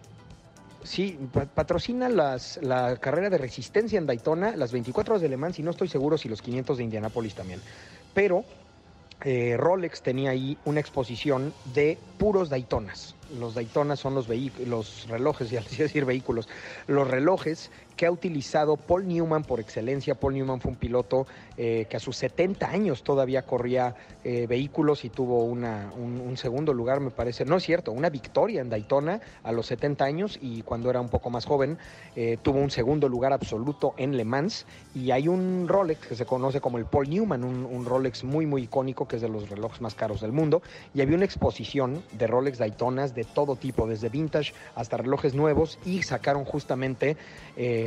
Sí, 0.82 1.18
pa- 1.32 1.46
patrocina 1.46 2.10
las, 2.10 2.58
la 2.62 2.96
carrera 2.98 3.30
de 3.30 3.38
resistencia 3.38 3.96
en 3.98 4.04
Daytona, 4.04 4.54
las 4.54 4.70
24 4.70 5.14
horas 5.14 5.22
de 5.22 5.30
Le 5.30 5.38
Mans 5.38 5.58
y 5.58 5.62
no 5.62 5.70
estoy 5.70 5.88
seguro 5.88 6.18
si 6.18 6.28
los 6.28 6.42
500 6.42 6.76
de 6.76 6.84
Indianápolis 6.84 7.34
también. 7.34 7.62
Pero 8.12 8.44
eh, 9.24 9.56
Rolex 9.56 10.02
tenía 10.02 10.28
ahí 10.32 10.58
una 10.66 10.80
exposición 10.80 11.54
de 11.72 11.96
puros 12.18 12.50
Daytonas. 12.50 13.14
Los 13.40 13.54
Daytonas 13.54 13.98
son 13.98 14.14
los, 14.14 14.28
los 14.28 15.08
relojes, 15.08 15.48
ya 15.50 15.62
les 15.62 15.72
iba 15.72 15.84
a 15.84 15.86
decir 15.88 16.04
vehículos, 16.04 16.50
los 16.86 17.08
relojes 17.08 17.70
que 17.96 18.06
ha 18.06 18.10
utilizado 18.10 18.76
Paul 18.76 19.06
Newman 19.06 19.44
por 19.44 19.60
excelencia. 19.60 20.14
Paul 20.14 20.34
Newman 20.34 20.60
fue 20.60 20.72
un 20.72 20.76
piloto 20.76 21.26
eh, 21.56 21.86
que 21.88 21.96
a 21.96 22.00
sus 22.00 22.16
70 22.16 22.68
años 22.68 23.02
todavía 23.02 23.42
corría 23.42 23.94
eh, 24.24 24.46
vehículos 24.46 25.04
y 25.04 25.10
tuvo 25.10 25.44
una, 25.44 25.92
un, 25.96 26.20
un 26.20 26.36
segundo 26.36 26.72
lugar, 26.72 27.00
me 27.00 27.10
parece. 27.10 27.44
No 27.44 27.56
es 27.56 27.64
cierto, 27.64 27.92
una 27.92 28.10
victoria 28.10 28.60
en 28.60 28.70
Daytona 28.70 29.20
a 29.42 29.52
los 29.52 29.66
70 29.66 30.04
años 30.04 30.38
y 30.40 30.62
cuando 30.62 30.90
era 30.90 31.00
un 31.00 31.08
poco 31.08 31.30
más 31.30 31.46
joven 31.46 31.78
eh, 32.16 32.38
tuvo 32.42 32.58
un 32.58 32.70
segundo 32.70 33.08
lugar 33.08 33.32
absoluto 33.32 33.94
en 33.96 34.16
Le 34.16 34.24
Mans. 34.24 34.66
Y 34.94 35.10
hay 35.10 35.28
un 35.28 35.66
Rolex 35.68 36.06
que 36.06 36.14
se 36.14 36.26
conoce 36.26 36.60
como 36.60 36.78
el 36.78 36.84
Paul 36.84 37.08
Newman, 37.08 37.44
un, 37.44 37.84
Rolex 37.84 38.24
muy, 38.24 38.46
muy 38.46 38.62
icónico 38.62 39.06
que 39.06 39.16
es 39.16 39.22
de 39.22 39.28
los 39.28 39.48
relojes 39.48 39.80
más 39.80 39.94
caros 39.94 40.20
del 40.20 40.32
mundo. 40.32 40.62
Y 40.94 41.00
había 41.00 41.16
una 41.16 41.24
exposición 41.24 42.02
de 42.12 42.26
Rolex 42.26 42.58
Daytonas 42.58 43.14
de 43.14 43.24
todo 43.24 43.56
tipo, 43.56 43.86
desde 43.86 44.08
vintage 44.08 44.54
hasta 44.74 44.96
relojes 44.96 45.34
nuevos. 45.34 45.78
Y 45.84 46.02
sacaron 46.02 46.44
justamente, 46.44 47.16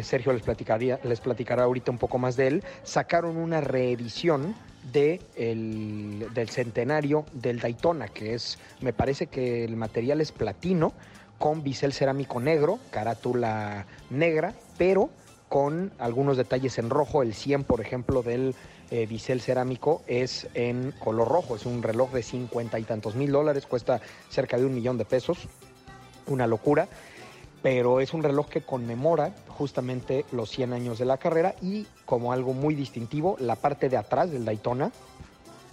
Sergio 0.04 0.34
les, 0.34 0.42
platicaría, 0.44 1.00
les 1.04 1.20
platicará 1.20 1.64
ahorita 1.64 1.92
un 1.92 1.98
poco 1.98 2.18
más 2.18 2.36
de 2.36 2.48
él, 2.48 2.64
sacaron 2.84 3.38
una 3.38 3.62
reedición 3.62 4.56
de 4.92 5.22
el- 5.36 6.28
del 6.34 6.50
centenario 6.50 7.26
del 7.34 7.60
Daytona, 7.60 8.08
que 8.08 8.34
es, 8.34 8.58
me 8.82 8.94
parece 8.94 9.28
que 9.28 9.66
el 9.66 9.76
material 9.76 10.22
es 10.22 10.32
platino, 10.32 10.94
con 11.38 11.62
bisel 11.64 11.94
cerámico 11.94 12.40
negro, 12.40 12.80
carátula 12.90 13.86
negra, 14.10 14.56
pero 14.78 15.10
con 15.50 15.94
algunos 16.00 16.36
detalles 16.36 16.78
en 16.78 16.90
rojo. 16.90 17.22
El 17.22 17.34
100, 17.34 17.64
por 17.64 17.80
ejemplo, 17.80 18.24
del 18.24 18.56
eh, 18.90 19.06
bisel 19.06 19.40
cerámico 19.42 20.02
es 20.08 20.48
en 20.56 20.94
color 21.00 21.28
rojo. 21.28 21.56
Es 21.56 21.66
un 21.66 21.84
reloj 21.84 22.12
de 22.12 22.24
cincuenta 22.24 22.80
y 22.80 22.84
tantos 22.84 23.16
mil 23.16 23.32
dólares, 23.32 23.66
cuesta 23.68 24.02
cerca 24.30 24.58
de 24.58 24.66
un 24.66 24.74
millón 24.74 24.98
de 24.98 25.06
pesos. 25.06 25.48
Una 26.26 26.48
locura. 26.48 26.90
Pero 27.62 28.00
es 28.00 28.14
un 28.14 28.24
reloj 28.24 28.48
que 28.48 28.62
conmemora 28.62 29.34
justamente 29.50 30.26
los 30.32 30.50
100 30.50 30.74
años 30.74 31.00
de 31.00 31.06
la 31.06 31.18
carrera 31.18 31.56
y 31.62 31.88
como 32.06 32.32
algo 32.32 32.54
muy 32.54 32.76
distintivo, 32.76 33.36
la 33.40 33.56
parte 33.56 33.90
de 33.90 33.98
atrás 33.98 34.32
del 34.32 34.46
Daytona, 34.46 34.92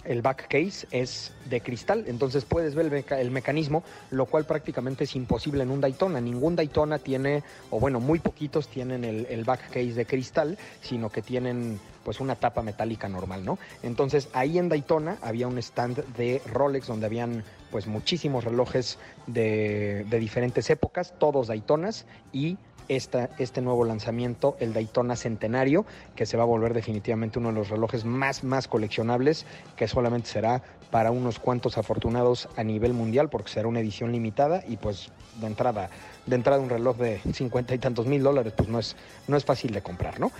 el 0.05 0.21
back 0.21 0.47
case 0.47 0.87
es 0.91 1.33
de 1.49 1.61
cristal, 1.61 2.05
entonces 2.07 2.45
puedes 2.45 2.75
ver 2.75 2.85
el, 2.85 2.91
meca- 2.91 3.19
el 3.19 3.31
mecanismo, 3.31 3.83
lo 4.11 4.25
cual 4.25 4.45
prácticamente 4.45 5.03
es 5.05 5.15
imposible 5.15 5.63
en 5.63 5.71
un 5.71 5.81
Daytona. 5.81 6.21
Ningún 6.21 6.55
Daytona 6.55 6.99
tiene, 6.99 7.43
o 7.71 7.79
bueno, 7.79 7.99
muy 7.99 8.19
poquitos 8.19 8.67
tienen 8.67 9.03
el, 9.03 9.43
back 9.45 9.67
case 9.67 9.93
de 9.93 10.05
cristal, 10.05 10.57
sino 10.81 11.09
que 11.09 11.21
tienen 11.21 11.79
pues 12.03 12.19
una 12.19 12.35
tapa 12.35 12.61
metálica 12.61 13.09
normal, 13.09 13.43
¿no? 13.43 13.57
Entonces 13.81 14.29
ahí 14.33 14.59
en 14.59 14.69
Daytona 14.69 15.17
había 15.21 15.47
un 15.47 15.57
stand 15.57 16.05
de 16.15 16.41
Rolex 16.45 16.87
donde 16.87 17.07
habían 17.07 17.43
pues 17.71 17.87
muchísimos 17.87 18.43
relojes 18.43 18.99
de, 19.27 20.05
de 20.09 20.19
diferentes 20.19 20.69
épocas, 20.69 21.13
todos 21.19 21.47
Daytonas 21.47 22.05
y 22.31 22.57
este 22.87 23.61
nuevo 23.61 23.85
lanzamiento, 23.85 24.55
el 24.59 24.73
Daytona 24.73 25.15
Centenario, 25.15 25.85
que 26.15 26.25
se 26.25 26.37
va 26.37 26.43
a 26.43 26.45
volver 26.45 26.73
definitivamente 26.73 27.39
uno 27.39 27.49
de 27.49 27.55
los 27.55 27.69
relojes 27.69 28.05
más, 28.05 28.43
más 28.43 28.67
coleccionables, 28.67 29.45
que 29.75 29.87
solamente 29.87 30.29
será 30.29 30.61
para 30.91 31.11
unos 31.11 31.39
cuantos 31.39 31.77
afortunados 31.77 32.47
a 32.55 32.63
nivel 32.63 32.93
mundial, 32.93 33.29
porque 33.29 33.49
será 33.49 33.67
una 33.67 33.79
edición 33.79 34.11
limitada 34.11 34.63
y 34.67 34.77
pues 34.77 35.11
de 35.39 35.47
entrada, 35.47 35.89
de 36.25 36.35
entrada 36.35 36.61
un 36.61 36.69
reloj 36.69 36.97
de 36.97 37.19
cincuenta 37.33 37.75
y 37.75 37.79
tantos 37.79 38.05
mil 38.05 38.23
dólares, 38.23 38.53
pues 38.55 38.69
no 38.69 38.79
es, 38.79 38.95
no 39.27 39.35
es 39.35 39.43
fácil 39.43 39.73
de 39.73 39.81
comprar, 39.81 40.19
¿no? 40.19 40.31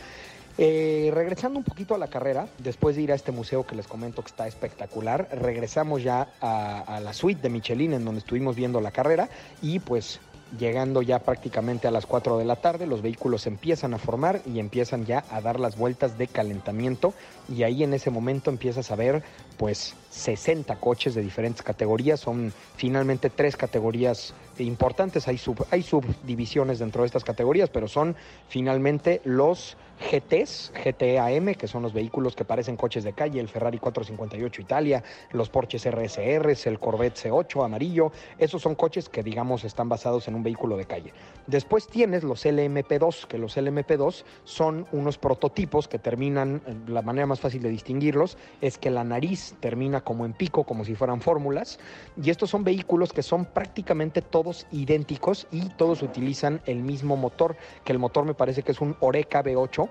Eh, 0.57 1.11
regresando 1.13 1.59
un 1.59 1.65
poquito 1.65 1.95
a 1.95 1.97
la 1.97 2.07
carrera, 2.07 2.47
después 2.59 2.95
de 2.95 3.01
ir 3.01 3.11
a 3.11 3.15
este 3.15 3.33
museo 3.33 3.65
que 3.65 3.75
les 3.75 3.87
comento 3.87 4.21
que 4.21 4.29
está 4.29 4.47
espectacular, 4.47 5.27
regresamos 5.33 6.01
ya 6.01 6.29
a 6.39 7.01
la 7.03 7.11
suite 7.11 7.41
de 7.41 7.49
Michelin 7.49 7.91
en 7.91 8.05
donde 8.05 8.19
estuvimos 8.19 8.55
viendo 8.55 8.79
la 8.79 8.91
carrera 8.91 9.27
y 9.61 9.79
pues 9.79 10.21
llegando 10.59 11.01
ya 11.01 11.19
prácticamente 11.19 11.87
a 11.87 11.91
las 11.91 12.05
4 12.05 12.37
de 12.37 12.45
la 12.45 12.55
tarde, 12.55 12.87
los 12.87 13.01
vehículos 13.01 13.47
empiezan 13.47 13.93
a 13.93 13.97
formar 13.97 14.41
y 14.45 14.59
empiezan 14.59 15.05
ya 15.05 15.25
a 15.29 15.41
dar 15.41 15.59
las 15.59 15.77
vueltas 15.77 16.17
de 16.17 16.27
calentamiento. 16.27 17.13
Y 17.49 17.63
ahí 17.63 17.83
en 17.83 17.93
ese 17.93 18.09
momento 18.09 18.49
empiezas 18.49 18.91
a 18.91 18.95
ver 18.95 19.23
pues 19.57 19.95
60 20.11 20.75
coches 20.77 21.15
de 21.15 21.21
diferentes 21.21 21.61
categorías, 21.61 22.19
son 22.19 22.53
finalmente 22.75 23.29
tres 23.29 23.57
categorías 23.57 24.33
importantes, 24.59 25.27
hay, 25.27 25.37
sub, 25.37 25.65
hay 25.71 25.83
subdivisiones 25.83 26.79
dentro 26.79 27.01
de 27.01 27.07
estas 27.07 27.23
categorías, 27.23 27.69
pero 27.69 27.87
son 27.87 28.15
finalmente 28.47 29.21
los 29.25 29.77
GTs, 29.99 30.71
GTAM, 30.73 31.55
que 31.55 31.67
son 31.67 31.81
los 31.81 31.93
vehículos 31.93 32.35
que 32.35 32.45
parecen 32.45 32.77
coches 32.77 33.03
de 33.03 33.13
calle, 33.13 33.39
el 33.39 33.49
Ferrari 33.49 33.79
458 33.79 34.61
Italia, 34.61 35.03
los 35.31 35.49
Porsches 35.49 35.89
RSRs, 35.89 36.67
el 36.67 36.79
Corvette 36.79 37.17
C8 37.17 37.65
amarillo, 37.65 38.11
esos 38.37 38.61
son 38.61 38.75
coches 38.75 39.09
que 39.09 39.23
digamos 39.23 39.63
están 39.63 39.89
basados 39.89 40.27
en 40.27 40.35
un 40.35 40.43
vehículo 40.43 40.77
de 40.77 40.85
calle. 40.85 41.13
Después 41.47 41.87
tienes 41.87 42.23
los 42.23 42.45
LMP2, 42.45 43.27
que 43.27 43.37
los 43.37 43.57
LMP2 43.57 44.23
son 44.45 44.87
unos 44.91 45.17
prototipos 45.17 45.87
que 45.87 45.99
terminan, 45.99 46.61
la 46.87 47.01
manera 47.01 47.27
más 47.27 47.39
fácil 47.39 47.61
de 47.61 47.69
distinguirlos 47.69 48.37
es 48.61 48.77
que 48.77 48.89
la 48.89 49.03
nariz 49.03 49.55
termina 49.59 50.01
como 50.01 50.25
en 50.25 50.33
pico, 50.33 50.63
como 50.63 50.85
si 50.85 50.95
fueran 50.95 51.19
fórmulas, 51.19 51.79
y 52.21 52.29
estos 52.29 52.49
son 52.49 52.63
vehículos 52.63 53.11
que 53.11 53.23
son 53.23 53.45
prácticamente 53.45 54.21
todos 54.21 54.45
todos 54.45 54.67
idénticos 54.71 55.47
y 55.49 55.69
todos 55.69 56.03
utilizan 56.03 56.61
el 56.67 56.83
mismo 56.83 57.17
motor, 57.17 57.55
que 57.83 57.93
el 57.93 57.99
motor 57.99 58.25
me 58.25 58.35
parece 58.35 58.61
que 58.61 58.73
es 58.73 58.79
un 58.81 58.95
Oreca 58.99 59.41
V8, 59.41 59.84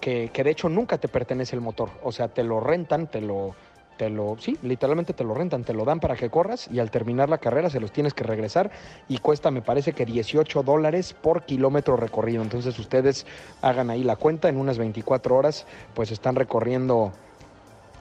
que, 0.00 0.30
de 0.32 0.50
hecho 0.50 0.68
nunca 0.68 0.98
te 0.98 1.08
pertenece 1.08 1.56
el 1.56 1.62
motor, 1.62 1.90
o 2.02 2.12
sea, 2.12 2.28
te 2.28 2.42
lo 2.42 2.60
rentan, 2.60 3.08
te 3.08 3.20
lo 3.20 3.54
te 3.96 4.10
lo, 4.10 4.36
sí, 4.38 4.56
literalmente 4.62 5.12
te 5.12 5.24
lo 5.24 5.34
rentan, 5.34 5.64
te 5.64 5.74
lo 5.74 5.84
dan 5.84 5.98
para 5.98 6.14
que 6.14 6.30
corras 6.30 6.68
y 6.70 6.78
al 6.78 6.88
terminar 6.88 7.28
la 7.28 7.38
carrera 7.38 7.68
se 7.68 7.80
los 7.80 7.90
tienes 7.90 8.14
que 8.14 8.22
regresar 8.22 8.70
y 9.08 9.18
cuesta, 9.18 9.50
me 9.50 9.60
parece 9.60 9.92
que 9.92 10.06
18 10.06 10.62
dólares 10.62 11.16
por 11.20 11.44
kilómetro 11.44 11.96
recorrido. 11.96 12.44
Entonces 12.44 12.78
ustedes 12.78 13.26
hagan 13.60 13.90
ahí 13.90 14.04
la 14.04 14.14
cuenta, 14.14 14.48
en 14.48 14.56
unas 14.56 14.78
24 14.78 15.34
horas 15.34 15.66
pues 15.94 16.12
están 16.12 16.36
recorriendo 16.36 17.12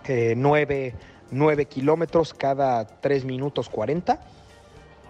eh, 0.07 0.36
9, 0.38 0.93
9 1.32 1.65
kilómetros 1.65 2.36
cada 2.36 2.86
3 2.86 3.26
minutos 3.26 3.67
40. 3.67 4.19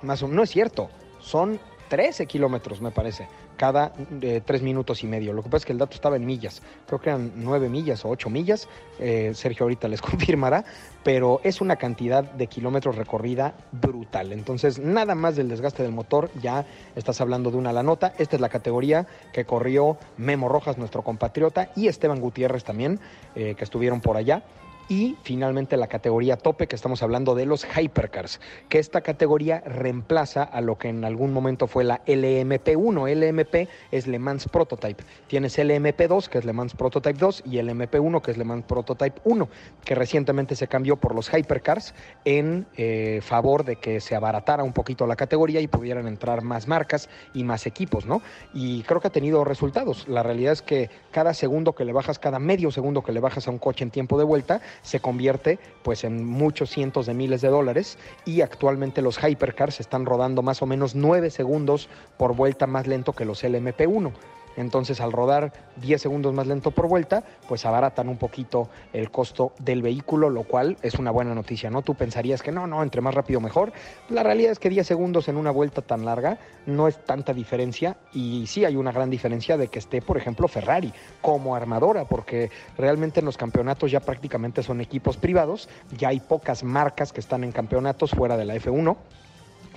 Más 0.03 0.24
o 0.24 0.30
no 0.30 0.41
es 0.41 0.49
cierto, 0.49 0.89
son 1.20 1.59
13 1.88 2.25
kilómetros 2.25 2.81
me 2.81 2.91
parece 2.91 3.27
cada 3.57 3.93
eh, 4.21 4.41
tres 4.45 4.61
minutos 4.61 5.03
y 5.03 5.07
medio. 5.07 5.33
Lo 5.33 5.43
que 5.43 5.49
pasa 5.49 5.57
es 5.57 5.65
que 5.65 5.71
el 5.73 5.79
dato 5.79 5.95
estaba 5.95 6.15
en 6.15 6.25
millas, 6.25 6.61
creo 6.85 6.99
que 6.99 7.09
eran 7.09 7.31
nueve 7.35 7.69
millas 7.69 8.05
o 8.05 8.09
ocho 8.09 8.29
millas, 8.29 8.67
eh, 8.99 9.31
Sergio 9.33 9.63
ahorita 9.63 9.88
les 9.88 10.01
confirmará, 10.07 10.63
pero 11.03 11.41
es 11.43 11.61
una 11.61 11.75
cantidad 11.77 12.23
de 12.23 12.47
kilómetros 12.47 12.95
recorrida 12.95 13.53
brutal. 13.71 14.31
Entonces, 14.31 14.79
nada 14.79 15.15
más 15.15 15.35
del 15.35 15.49
desgaste 15.49 15.83
del 15.83 15.91
motor, 15.91 16.29
ya 16.41 16.65
estás 16.95 17.21
hablando 17.21 17.51
de 17.51 17.57
una 17.57 17.73
la 17.73 17.83
nota. 17.83 18.13
Esta 18.17 18.35
es 18.35 18.41
la 18.41 18.49
categoría 18.49 19.07
que 19.33 19.45
corrió 19.45 19.97
Memo 20.17 20.49
Rojas, 20.49 20.77
nuestro 20.77 21.03
compatriota, 21.03 21.71
y 21.75 21.88
Esteban 21.88 22.19
Gutiérrez 22.19 22.63
también, 22.63 22.99
eh, 23.35 23.55
que 23.55 23.63
estuvieron 23.63 24.01
por 24.01 24.17
allá 24.17 24.43
y 24.89 25.17
finalmente 25.23 25.77
la 25.77 25.88
categoría 25.88 26.38
tope, 26.38 26.67
que 26.67 26.75
estamos 26.75 27.03
hablando 27.03 27.35
de 27.35 27.45
los 27.45 27.65
hypercars, 27.65 28.39
que 28.69 28.79
esta 28.79 29.01
categoría 29.01 29.61
reemplaza 29.65 30.43
a 30.43 30.61
lo 30.61 30.77
que 30.77 30.89
en 30.89 31.03
algún 31.03 31.33
momento 31.33 31.67
fue 31.67 31.83
la 31.83 32.03
LMP1. 32.05 33.15
LMP 33.15 33.69
es 33.91 34.07
Le 34.07 34.19
Mans 34.19 34.47
Prototype. 34.47 35.03
Tienes 35.27 35.57
LMP2, 35.57 36.27
que 36.29 36.38
es 36.38 36.45
Le 36.45 36.53
Mans 36.53 36.73
Prototype 36.73 37.17
2, 37.17 37.43
y 37.45 37.57
LMP1, 37.57 38.21
que 38.21 38.31
es 38.31 38.38
Le 38.38 38.43
Mans 38.43 38.65
Prototype 38.65 39.21
1, 39.23 39.49
que 39.83 39.95
recientemente 39.95 40.55
se 40.55 40.67
cambió 40.67 40.97
por 40.97 41.13
los 41.13 41.33
hypercars 41.33 41.93
en 42.25 42.65
eh, 42.75 43.19
favor 43.21 43.65
de 43.65 43.77
que 43.77 43.99
se 43.99 44.15
abaratara 44.15 44.63
un 44.63 44.73
poquito 44.73 45.05
la 45.05 45.15
categoría 45.15 45.59
y 45.61 45.67
pudieran 45.67 46.07
entrar 46.07 46.41
más 46.43 46.67
marcas 46.67 47.09
y 47.33 47.43
más 47.43 47.65
equipos, 47.65 48.05
¿no? 48.05 48.21
Y 48.53 48.83
creo 48.83 49.01
que 49.01 49.07
ha 49.07 49.11
tenido 49.11 49.43
resultados. 49.43 50.07
La 50.07 50.23
realidad 50.23 50.53
es 50.53 50.61
que 50.61 50.89
cada 51.11 51.33
segundo 51.33 51.73
que 51.73 51.85
le 51.85 51.93
bajas, 51.93 52.19
cada 52.19 52.39
medio 52.39 52.71
segundo 52.71 53.03
que 53.03 53.11
le 53.11 53.19
bajas 53.19 53.47
a 53.47 53.51
un 53.51 53.59
coche 53.59 53.83
en 53.83 53.91
tiempo 53.91 54.17
de 54.17 54.23
vuelta, 54.23 54.61
se 54.82 54.99
convierte 54.99 55.59
pues 55.84 56.03
en 56.03 56.25
muchos 56.25 56.69
cientos 56.69 57.05
de 57.05 57.13
miles 57.13 57.41
de 57.41 57.49
dólares 57.49 57.97
y 58.25 58.41
actualmente 58.41 59.01
los 59.01 59.23
hypercars 59.23 59.80
están 59.80 60.05
rodando 60.05 60.41
más 60.41 60.61
o 60.61 60.65
menos 60.65 60.95
9 60.95 61.30
segundos 61.30 61.89
por 62.17 62.36
vuelta 62.36 62.67
más 62.67 62.88
lento 62.88 63.13
que 63.13 63.25
los 63.25 63.43
LMP1. 63.43 64.11
Entonces, 64.58 64.99
al 64.99 65.12
rodar 65.12 65.53
10 65.78 66.01
segundos 66.01 66.34
más 66.34 66.47
lento 66.47 66.72
por 66.72 66.88
vuelta, 66.88 67.24
pues 67.47 67.66
abaratan 67.66 68.10
un 68.10 68.18
poquito 68.18 68.70
el 68.91 69.12
costo 69.12 69.53
del 69.60 69.82
vehículo, 69.82 70.30
lo 70.30 70.43
cual 70.43 70.78
es 70.82 70.95
una 70.95 71.12
buena 71.12 71.34
noticia, 71.34 71.70
¿no? 71.70 71.84
Tú 71.84 71.95
pensarías 71.95 72.41
que 72.41 72.51
no, 72.51 72.68
no, 72.68 72.84
entre 72.84 73.01
más 73.01 73.14
rápido 73.14 73.39
mejor. 73.39 73.72
La 74.10 74.24
realidad 74.24 74.51
es 74.51 74.60
que 74.60 74.70
10 74.70 74.86
segundos 74.86 75.28
en 75.28 75.38
una 75.38 75.51
vuelta 75.51 75.82
tan 75.82 76.05
larga 76.05 76.39
no 76.66 76.88
es 76.88 76.97
tanta 77.05 77.34
diferencia 77.34 77.97
y 78.14 78.47
sí 78.47 78.66
hay 78.66 78.76
una 78.76 78.91
gran 78.91 79.10
diferencia 79.10 79.58
de 79.58 79.68
que 79.68 79.80
esté, 79.80 80.01
por 80.01 80.18
ejemplo, 80.18 80.47
Ferrari 80.47 80.91
como 81.22 81.55
armadora, 81.55 82.05
porque 82.05 82.49
realmente 82.78 83.20
en 83.20 83.26
los 83.28 83.38
campeonatos 83.38 83.91
ya 83.91 83.99
prácticamente 83.99 84.64
son 84.64 84.82
equipos 84.82 85.18
privados, 85.18 85.70
ya 85.95 86.10
hay 86.10 86.20
pocas 86.20 86.64
marcas 86.64 87.14
que 87.14 87.20
están 87.20 87.43
en 87.43 87.51
campeonatos 87.51 88.12
fuera 88.12 88.38
de 88.38 88.45
la 88.45 88.55
F1 88.55 88.97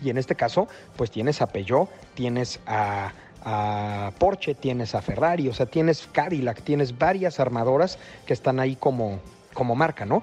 y 0.03 0.11
en 0.11 0.19
este 0.19 0.35
caso, 0.35 0.69
pues 0.97 1.11
tienes 1.11 1.43
a 1.43 1.47
Peugeot, 1.47 1.89
tienes 2.15 2.61
a 2.67 3.13
a 3.45 4.13
Porsche, 4.19 4.55
tienes 4.55 4.95
a 4.95 5.03
Ferrari, 5.03 5.49
o 5.49 5.55
sea, 5.55 5.67
tienes 5.67 6.09
Cadillac, 6.13 6.63
tienes 6.63 6.99
varias 6.99 7.41
armadoras 7.41 7.99
que 8.27 8.33
están 8.33 8.61
ahí 8.61 8.77
como, 8.77 9.21
como 9.55 9.75
marca, 9.75 10.07
¿no? 10.07 10.23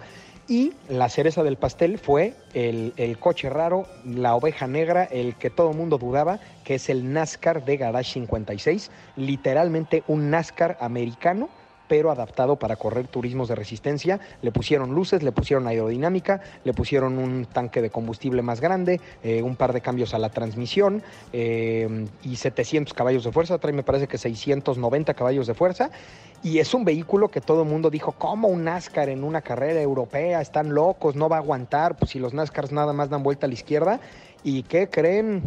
Y 0.49 0.73
la 0.87 1.09
cereza 1.09 1.43
del 1.43 1.57
pastel 1.57 1.99
fue 1.99 2.33
el, 2.53 2.93
el, 2.95 3.19
coche 3.19 3.49
raro, 3.49 3.85
la 4.05 4.33
oveja 4.33 4.65
negra, 4.65 5.03
el 5.03 5.35
que 5.35 5.49
todo 5.49 5.71
el 5.71 5.77
mundo 5.77 5.97
dudaba, 5.97 6.39
que 6.63 6.75
es 6.75 6.89
el 6.89 7.11
NASCAR 7.11 7.65
de 7.65 7.75
Garage 7.75 8.13
56, 8.13 8.89
literalmente 9.17 10.03
un 10.07 10.29
NASCAR 10.29 10.77
americano 10.79 11.49
pero 11.87 12.11
adaptado 12.11 12.57
para 12.57 12.75
correr 12.75 13.07
turismos 13.07 13.47
de 13.47 13.55
resistencia. 13.55 14.19
Le 14.41 14.51
pusieron 14.51 14.93
luces, 14.93 15.23
le 15.23 15.31
pusieron 15.31 15.67
aerodinámica, 15.67 16.41
le 16.63 16.73
pusieron 16.73 17.17
un 17.17 17.45
tanque 17.45 17.81
de 17.81 17.89
combustible 17.89 18.41
más 18.41 18.61
grande, 18.61 18.99
eh, 19.23 19.41
un 19.41 19.55
par 19.55 19.73
de 19.73 19.81
cambios 19.81 20.13
a 20.13 20.19
la 20.19 20.29
transmisión 20.29 21.03
eh, 21.33 22.05
y 22.23 22.35
700 22.35 22.93
caballos 22.93 23.23
de 23.23 23.31
fuerza. 23.31 23.57
Trae, 23.57 23.73
me 23.73 23.83
parece 23.83 24.07
que 24.07 24.17
690 24.17 25.13
caballos 25.13 25.47
de 25.47 25.53
fuerza. 25.53 25.89
Y 26.43 26.59
es 26.59 26.73
un 26.73 26.85
vehículo 26.85 27.29
que 27.29 27.41
todo 27.41 27.63
el 27.63 27.69
mundo 27.69 27.89
dijo, 27.89 28.11
¿cómo 28.11 28.47
un 28.47 28.63
NASCAR 28.63 29.09
en 29.09 29.23
una 29.23 29.41
carrera 29.41 29.81
europea? 29.81 30.39
Están 30.39 30.73
locos, 30.73 31.15
no 31.15 31.29
va 31.29 31.37
a 31.37 31.39
aguantar. 31.39 31.97
Pues 31.97 32.11
si 32.11 32.19
los 32.19 32.33
NASCARs 32.33 32.71
nada 32.71 32.93
más 32.93 33.09
dan 33.09 33.23
vuelta 33.23 33.47
a 33.47 33.49
la 33.49 33.55
izquierda. 33.55 33.99
¿Y 34.43 34.63
qué 34.63 34.87
creen? 34.87 35.43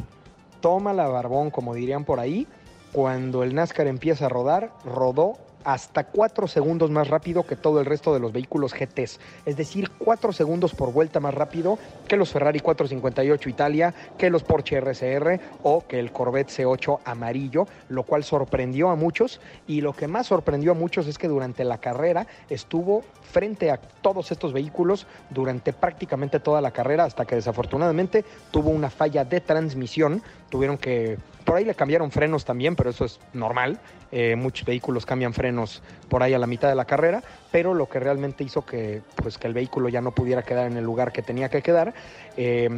Toma 0.61 0.93
la 0.93 1.07
barbón, 1.09 1.51
como 1.51 1.75
dirían 1.75 2.05
por 2.05 2.19
ahí. 2.21 2.47
Cuando 2.93 3.45
el 3.45 3.55
NASCAR 3.55 3.87
empieza 3.87 4.27
a 4.27 4.29
rodar, 4.29 4.73
rodó 4.85 5.39
hasta 5.65 6.05
4 6.05 6.49
segundos 6.49 6.91
más 6.91 7.09
rápido 7.09 7.47
que 7.47 7.57
todo 7.57 7.81
el 7.81 7.87
resto 7.87 8.15
de 8.15 8.21
los 8.21 8.33
vehículos 8.33 8.73
GTs. 8.75 9.21
Es 9.47 9.57
decir, 9.57 9.91
4 9.99 10.33
segundos 10.33 10.75
por 10.75 10.93
vuelta 10.93 11.21
más 11.21 11.35
rápido 11.35 11.79
que 12.09 12.17
los 12.17 12.31
Ferrari 12.31 12.61
458 12.61 13.49
Italia, 13.49 13.95
que 14.19 14.31
los 14.31 14.43
Porsche 14.43 14.81
RCR 14.81 15.41
o 15.63 15.87
que 15.87 15.99
el 15.99 16.13
Corvette 16.13 16.51
C8 16.51 17.01
amarillo, 17.05 17.67
lo 17.89 18.03
cual 18.05 18.25
sorprendió 18.25 18.91
a 18.91 18.97
muchos. 18.97 19.41
Y 19.67 19.81
lo 19.81 19.93
que 19.93 20.09
más 20.09 20.29
sorprendió 20.29 20.73
a 20.73 20.75
muchos 20.75 21.07
es 21.07 21.19
que 21.19 21.29
durante 21.29 21.65
la 21.65 21.79
carrera 21.79 22.27
estuvo 22.49 23.03
frente 23.31 23.71
a 23.71 23.77
todos 23.77 24.33
estos 24.33 24.53
vehículos 24.53 25.07
durante 25.31 25.73
prácticamente 25.73 26.41
toda 26.41 26.61
la 26.61 26.73
carrera 26.73 27.05
hasta 27.05 27.25
que 27.25 27.37
desafortunadamente 27.37 28.25
tuvo 28.51 28.71
una 28.71 28.91
falla 28.91 29.25
de 29.25 29.41
transmisión. 29.41 30.23
Tuvieron 30.49 30.79
que 30.79 31.19
por 31.45 31.57
ahí 31.57 31.65
le 31.65 31.75
cambiaron 31.75 32.11
frenos 32.11 32.45
también, 32.45 32.77
pero 32.77 32.91
eso 32.91 33.05
es 33.05 33.21
normal. 33.33 33.79
Eh, 34.13 34.37
muchos 34.37 34.67
vehículos 34.67 35.07
cambian 35.07 35.33
frenos 35.33 35.83
por 36.09 36.23
ahí 36.23 36.35
a 36.35 36.39
la 36.39 36.47
mitad 36.47 36.69
de 36.69 36.75
la 36.75 36.85
carrera, 36.85 37.23
pero 37.51 37.75
lo 37.75 37.89
que 37.89 38.01
realmente 38.01 38.45
hizo 38.45 38.65
que, 38.65 39.03
pues, 39.17 39.39
que 39.39 39.47
el 39.47 39.55
vehículo 39.55 39.89
ya 39.89 40.01
no 40.01 40.13
pudiera 40.13 40.43
quedar 40.43 40.67
en 40.67 40.77
el 40.77 40.85
lugar 40.85 41.13
que 41.13 41.23
tenía 41.23 41.49
que 41.49 41.63
quedar. 41.63 41.95
Eh, 42.37 42.69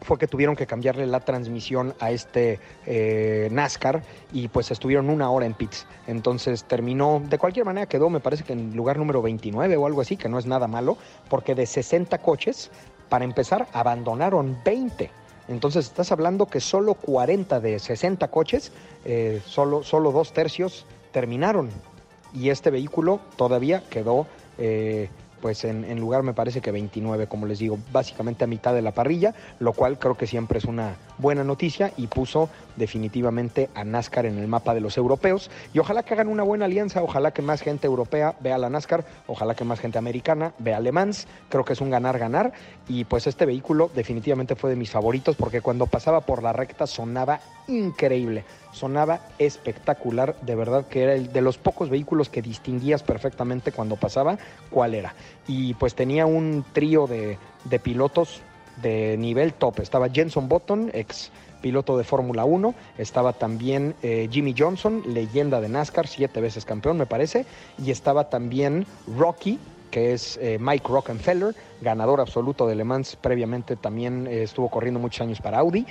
fue 0.00 0.18
que 0.18 0.26
tuvieron 0.26 0.56
que 0.56 0.66
cambiarle 0.66 1.06
la 1.06 1.20
transmisión 1.20 1.94
a 2.00 2.10
este 2.10 2.60
eh, 2.86 3.48
NASCAR 3.50 4.02
y 4.32 4.48
pues 4.48 4.70
estuvieron 4.70 5.10
una 5.10 5.30
hora 5.30 5.46
en 5.46 5.54
pits. 5.54 5.86
Entonces 6.06 6.64
terminó, 6.64 7.22
de 7.24 7.38
cualquier 7.38 7.66
manera 7.66 7.86
quedó, 7.86 8.10
me 8.10 8.20
parece 8.20 8.44
que 8.44 8.52
en 8.52 8.76
lugar 8.76 8.98
número 8.98 9.22
29 9.22 9.76
o 9.76 9.86
algo 9.86 10.00
así, 10.00 10.16
que 10.16 10.28
no 10.28 10.38
es 10.38 10.46
nada 10.46 10.68
malo, 10.68 10.96
porque 11.28 11.54
de 11.54 11.66
60 11.66 12.18
coches, 12.18 12.70
para 13.08 13.24
empezar, 13.24 13.66
abandonaron 13.72 14.58
20. 14.64 15.10
Entonces 15.48 15.86
estás 15.86 16.12
hablando 16.12 16.46
que 16.46 16.60
solo 16.60 16.94
40 16.94 17.60
de 17.60 17.78
60 17.78 18.28
coches, 18.28 18.72
eh, 19.04 19.40
solo, 19.46 19.82
solo 19.82 20.12
dos 20.12 20.32
tercios 20.32 20.86
terminaron. 21.12 21.70
Y 22.34 22.50
este 22.50 22.70
vehículo 22.70 23.20
todavía 23.36 23.84
quedó 23.88 24.26
eh, 24.58 25.08
pues 25.40 25.64
en, 25.64 25.98
lugar 26.00 26.22
me 26.22 26.34
parece 26.34 26.60
que 26.60 26.70
29, 26.70 27.26
como 27.26 27.46
les 27.46 27.58
digo, 27.58 27.78
básicamente 27.92 28.44
a 28.44 28.46
mitad 28.46 28.74
de 28.74 28.82
la 28.82 28.92
parrilla, 28.92 29.34
lo 29.58 29.72
cual 29.72 29.98
creo 29.98 30.16
que 30.16 30.26
siempre 30.26 30.58
es 30.58 30.64
una 30.64 30.96
buena 31.18 31.44
noticia 31.44 31.92
y 31.96 32.06
puso 32.06 32.48
definitivamente 32.76 33.70
a 33.74 33.84
NASCAR 33.84 34.26
en 34.26 34.38
el 34.38 34.48
mapa 34.48 34.74
de 34.74 34.80
los 34.80 34.96
europeos. 34.96 35.50
Y 35.72 35.78
ojalá 35.78 36.02
que 36.02 36.14
hagan 36.14 36.28
una 36.28 36.42
buena 36.42 36.66
alianza, 36.66 37.02
ojalá 37.02 37.32
que 37.32 37.42
más 37.42 37.62
gente 37.62 37.86
europea 37.86 38.34
vea 38.40 38.58
la 38.58 38.70
NASCAR, 38.70 39.04
ojalá 39.26 39.54
que 39.54 39.64
más 39.64 39.80
gente 39.80 39.98
americana 39.98 40.52
vea 40.58 40.80
Le 40.80 40.92
Mans, 40.92 41.26
creo 41.48 41.64
que 41.64 41.72
es 41.72 41.80
un 41.80 41.90
ganar-ganar. 41.90 42.52
Y 42.88 43.04
pues 43.04 43.26
este 43.26 43.46
vehículo 43.46 43.90
definitivamente 43.94 44.56
fue 44.56 44.70
de 44.70 44.76
mis 44.76 44.90
favoritos 44.90 45.36
porque 45.36 45.60
cuando 45.60 45.86
pasaba 45.86 46.20
por 46.20 46.42
la 46.42 46.52
recta 46.52 46.86
sonaba 46.86 47.40
increíble 47.68 48.44
sonaba 48.76 49.20
espectacular, 49.38 50.36
de 50.42 50.54
verdad 50.54 50.86
que 50.86 51.02
era 51.02 51.14
el 51.14 51.32
de 51.32 51.40
los 51.40 51.56
pocos 51.56 51.88
vehículos 51.88 52.28
que 52.28 52.42
distinguías 52.42 53.02
perfectamente 53.02 53.72
cuando 53.72 53.96
pasaba 53.96 54.36
cuál 54.70 54.94
era. 54.94 55.14
Y 55.48 55.74
pues 55.74 55.94
tenía 55.94 56.26
un 56.26 56.64
trío 56.74 57.06
de, 57.06 57.38
de 57.64 57.78
pilotos 57.78 58.42
de 58.82 59.16
nivel 59.16 59.54
top. 59.54 59.80
Estaba 59.80 60.10
Jenson 60.10 60.48
Button, 60.48 60.90
ex 60.92 61.30
piloto 61.62 61.96
de 61.96 62.04
Fórmula 62.04 62.44
1, 62.44 62.74
estaba 62.98 63.32
también 63.32 63.94
eh, 64.02 64.28
Jimmy 64.30 64.54
Johnson, 64.56 65.02
leyenda 65.06 65.60
de 65.60 65.70
NASCAR, 65.70 66.06
siete 66.06 66.40
veces 66.40 66.66
campeón 66.66 66.98
me 66.98 67.06
parece, 67.06 67.46
y 67.82 67.90
estaba 67.90 68.28
también 68.28 68.86
Rocky, 69.16 69.58
que 69.90 70.12
es 70.12 70.38
eh, 70.42 70.58
Mike 70.60 70.86
Rockefeller, 70.86 71.54
ganador 71.80 72.20
absoluto 72.20 72.66
de 72.66 72.74
Le 72.74 72.84
Mans, 72.84 73.16
previamente 73.16 73.74
también 73.74 74.26
eh, 74.26 74.42
estuvo 74.42 74.68
corriendo 74.68 75.00
muchos 75.00 75.22
años 75.22 75.40
para 75.40 75.58
Audi 75.58 75.86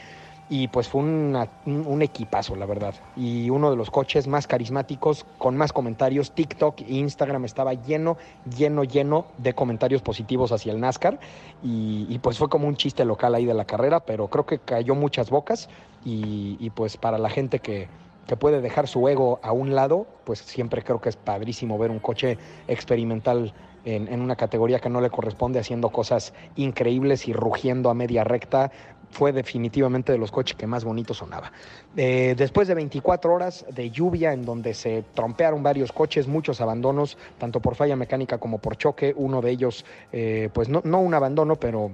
y 0.48 0.68
pues 0.68 0.88
fue 0.88 1.02
un 1.02 2.02
equipazo, 2.02 2.56
la 2.56 2.68
verdad. 2.68 2.93
Y 3.16 3.50
uno 3.50 3.72
de 3.72 3.76
los 3.76 3.89
coches 3.89 4.28
más 4.28 4.46
carismáticos, 4.46 5.26
con 5.39 5.58
más 5.58 5.74
comentarios. 5.74 6.32
TikTok 6.34 6.82
e 6.82 6.93
Instagram 6.93 7.46
estaba 7.46 7.74
lleno, 7.74 8.18
lleno, 8.56 8.84
lleno 8.84 9.26
de 9.39 9.54
comentarios 9.54 10.04
positivos 10.04 10.52
hacia 10.52 10.72
el 10.72 10.80
NASCAR. 10.80 11.20
Y, 11.64 12.20
pues 12.20 12.38
fue 12.38 12.48
como 12.48 12.68
un 12.68 12.76
chiste 12.76 13.06
local 13.06 13.34
ahí 13.34 13.46
de 13.46 13.56
la 13.56 13.66
carrera, 13.66 14.02
pero 14.02 14.28
creo 14.28 14.46
que 14.46 14.60
cayó 14.60 14.93
muchas 14.93 15.32
bocas. 15.32 15.68
Y, 16.04 16.70
pues 16.76 16.98
para 16.98 17.18
la 17.18 17.32
gente 17.32 17.58
que, 17.58 17.88
que 18.28 18.38
puede 18.38 18.62
dejar 18.62 18.88
su 18.88 19.08
ego 19.08 19.39
a 19.41 19.52
un 19.52 19.74
lado, 19.74 20.06
pues 20.26 20.39
siempre 20.39 20.84
creo 20.84 21.02
que 21.02 21.10
es 21.10 21.16
padrísimo 21.16 21.80
ver 21.80 21.89
un 21.89 22.00
coche 22.00 22.38
experimental 22.68 23.52
en, 23.84 24.12
en, 24.12 24.22
una 24.22 24.36
categoría 24.36 24.80
que 24.80 24.89
no 24.89 25.00
le 25.00 25.12
corresponde, 25.12 25.60
haciendo 25.60 25.89
cosas 25.89 26.34
increíbles 26.56 27.28
y 27.28 27.34
rugiendo 27.34 27.91
a 27.91 27.93
media 27.93 28.24
recta, 28.24 28.72
fue 29.16 29.32
definitivamente 29.32 30.11
de 30.11 30.18
los 30.18 30.30
coches 30.30 30.57
que 30.57 30.68
más 30.68 30.84
bonito 30.84 31.13
sonaba. 31.13 31.53
Eh, 31.95 32.36
después 32.38 32.68
de 32.68 32.76
24 32.76 33.34
horas 33.34 33.66
de 33.74 33.89
lluvia 33.89 34.34
en 34.34 34.43
donde 34.43 34.74
se 34.74 35.05
trompearon 35.13 35.63
varios 35.63 35.93
coches, 35.93 36.28
muchos 36.28 36.59
abandonos, 36.59 37.18
tanto 37.38 37.61
por 37.61 37.76
falla 37.76 37.95
mecánica 37.95 38.39
como 38.39 38.57
por 38.57 38.76
choque, 38.76 39.13
uno 39.16 39.41
de 39.41 39.51
ellos, 39.51 39.86
eh, 40.11 40.49
pues 40.53 40.68
no, 40.68 40.82
no 40.84 40.99
un 40.99 41.13
abandono, 41.13 41.55
pero 41.55 41.91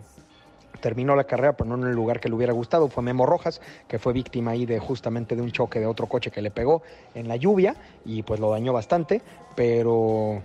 terminó 0.82 1.16
la 1.16 1.26
carrera, 1.26 1.54
pero 1.54 1.70
no 1.70 1.76
en 1.84 1.92
el 1.92 1.96
lugar 1.96 2.20
que 2.20 2.28
le 2.28 2.34
hubiera 2.34 2.54
gustado. 2.54 2.88
Fue 2.88 3.04
Memo 3.04 3.28
Rojas, 3.28 3.62
que 3.88 4.00
fue 4.00 4.14
víctima 4.14 4.52
ahí 4.52 4.66
de 4.66 4.80
justamente 4.80 5.36
de 5.36 5.44
un 5.44 5.52
choque 5.52 5.80
de 5.80 5.86
otro 5.86 6.08
coche 6.08 6.32
que 6.32 6.42
le 6.42 6.50
pegó 6.50 6.82
en 7.14 7.28
la 7.28 7.36
lluvia 7.36 7.76
y 8.04 8.24
pues 8.24 8.40
lo 8.40 8.50
dañó 8.50 8.74
bastante. 8.74 9.22
Pero, 9.56 10.42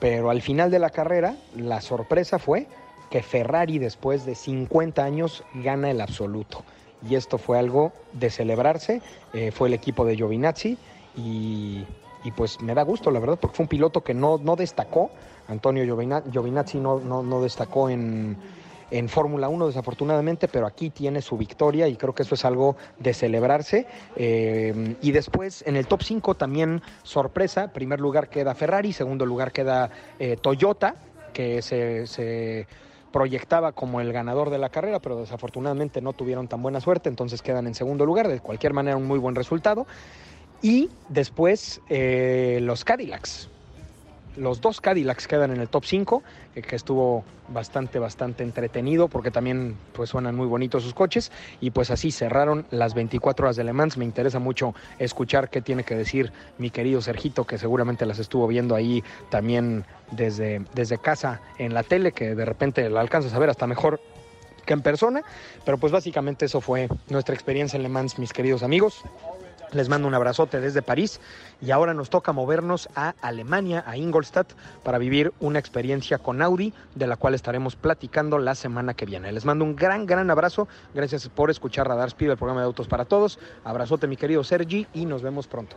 pero 0.00 0.28
al 0.28 0.42
final 0.42 0.70
de 0.70 0.80
la 0.80 0.90
carrera, 0.90 1.34
la 1.56 1.80
sorpresa 1.80 2.38
fue 2.38 2.66
que 3.14 3.22
Ferrari 3.22 3.78
después 3.78 4.26
de 4.26 4.34
50 4.34 5.04
años 5.04 5.44
gana 5.54 5.88
el 5.88 6.00
absoluto. 6.00 6.64
Y 7.08 7.14
esto 7.14 7.38
fue 7.38 7.60
algo 7.60 7.92
de 8.12 8.28
celebrarse, 8.28 9.02
eh, 9.32 9.52
fue 9.52 9.68
el 9.68 9.74
equipo 9.74 10.04
de 10.04 10.16
Giovinazzi 10.16 10.76
y, 11.16 11.84
pues 12.34 12.60
me 12.60 12.74
da 12.74 12.82
gusto, 12.82 13.12
la 13.12 13.20
verdad, 13.20 13.38
porque 13.40 13.54
fue 13.54 13.62
un 13.62 13.68
piloto 13.68 14.02
que 14.02 14.14
no, 14.14 14.38
no 14.38 14.56
destacó, 14.56 15.12
Antonio 15.46 15.84
Giovinazzi 15.84 16.80
no, 16.80 16.98
no, 16.98 17.40
destacó 17.40 17.88
en, 17.88 18.36
en 18.90 19.08
Fórmula 19.08 19.48
1 19.48 19.68
desafortunadamente, 19.68 20.48
pero 20.48 20.66
aquí 20.66 20.90
tiene 20.90 21.22
su 21.22 21.36
victoria 21.36 21.86
y 21.86 21.94
creo 21.94 22.16
que 22.16 22.24
eso 22.24 22.34
es 22.34 22.44
algo 22.44 22.74
de 22.98 23.14
celebrarse. 23.14 23.86
Eh, 24.16 24.96
y 25.00 25.12
después 25.12 25.62
en 25.68 25.76
el 25.76 25.86
top 25.86 26.02
5 26.02 26.34
también 26.34 26.82
sorpresa, 27.04 27.72
primer 27.72 28.00
lugar 28.00 28.28
queda 28.28 28.56
Ferrari, 28.56 28.92
segundo 28.92 29.24
lugar 29.24 29.52
queda 29.52 29.88
eh, 30.18 30.36
Toyota, 30.36 30.96
que 31.32 31.62
se 31.62 32.66
proyectaba 33.14 33.70
como 33.70 34.00
el 34.00 34.12
ganador 34.12 34.50
de 34.50 34.58
la 34.58 34.70
carrera, 34.70 34.98
pero 34.98 35.16
desafortunadamente 35.16 36.00
no 36.00 36.14
tuvieron 36.14 36.48
tan 36.48 36.60
buena 36.62 36.80
suerte, 36.80 37.08
entonces 37.08 37.42
quedan 37.42 37.68
en 37.68 37.74
segundo 37.76 38.04
lugar, 38.04 38.26
de 38.26 38.40
cualquier 38.40 38.72
manera 38.72 38.96
un 38.96 39.06
muy 39.06 39.20
buen 39.20 39.36
resultado. 39.36 39.86
Y 40.62 40.90
después 41.10 41.80
eh, 41.88 42.58
los 42.60 42.84
Cadillacs, 42.84 43.50
los 44.36 44.60
dos 44.60 44.80
Cadillacs 44.80 45.26
quedan 45.26 45.52
en 45.52 45.60
el 45.60 45.68
top 45.68 45.84
5, 45.84 46.22
que, 46.54 46.76
estuvo 46.76 47.24
bastante, 47.48 47.98
bastante 47.98 48.42
entretenido 48.42 49.08
porque 49.08 49.30
también 49.30 49.76
pues 49.92 50.10
suenan 50.10 50.34
muy 50.34 50.46
bonitos 50.46 50.82
sus 50.82 50.94
coches 50.94 51.30
y 51.60 51.70
pues 51.70 51.90
así 51.90 52.10
cerraron 52.10 52.66
las 52.70 52.94
24 52.94 53.46
horas 53.46 53.56
de 53.56 53.64
Le 53.64 53.72
Mans. 53.72 53.96
Me 53.96 54.04
interesa 54.04 54.38
mucho 54.38 54.74
escuchar 54.98 55.50
qué 55.50 55.60
tiene 55.60 55.84
que 55.84 55.94
decir 55.94 56.32
mi 56.58 56.70
querido 56.70 57.00
Sergito, 57.00 57.44
que 57.44 57.58
seguramente 57.58 58.06
las 58.06 58.18
estuvo 58.18 58.46
viendo 58.46 58.74
ahí 58.74 59.02
también 59.30 59.84
desde, 60.10 60.62
desde 60.74 60.98
casa 60.98 61.40
en 61.58 61.74
la 61.74 61.82
tele, 61.82 62.12
que 62.12 62.34
de 62.34 62.44
repente 62.44 62.88
la 62.90 63.00
alcanzas 63.00 63.34
a 63.34 63.38
ver 63.38 63.50
hasta 63.50 63.66
mejor 63.66 64.00
que 64.64 64.72
en 64.72 64.80
persona, 64.80 65.22
pero 65.64 65.78
pues 65.78 65.92
básicamente 65.92 66.46
eso 66.46 66.60
fue 66.60 66.88
nuestra 67.08 67.34
experiencia 67.34 67.76
en 67.76 67.82
Le 67.82 67.88
Mans, 67.88 68.18
mis 68.18 68.32
queridos 68.32 68.62
amigos. 68.62 69.02
Les 69.74 69.88
mando 69.88 70.06
un 70.06 70.14
abrazote 70.14 70.60
desde 70.60 70.82
París 70.82 71.20
y 71.60 71.72
ahora 71.72 71.94
nos 71.94 72.08
toca 72.08 72.32
movernos 72.32 72.88
a 72.94 73.14
Alemania, 73.20 73.82
a 73.86 73.96
Ingolstadt, 73.96 74.52
para 74.84 74.98
vivir 74.98 75.32
una 75.40 75.58
experiencia 75.58 76.18
con 76.18 76.40
Audi, 76.42 76.72
de 76.94 77.06
la 77.08 77.16
cual 77.16 77.34
estaremos 77.34 77.74
platicando 77.74 78.38
la 78.38 78.54
semana 78.54 78.94
que 78.94 79.04
viene. 79.04 79.32
Les 79.32 79.44
mando 79.44 79.64
un 79.64 79.74
gran, 79.74 80.06
gran 80.06 80.30
abrazo. 80.30 80.68
Gracias 80.94 81.28
por 81.28 81.50
escuchar 81.50 81.88
Radar 81.88 82.08
Speed, 82.08 82.30
el 82.30 82.36
programa 82.36 82.60
de 82.60 82.66
Autos 82.66 82.86
para 82.86 83.04
Todos. 83.04 83.38
Abrazote, 83.64 84.06
mi 84.06 84.16
querido 84.16 84.44
Sergi, 84.44 84.86
y 84.94 85.06
nos 85.06 85.22
vemos 85.22 85.48
pronto. 85.48 85.76